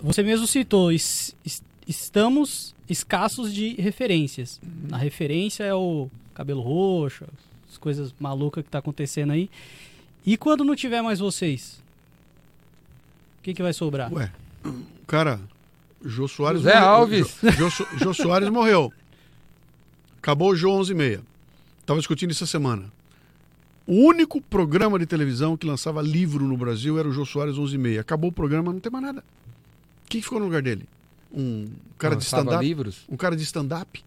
[0.00, 4.60] Você mesmo citou, es- es- estamos escassos de referências.
[4.92, 7.24] A referência é o cabelo roxo,
[7.70, 9.48] as coisas malucas que tá acontecendo aí.
[10.24, 11.80] E quando não tiver mais vocês?
[13.38, 14.12] O que, que vai sobrar?
[14.12, 14.30] Ué,
[15.06, 15.40] cara,
[16.04, 16.88] Jô Soares José morreu.
[16.88, 17.36] Alves.
[17.56, 18.92] Jô, Jô Soares morreu.
[20.26, 21.20] Acabou o Jô 11 e meia.
[21.86, 22.90] Tava discutindo isso essa semana.
[23.86, 27.76] O único programa de televisão que lançava livro no Brasil era o Jô Soares 11
[27.76, 28.00] e meia.
[28.00, 29.22] Acabou o programa, não tem mais nada.
[30.08, 30.82] Quem ficou no lugar dele?
[31.32, 32.64] Um cara de Lançava stand-up?
[32.66, 33.04] livros?
[33.08, 34.04] Um cara de stand-up?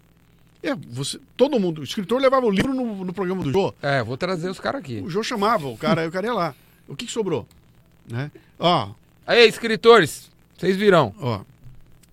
[0.61, 3.73] É, você, todo mundo, o escritor levava o livro no, no programa do Jô.
[3.81, 4.99] É, vou trazer os caras aqui.
[4.99, 6.55] O Jô chamava o cara, o cara ia lá.
[6.85, 7.47] O que, que sobrou?
[8.09, 8.29] Né?
[8.59, 8.89] Ó,
[9.25, 11.15] Aí, escritores, vocês virão.
[11.17, 11.39] Ó,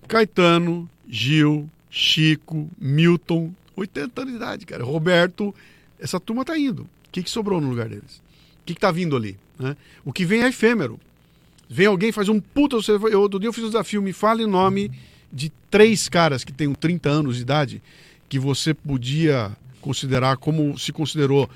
[0.07, 4.83] Caetano, Gil, Chico, Milton, 80 anos de idade, cara.
[4.83, 5.53] Roberto,
[5.99, 6.81] essa turma tá indo.
[6.83, 8.17] O que, que sobrou no lugar deles?
[8.61, 9.37] O que, que tá vindo ali?
[9.57, 9.77] né?
[10.03, 10.99] O que vem é efêmero.
[11.69, 12.75] Vem alguém, faz um puta.
[12.77, 14.91] Você, eu, outro dia eu fiz um desafio, me fale o nome
[15.31, 17.81] de três caras que têm 30 anos de idade
[18.29, 21.49] que você podia considerar como se considerou.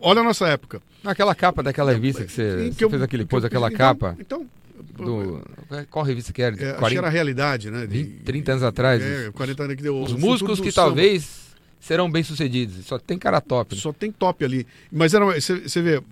[0.00, 0.80] Olha a nossa época.
[1.02, 4.46] Naquela capa daquela revista que você, que eu- fez aquele pôs, aquela então- capa Então,
[4.82, 5.42] do...
[5.90, 6.54] Qual revista que era?
[6.56, 7.86] É, acho que 40, era a realidade, né?
[7.86, 9.02] de- 20, 30 anos atrás.
[9.02, 10.00] É, 40 anos que deu.
[10.00, 10.88] Os músicos que samba.
[10.88, 11.50] talvez
[11.80, 12.86] serão bem-sucedidos.
[12.86, 13.74] Só tem cara top.
[13.74, 13.80] né?
[13.80, 14.66] Só tem top ali.
[14.90, 16.02] Mas você vê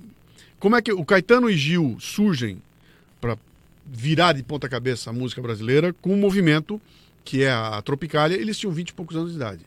[0.58, 2.60] como é que o Caetano e Gil surgem
[3.20, 3.36] para
[3.86, 6.80] virar de ponta cabeça a música brasileira com um movimento
[7.24, 9.60] que é a Tropicália, eles tinham 20 e poucos anos de idade.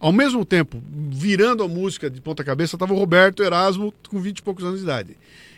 [0.00, 4.38] Ao mesmo tempo, virando a música de ponta cabeça, estava o Roberto Erasmo com 20
[4.38, 5.16] e poucos anos de idade.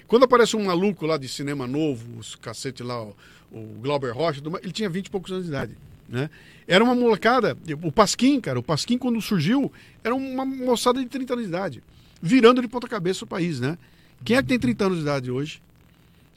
[0.08, 3.14] Quando aparece um maluco lá de cinema novo, os cacete lá, o,
[3.52, 5.76] o Glauber Rocha, ele tinha 20 e poucos anos de idade.
[6.08, 6.28] Né?
[6.66, 9.70] Era uma molecada, o Pasquim, cara, o Pasquim quando surgiu,
[10.02, 11.82] era uma moçada de 30 anos de idade,
[12.22, 13.76] virando de ponta cabeça o país, né?
[14.24, 15.60] Quem é que tem 30 anos de idade hoje?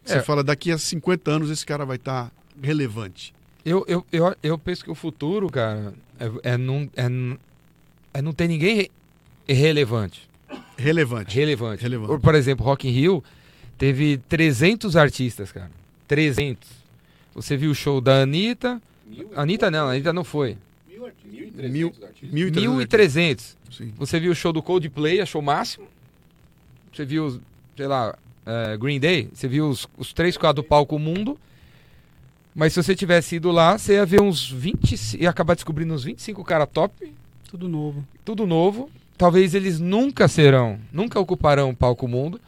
[0.04, 0.22] Você É.
[0.22, 2.30] fala, daqui a 50 anos esse cara vai estar
[2.62, 3.34] relevante.
[3.64, 7.38] Eu, eu, eu, eu penso que o futuro, cara, é, é, não, é,
[8.16, 8.92] é não ter ninguém re-
[9.48, 10.28] relevante.
[10.78, 11.36] Relevante.
[11.36, 11.82] Relevante.
[11.84, 12.08] Relevante.
[12.10, 13.24] Por, por exemplo, Rock in Rio
[13.82, 15.72] teve 300 artistas, cara.
[16.08, 16.70] 300.
[17.34, 18.80] Você viu o show da Anitta.
[19.36, 20.56] Anitta não, a Anitta não foi.
[20.88, 21.92] Mil,
[22.22, 22.52] mil e
[22.86, 23.56] 1.300.
[23.72, 23.92] Sim.
[23.98, 25.88] Você viu o show do Coldplay, achou o máximo.
[26.94, 27.42] Você viu,
[27.76, 29.28] sei lá, é, Green Day.
[29.34, 31.36] Você viu os, os três quadros do palco mundo.
[32.54, 35.18] Mas se você tivesse ido lá, você ia ver uns 20.
[35.20, 37.12] ia acabar descobrindo uns 25 cara top,
[37.50, 38.06] Tudo novo.
[38.24, 38.92] tudo novo.
[39.18, 42.40] Talvez eles nunca serão, nunca ocuparão o palco mundo,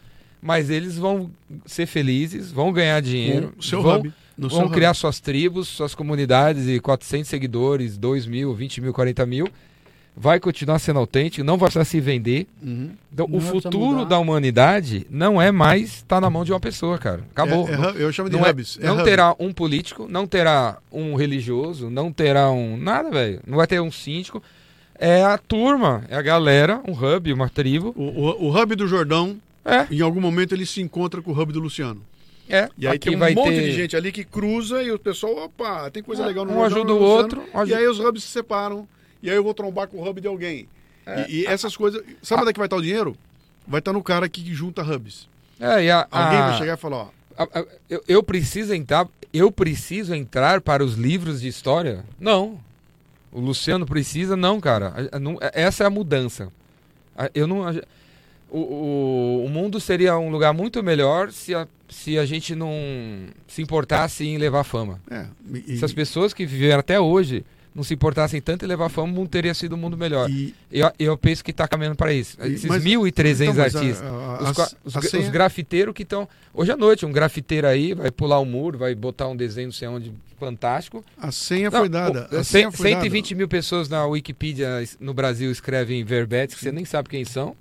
[0.43, 1.31] mas eles vão
[1.65, 4.13] ser felizes, vão ganhar dinheiro, Com o seu vão, hub.
[4.37, 4.97] No vão seu criar hub.
[4.97, 9.47] suas tribos, suas comunidades e 400 seguidores, 2 mil, 20 mil, 40 mil.
[10.15, 12.45] Vai continuar sendo autêntico, não vai precisar se vender.
[12.61, 12.91] Uhum.
[13.11, 16.99] Então, Não o futuro da humanidade não é mais estar na mão de uma pessoa,
[16.99, 17.21] cara.
[17.31, 17.67] Acabou.
[17.67, 18.77] É- é eu chamo de não é- hubs.
[18.79, 19.03] É não hub.
[19.03, 22.77] terá um político, não terá um religioso, não terá um.
[22.77, 23.39] Nada, velho.
[23.47, 24.41] Não vai ter um síndico.
[24.99, 27.91] É a turma, é a galera, um hub, uma tribo.
[27.97, 31.39] O, o, o hub do Jordão, É, em algum momento, ele se encontra com o
[31.41, 32.01] hub do Luciano.
[32.49, 32.69] é.
[32.77, 34.99] E aí Aqui tem um vai monte ter de gente ali que cruza e o
[34.99, 37.05] pessoal, opa, tem coisa legal no Um ajuda o Luciano.
[37.21, 37.43] outro.
[37.53, 38.87] E ajuda- aí os hubs se separam.
[39.21, 40.67] E aí eu vou trombar com o hub de alguém.
[41.05, 41.25] É.
[41.29, 42.03] E, e essas coisas.
[42.21, 43.15] Sabe onde é que vai estar o dinheiro?
[43.65, 45.29] Vai estar no cara que junta hubs.
[45.59, 47.07] É, e a- Alguém a- vai chegar e falar, ó.
[47.37, 49.07] a- eu, eu preciso entrar.
[49.33, 52.03] Eu preciso entrar para os livros de história?
[52.19, 52.59] Não.
[53.31, 54.93] O Luciano precisa, não, cara.
[55.19, 56.51] Não- essa é a mudança.
[57.33, 57.63] Eu não.
[58.55, 62.71] O, o, o mundo seria um lugar muito melhor se a, se a gente não
[63.47, 65.01] se importasse em levar fama.
[65.09, 65.25] É,
[65.67, 67.43] e, Se as pessoas que viveram até hoje
[67.73, 70.29] não se importassem tanto em levar fama, o mundo teria sido um mundo melhor.
[70.29, 72.37] e- Eu, eu penso que está caminhando para isso.
[72.43, 74.01] E- Esses mas- 1.300 então, a- artistas.
[74.03, 76.29] a- Os, a- os, senha- os grafiteiros que estão.
[76.53, 79.73] Hoje à noite, um grafiteiro aí vai pular um muro, vai botar um desenho, não
[79.73, 81.03] sei onde, fantástico.
[81.17, 82.29] a senha Não, foi dada.
[82.31, 86.71] o- A senha foi 120 mil pessoas na Wikipedia no Brasil escrevem verbetes que você
[86.71, 87.55] nem sabe quem são.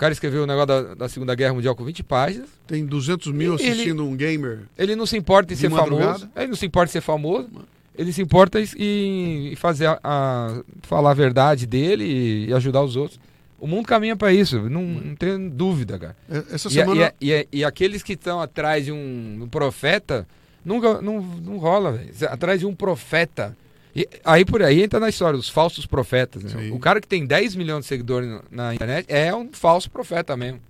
[0.00, 2.48] O cara escreveu o negócio da, da Segunda Guerra Mundial com 20 páginas.
[2.66, 4.60] Tem 200 mil Ele- assistindo um gamer.
[4.78, 6.14] Ele não se importa em ser madrugada?
[6.20, 6.30] famoso.
[6.34, 7.50] Ele não se importa em ser famoso.
[7.94, 12.80] Ele se importa em, em fazer a, a- falar a verdade dele e, e ajudar
[12.82, 13.20] os outros.
[13.58, 16.16] O mundo caminha para isso, não, não tem dúvida, cara.
[16.30, 17.12] É, Essa E, semana.
[17.20, 20.26] e- e- e aqueles que estão atrás de um, um profeta,
[20.64, 22.08] nunca não, não rola, velho.
[22.30, 23.54] Atrás de um profeta.
[24.00, 26.42] E aí por aí entra na história, os falsos profetas.
[26.44, 26.50] né?
[26.72, 30.60] O cara que tem 10 milhões de seguidores na, internet é um falso profeta mesmo.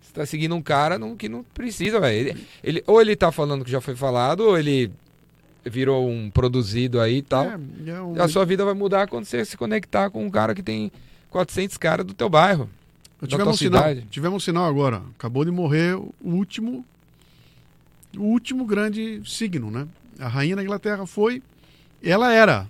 [0.00, 2.28] Você tá seguindo um cara não- que não precisa, velho.
[2.30, 4.90] Ele, ele- ou ele tá falando que já foi falado, ou ele
[5.64, 7.44] virou um produzido aí e tal.
[7.44, 7.58] É,
[7.90, 10.62] é um- A sua vida vai mudar quando você se conectar com um cara que
[10.62, 10.90] tem
[11.30, 12.70] 400 caras do teu bairro.
[13.26, 13.82] Tivemos um sinal.
[14.10, 15.02] Tivemos um sinal agora.
[15.18, 16.84] Acabou de morrer o último.
[18.16, 19.86] O último grande signo, né?
[20.18, 21.42] A rainha da Inglaterra foi.
[22.02, 22.66] Ela era.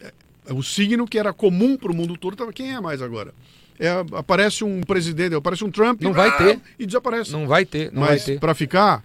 [0.00, 0.12] é,
[0.52, 2.36] O signo que era comum para o mundo todo.
[2.36, 3.32] Tava, quem é mais agora?
[3.78, 6.00] É, aparece um presidente, aparece um Trump.
[6.02, 6.60] Não e, vai ter.
[6.78, 7.30] E desaparece.
[7.32, 8.40] Não vai ter, não Mas vai ter.
[8.40, 9.04] para ficar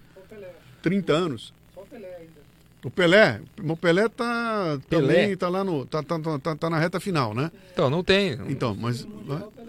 [0.82, 1.54] 30 anos.
[2.82, 5.06] O Pelé, o Pelé tá Pelé.
[5.14, 7.50] também tá lá no tá, tá, tá, tá na reta final, né?
[7.72, 8.32] Então, não tem.
[8.50, 9.06] Então, mas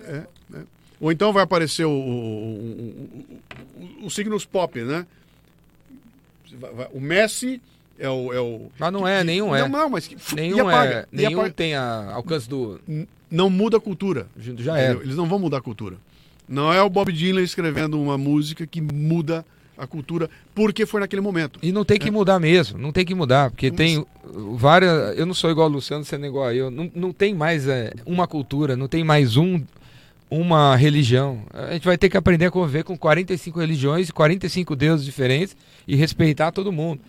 [0.05, 0.23] é,
[0.53, 0.61] é.
[0.99, 3.39] ou então vai aparecer o, o, o-
[4.01, 5.07] o- os signos pop, né?
[6.91, 7.61] O Messi
[7.97, 9.61] é o, é o Mas não é, nenhum é.
[9.61, 11.05] Não, não, mas que- Nenhum apaga, é.
[11.11, 11.53] Nenhum apaga.
[11.53, 12.79] tem a, alcance do.
[13.29, 14.27] Não muda a cultura.
[14.37, 14.51] Já.
[14.81, 15.01] Entendeu?
[15.01, 15.97] Eles não vão mudar a cultura.
[16.47, 19.43] Não é o Bob Dylan escrevendo uma música que muda
[19.77, 21.59] a cultura porque foi naquele momento.
[21.61, 25.17] E não tem que mudar mesmo, não tem que mudar, porque tem várias.
[25.17, 26.69] Eu não sou igual ao Luciano, você não é igual a eu.
[26.69, 29.61] Não, não tem mais é, uma cultura, não tem mais um,
[30.29, 31.41] uma religião.
[31.53, 35.55] A gente vai ter que aprender a conviver com 45 religiões e 45 deuses diferentes
[35.87, 37.01] e respeitar todo mundo.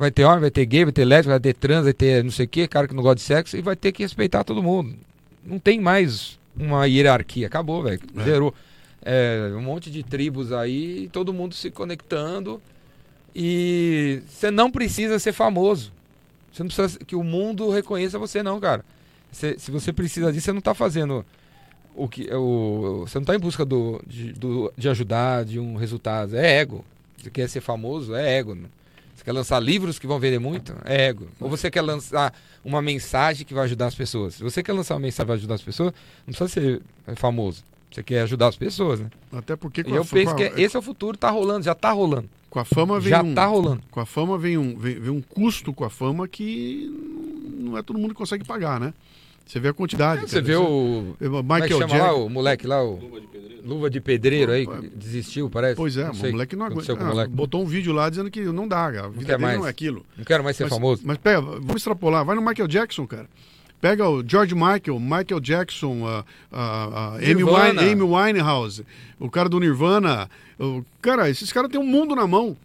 [0.00, 2.30] Vai ter homem, vai ter gay, vai ter lésbica, vai ter trans, vai ter não
[2.30, 4.62] sei o que, cara que não gosta de sexo, e vai ter que respeitar todo
[4.62, 4.94] mundo.
[5.44, 8.00] Não tem mais uma hierarquia, acabou, velho.
[8.16, 8.24] É.
[8.24, 8.54] Zerou.
[9.02, 12.62] É, um monte de tribos aí, todo mundo se conectando.
[13.34, 15.92] E você não precisa ser famoso.
[16.52, 18.84] Você não precisa que o mundo reconheça você, não, cara.
[19.30, 21.24] Você- se você precisa disso, você não está fazendo
[21.94, 22.28] o que.
[22.34, 26.36] O, você não está em busca do, de, do- de ajudar, de um resultado.
[26.36, 26.84] É ego.
[27.16, 28.14] Você quer ser famoso?
[28.14, 28.54] É ego.
[28.54, 28.66] né?
[29.20, 30.74] Você quer lançar livros que vão vender muito?
[30.82, 31.26] É ego.
[31.38, 32.32] Ou você quer lançar
[32.64, 34.36] uma mensagem que vai ajudar as pessoas?
[34.36, 35.92] Se você quer lançar uma mensagem que vai ajudar as pessoas,
[36.26, 37.62] não precisa ser é, famoso.
[37.92, 39.10] Você quer ajudar as pessoas, né?
[39.30, 41.28] Até porque E com, a, eu fa- penso que a, esse é o futuro, tá
[41.28, 42.30] rolando, já tá rolando.
[42.48, 43.82] com a fama vem Já um, tá rolando.
[43.90, 46.88] com a fama vem um, vem, vem um custo com a fama que
[47.58, 48.94] não é todo mundo que consegue pagar, né?
[49.44, 50.22] Você vê a quantidade.
[50.22, 50.44] Você cara.
[50.46, 51.14] vê o.
[51.18, 52.24] Como é que Michael chama lá Jackson.
[52.26, 52.94] o moleque lá, o.
[53.00, 53.26] Luva de.
[53.70, 54.66] Luva de pedreiro aí,
[54.96, 55.76] desistiu, parece.
[55.76, 56.92] Pois é, Não o moleque não aguenta.
[56.92, 57.30] Ah, moleque.
[57.30, 59.06] botou um vídeo lá dizendo que não dá, cara.
[59.06, 59.58] A vida quer dele mais.
[59.60, 60.04] não é aquilo.
[60.18, 61.02] Não quero mais ser mas, famoso.
[61.04, 62.24] Mas pega, vamos extrapolar.
[62.24, 63.28] Vai no Michael Jackson, cara.
[63.80, 67.44] Pega o George Michael, Michael Jackson, a, a, a Amy.
[67.44, 68.84] Wine, Amy Winehouse,
[69.20, 70.28] o cara do Nirvana.
[70.58, 72.56] O, cara, esses caras têm um mundo na mão.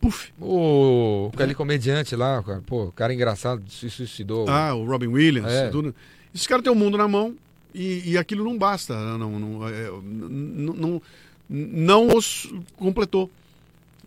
[0.00, 0.32] Puf.
[0.40, 4.48] O aquele comediante lá, cara, pô, cara engraçado se suicidou.
[4.48, 5.52] Ah, o Robin Williams.
[5.52, 5.68] É.
[5.68, 5.92] Tudo.
[6.32, 7.34] Esses caras têm um mundo na mão
[7.74, 8.94] e, e aquilo não basta.
[9.18, 11.02] Não, não, é, não, não,
[11.48, 13.30] não os completou.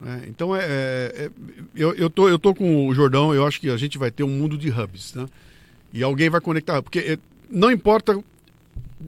[0.06, 1.32] É, então, é, é-
[1.76, 4.24] eu, eu, tô, eu tô com o Jordão, eu acho que a gente vai ter
[4.24, 5.14] um mundo de hubs.
[5.14, 5.26] Né?
[5.94, 6.82] E alguém vai conectar.
[6.82, 7.18] Porque é,
[7.50, 8.22] não importa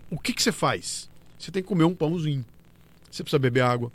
[0.10, 2.46] o que, que você faz, você tem que comer um pãozinho.
[3.12, 3.92] Você precisa beber água,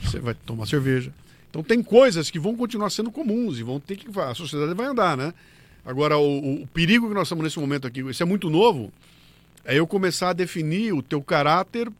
[0.00, 1.12] você vai tomar cerveja.
[1.50, 4.06] Então tem coisas que vão continuar sendo comuns e vão ter que.
[4.20, 5.34] A sociedade vai andar, né?
[5.84, 8.92] Agora, o- o perigo que nós estamos nesse momento aqui, isso é muito novo,
[9.64, 11.90] é eu começar a definir o teu caráter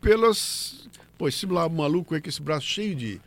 [0.00, 0.88] pelas.
[1.18, 3.20] Pô, esse maluco aí com esse braço cheio de.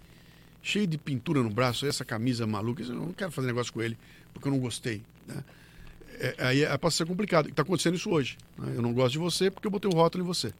[0.62, 3.98] cheio de pintura no braço, essa camisa maluca, eu não quero fazer negócio com ele,
[4.34, 5.02] porque eu não gostei.
[5.28, 5.44] Né?
[6.20, 7.50] É, aí é, pode ser complicado.
[7.50, 8.38] Está acontecendo isso hoje.
[8.58, 8.74] né?
[8.76, 10.54] Eu não gosto de você porque eu botei o rótulo em você.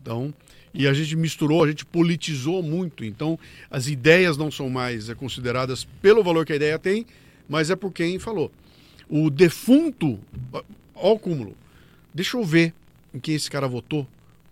[0.00, 0.32] Então,
[0.72, 3.04] e a gente misturou, a gente politizou muito.
[3.04, 3.38] Então,
[3.70, 7.06] as ideias não são mais é, consideradas pelo valor que a ideia tem,
[7.48, 8.50] mas é por quem falou.
[9.08, 10.18] O defunto,
[10.52, 10.62] ó,
[10.94, 11.56] ó o cúmulo.
[12.14, 12.72] Deixa eu ver
[13.14, 14.06] em quem esse cara votou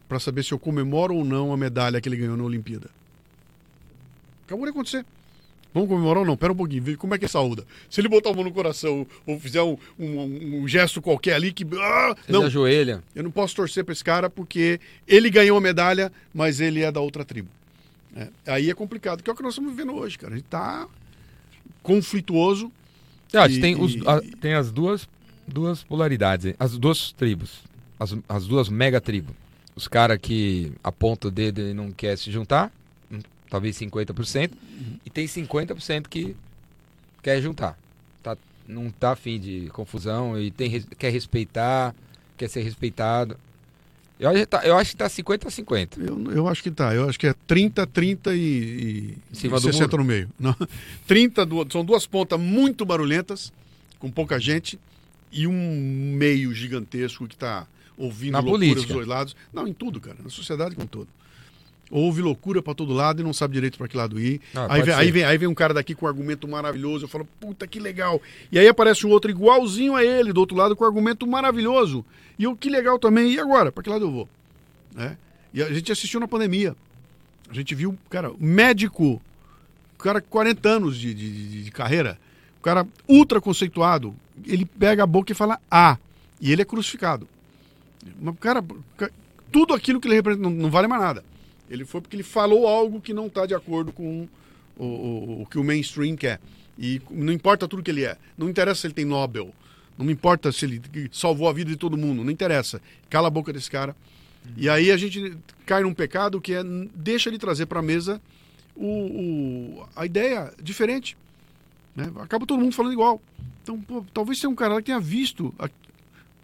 [0.09, 2.89] para saber se eu comemoro ou não a medalha que ele ganhou na Olimpíada.
[4.47, 5.05] Acabou de acontecer.
[5.75, 6.37] Vamos comemorar ou não?
[6.37, 7.67] Pera um pouquinho, vê como é que é saúda.
[7.91, 11.53] Se ele botar a mão no coração ou fizer um, um- um gesto qualquer ali
[11.53, 11.67] que.
[11.79, 13.03] Ah, não, ajoelha.
[13.15, 16.91] eu não posso torcer para esse cara porque ele ganhou a medalha, mas ele é
[16.91, 17.49] da outra tribo.
[18.17, 20.33] É, aí é complicado, que é o que nós estamos vivendo hoje, cara.
[20.33, 20.89] A gente tá
[21.83, 22.73] conflituoso.
[23.35, 25.07] Ah, E- tem, os- e- a- tem as duas,
[25.47, 27.61] duas polaridades, as duas tribos,
[27.99, 29.35] as, as duas mega tribos.
[29.75, 32.73] Os caras que apontam o dedo e não quer se juntar,
[33.13, 33.21] hum,
[33.51, 34.51] talvez 50%,
[35.05, 36.35] e tem 50% que
[37.23, 37.79] quer juntar.
[38.23, 38.37] Tá,
[38.67, 41.95] não tá afim de confusão e tem, quer respeitar,
[42.39, 43.37] quer ser respeitado.
[44.19, 46.01] Eu, acho que tá- eu acho que tá 50 a 50.
[46.01, 46.95] Eu, eu acho que tá.
[46.95, 50.31] Eu acho que é 30, 30 e, e, Em cima e do 60 no meio.
[50.41, 50.57] Não.
[51.07, 53.53] 30, du- são duas pontas muito barulhentas,
[53.99, 54.79] com pouca gente,
[55.33, 57.67] e um meio gigantesco que está
[57.97, 58.87] ouvindo Na loucura política.
[58.87, 59.37] dos dois lados.
[59.53, 60.17] Não, em tudo, cara.
[60.23, 61.09] Na sociedade como um todo.
[61.89, 64.41] Ouve loucura para todo lado e não sabe direito para que lado ir.
[64.55, 67.05] Ah, aí, vem, aí, vem, aí vem um cara daqui com um argumento maravilhoso.
[67.05, 68.21] Eu falo, puta que legal.
[68.51, 72.05] E aí aparece um outro igualzinho a ele, do outro lado, com um argumento maravilhoso.
[72.39, 73.33] E eu, que legal também.
[73.35, 73.71] E agora?
[73.71, 74.29] Para que lado eu vou?
[74.95, 75.17] né?
[75.55, 76.75] E a gente assistiu na pandemia.
[77.49, 79.23] A gente viu, cara, médico,
[79.95, 82.26] o cara com 40 anos de, de, de- carreira, o
[82.67, 84.13] cara ultra conceituado,
[84.45, 85.97] ele pega a boca e fala A,
[86.41, 87.29] e ele é crucificado.
[88.21, 88.65] Mas, cara,
[88.97, 89.11] ca-
[89.53, 91.25] tudo aquilo que ele representa não, não vale mais nada.
[91.71, 94.27] Ele foi porque ele falou algo que não está de acordo com
[94.77, 96.41] o, o, o que o mainstream quer.
[96.79, 98.17] E não importa tudo que ele é.
[98.37, 99.55] Não interessa se ele tem Nobel.
[99.97, 100.83] Não importa se ele
[101.13, 102.23] salvou a vida de todo mundo.
[102.25, 102.81] Não interessa.
[103.09, 103.95] Cala a boca desse cara.
[104.57, 106.63] E aí a gente cai num pecado que é
[106.95, 108.21] deixa ele trazer para a mesa
[108.75, 111.17] o, o- a ideia diferente.
[111.97, 112.11] Né?
[112.21, 113.21] Acaba todo mundo falando igual.
[113.63, 115.69] Então, pô, talvez tenha um cara que tenha visto a-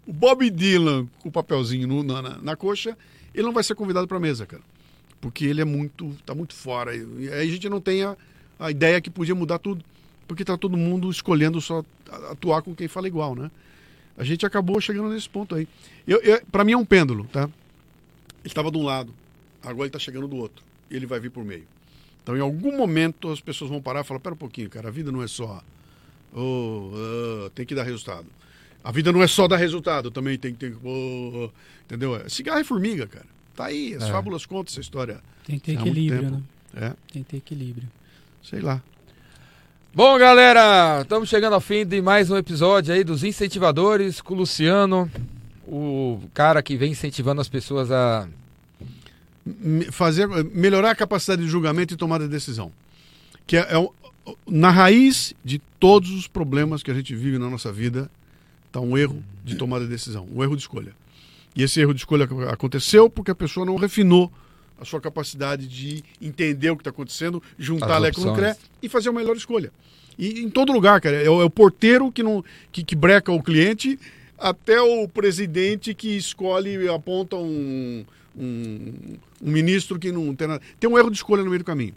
[0.07, 2.97] o Bob Dylan com o papelzinho no- na, na, na coxa,
[3.35, 4.63] ele não vai ser convidado para a mesa, cara.
[5.21, 6.95] Porque ele é muito, tá muito fora.
[6.97, 8.17] E aí a gente não tem a,
[8.59, 9.85] a ideia que podia mudar tudo.
[10.27, 11.85] Porque tá todo mundo escolhendo só
[12.31, 13.51] atuar com quem fala igual, né?
[14.17, 15.69] A gente acabou chegando nesse ponto aí.
[16.07, 17.43] Eu, eu, para mim é um pêndulo, tá?
[17.45, 17.51] Ele
[18.45, 19.13] estava de um lado,
[19.63, 20.65] agora ele está chegando do outro.
[20.91, 21.65] Ele vai vir por meio.
[22.23, 24.91] Então, em algum momento, as pessoas vão parar e falar: pera um pouquinho, cara, a
[24.93, 25.63] vida não é só.
[26.35, 28.27] Oh, ah, tem que dar resultado.
[28.85, 30.77] A vida não é só dar resultado, também tem que ter.
[30.85, 31.51] oh,
[31.85, 32.17] entendeu?
[32.17, 33.27] É Cigarro e formiga, cara.
[33.55, 34.11] Tá aí, as É.
[34.11, 35.21] fábulas contam essa história.
[35.47, 36.43] Tem que ter equilíbrio, né?
[36.75, 37.89] É, Tem que ter equilíbrio.
[38.43, 38.83] sei lá.
[39.95, 44.39] Bom, galera, estamos chegando ao fim de mais um episódio aí dos incentivadores com o
[44.39, 45.11] Luciano,
[45.67, 48.27] o cara que vem incentivando as pessoas a.
[49.91, 52.73] Fazer, melhorar a capacidade de julgamento e tomada de decisão.
[53.47, 53.91] Que é, é
[54.47, 58.09] na raiz de todos os problemas que a gente vive na nossa vida,
[58.67, 60.95] está um erro de tomada de decisão, um erro de escolha.
[61.57, 64.33] E esse erro de escolha ac- aconteceu porque a pessoa não refinou
[64.81, 68.27] a sua capacidade de entender o que está acontecendo, juntar leco no
[68.83, 69.73] e fazer a melhor escolha.
[70.19, 71.23] E em todo lugar, cara.
[71.23, 73.99] É o, é o porteiro que, não, que, que breca o cliente
[74.39, 78.05] até o presidente que escolhe e aponta um,
[78.37, 78.93] um,
[79.43, 80.63] um ministro que não tem nada.
[80.79, 81.95] Tem um erro de escolha no meio do caminho.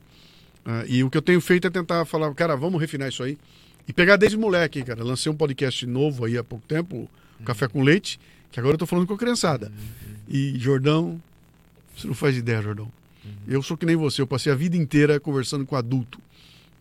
[0.65, 3.37] Ah, e o que eu tenho feito é tentar falar, cara, vamos refinar isso aí.
[3.87, 5.03] E pegar desde moleque, cara.
[5.03, 7.07] Lancei um podcast novo aí há pouco tempo,
[7.45, 8.19] café com leite,
[8.51, 9.71] que agora eu tô falando com a criançada.
[10.27, 11.21] E Jordão,
[11.95, 12.91] você não faz ideia, Jordão.
[13.47, 16.19] Eu sou que nem você, eu passei a vida inteira conversando com adulto.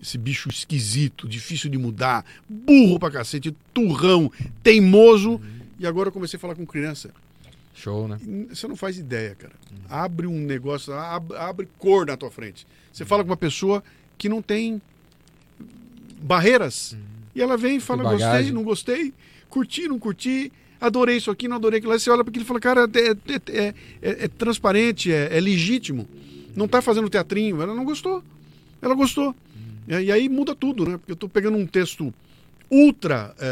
[0.03, 4.33] Esse bicho esquisito, difícil de mudar, burro pra cacete, turrão,
[4.63, 5.41] teimoso.
[5.79, 7.11] E agora eu comecei a falar com criança.
[7.75, 8.19] Show, né?
[8.51, 9.53] Você não faz ideia, cara.
[9.91, 12.67] Abre um negócio, abre, abre cor na tua frente.
[12.93, 13.83] Você fala com uma pessoa
[14.17, 14.81] que não tem
[16.21, 16.97] barreiras.
[17.35, 19.13] E ela vem e fala, gostei, não gostei,
[19.51, 21.93] curti, não curti, adorei isso aqui, não adorei aquilo.
[21.93, 25.37] Aí você olha para aquilo e fala, cara, é, é- é- é- é transparente, é,
[25.37, 26.09] é legítimo.
[26.55, 27.61] Não tá fazendo teatrinho.
[27.61, 28.23] Ela não gostou.
[28.81, 29.35] Ela gostou.
[29.89, 30.97] E, aí- e muda tudo, né?
[30.97, 32.15] Porque eu tô pegando um texto
[32.71, 33.35] ultra.
[33.39, 33.47] é,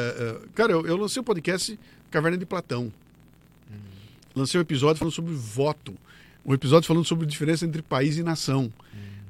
[0.44, 1.76] é, cara, eu, eu lancei o podcast
[2.10, 2.92] Caverna de Platão.
[4.34, 5.94] Lancei um episódio falando sobre voto.
[6.44, 8.72] Um episódio falando sobre diferença entre país e nação.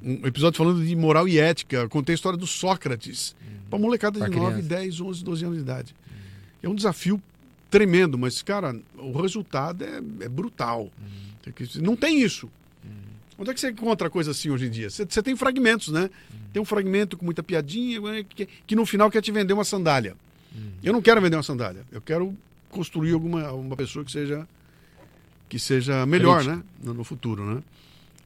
[0.01, 1.87] Um episódio falando de moral e ética.
[1.89, 3.35] Contei a história do Sócrates.
[3.69, 4.67] Pra molecada de Pra 9, criança.
[4.69, 5.95] 10, 11, 12 anos de idade.
[6.61, 7.21] É um desafio
[7.69, 10.91] tremendo, mas, cara, o resultado é, é brutal.
[11.55, 12.49] Que- Não tem isso.
[13.37, 14.89] Onde é que você encontra coisa assim hoje em dia?
[14.89, 16.09] Você, você tem fragmentos, né?
[16.53, 19.63] Tem um fragmento com muita piadinha né, que, que no final quer te vender uma
[19.63, 20.15] sandália.
[20.83, 21.83] Eu não quero vender uma sandália.
[21.91, 22.37] Eu quero
[22.69, 24.47] construir alguma uma pessoa que seja
[25.53, 26.55] que seja melhor, Crítica.
[26.55, 26.63] né?
[26.93, 27.61] No, futuro, né?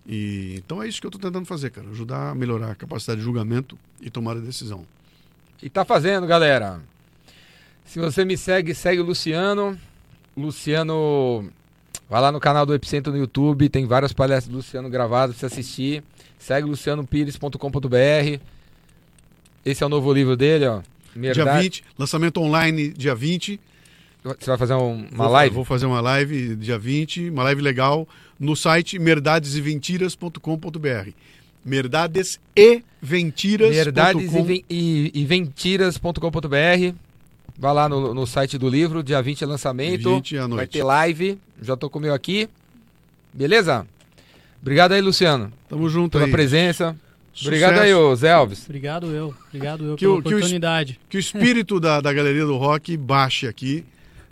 [0.08, 1.86] E então é isso que eu estou tentando fazer, cara.
[1.90, 4.86] Ajudar a melhorar a capacidade de julgamento e tomar a decisão.
[5.62, 6.80] E tá fazendo, galera.
[7.84, 9.78] Se você me segue, segue o Luciano.
[10.38, 11.50] Luciano,
[12.10, 15.50] vai lá no canal do Epicentro no YouTube, tem várias palestras do Luciano gravadas pra
[15.50, 16.02] você assistir.
[16.40, 18.40] Segue lucianopires.com.br.
[19.66, 20.82] Esse é o novo livro dele, ó.
[21.14, 23.60] Dia Verdade- 20, lançamento online dia 20.
[24.40, 25.56] Você vai fazer um- uma Vou- live?
[25.56, 28.08] Vou fazer uma live dia 20, uma live legal,
[28.40, 31.10] no site merdadeseventiras.com.br.
[31.66, 33.76] Merdades e ventiras.
[33.76, 36.94] Verdades e, ven- e, e ventiras.com.br.
[37.60, 40.10] Vai lá no, no site do livro, dia 20 é lançamento.
[40.16, 40.72] 20 à Vai noite.
[40.72, 41.38] ter live.
[41.62, 42.48] Já tô com o meu aqui.
[43.34, 43.86] Beleza?
[44.62, 46.32] Obrigado aí, Luciano, Tamo junto pela aí.
[46.32, 46.96] presença.
[47.34, 47.50] Sucesso.
[47.50, 48.64] Obrigado aí, ô Zé Alves.
[48.66, 49.34] Obrigado eu.
[49.50, 51.00] Obrigado eu Que pela o- que o oportunidade.
[51.10, 53.84] Que o espírito da, da galeria do rock baixe aqui.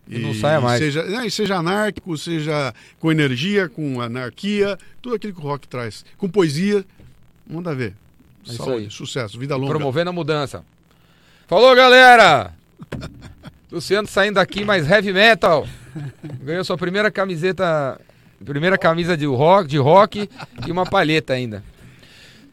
[0.08, 0.80] E não saia mais.
[0.80, 5.68] Seja, né, e seja anárquico, seja com energia, com anarquia, tudo aquilo que o rock
[5.68, 6.06] traz.
[6.18, 6.86] Com poesia,
[7.48, 7.94] manda ver.
[8.46, 8.92] É isso Saúde, aí.
[8.92, 9.72] sucesso, vida longa.
[9.72, 10.64] Promovendo a mudança.
[11.48, 12.54] Falou, galera!
[13.72, 15.68] Luciano saindo daqui, mais heavy metal.
[16.42, 18.00] Ganhou sua primeira camiseta,
[18.44, 20.30] primeira camisa de rock, de rock
[20.66, 21.64] e uma palheta ainda.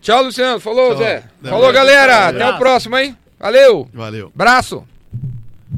[0.01, 0.59] Tchau, Luciano.
[0.59, 0.99] Falou, Tchau.
[0.99, 1.24] Zé.
[1.43, 2.29] Falou, galera.
[2.29, 3.16] Até o próximo, hein?
[3.39, 3.89] Valeu.
[3.93, 4.33] Valeu.
[4.35, 4.85] Braço.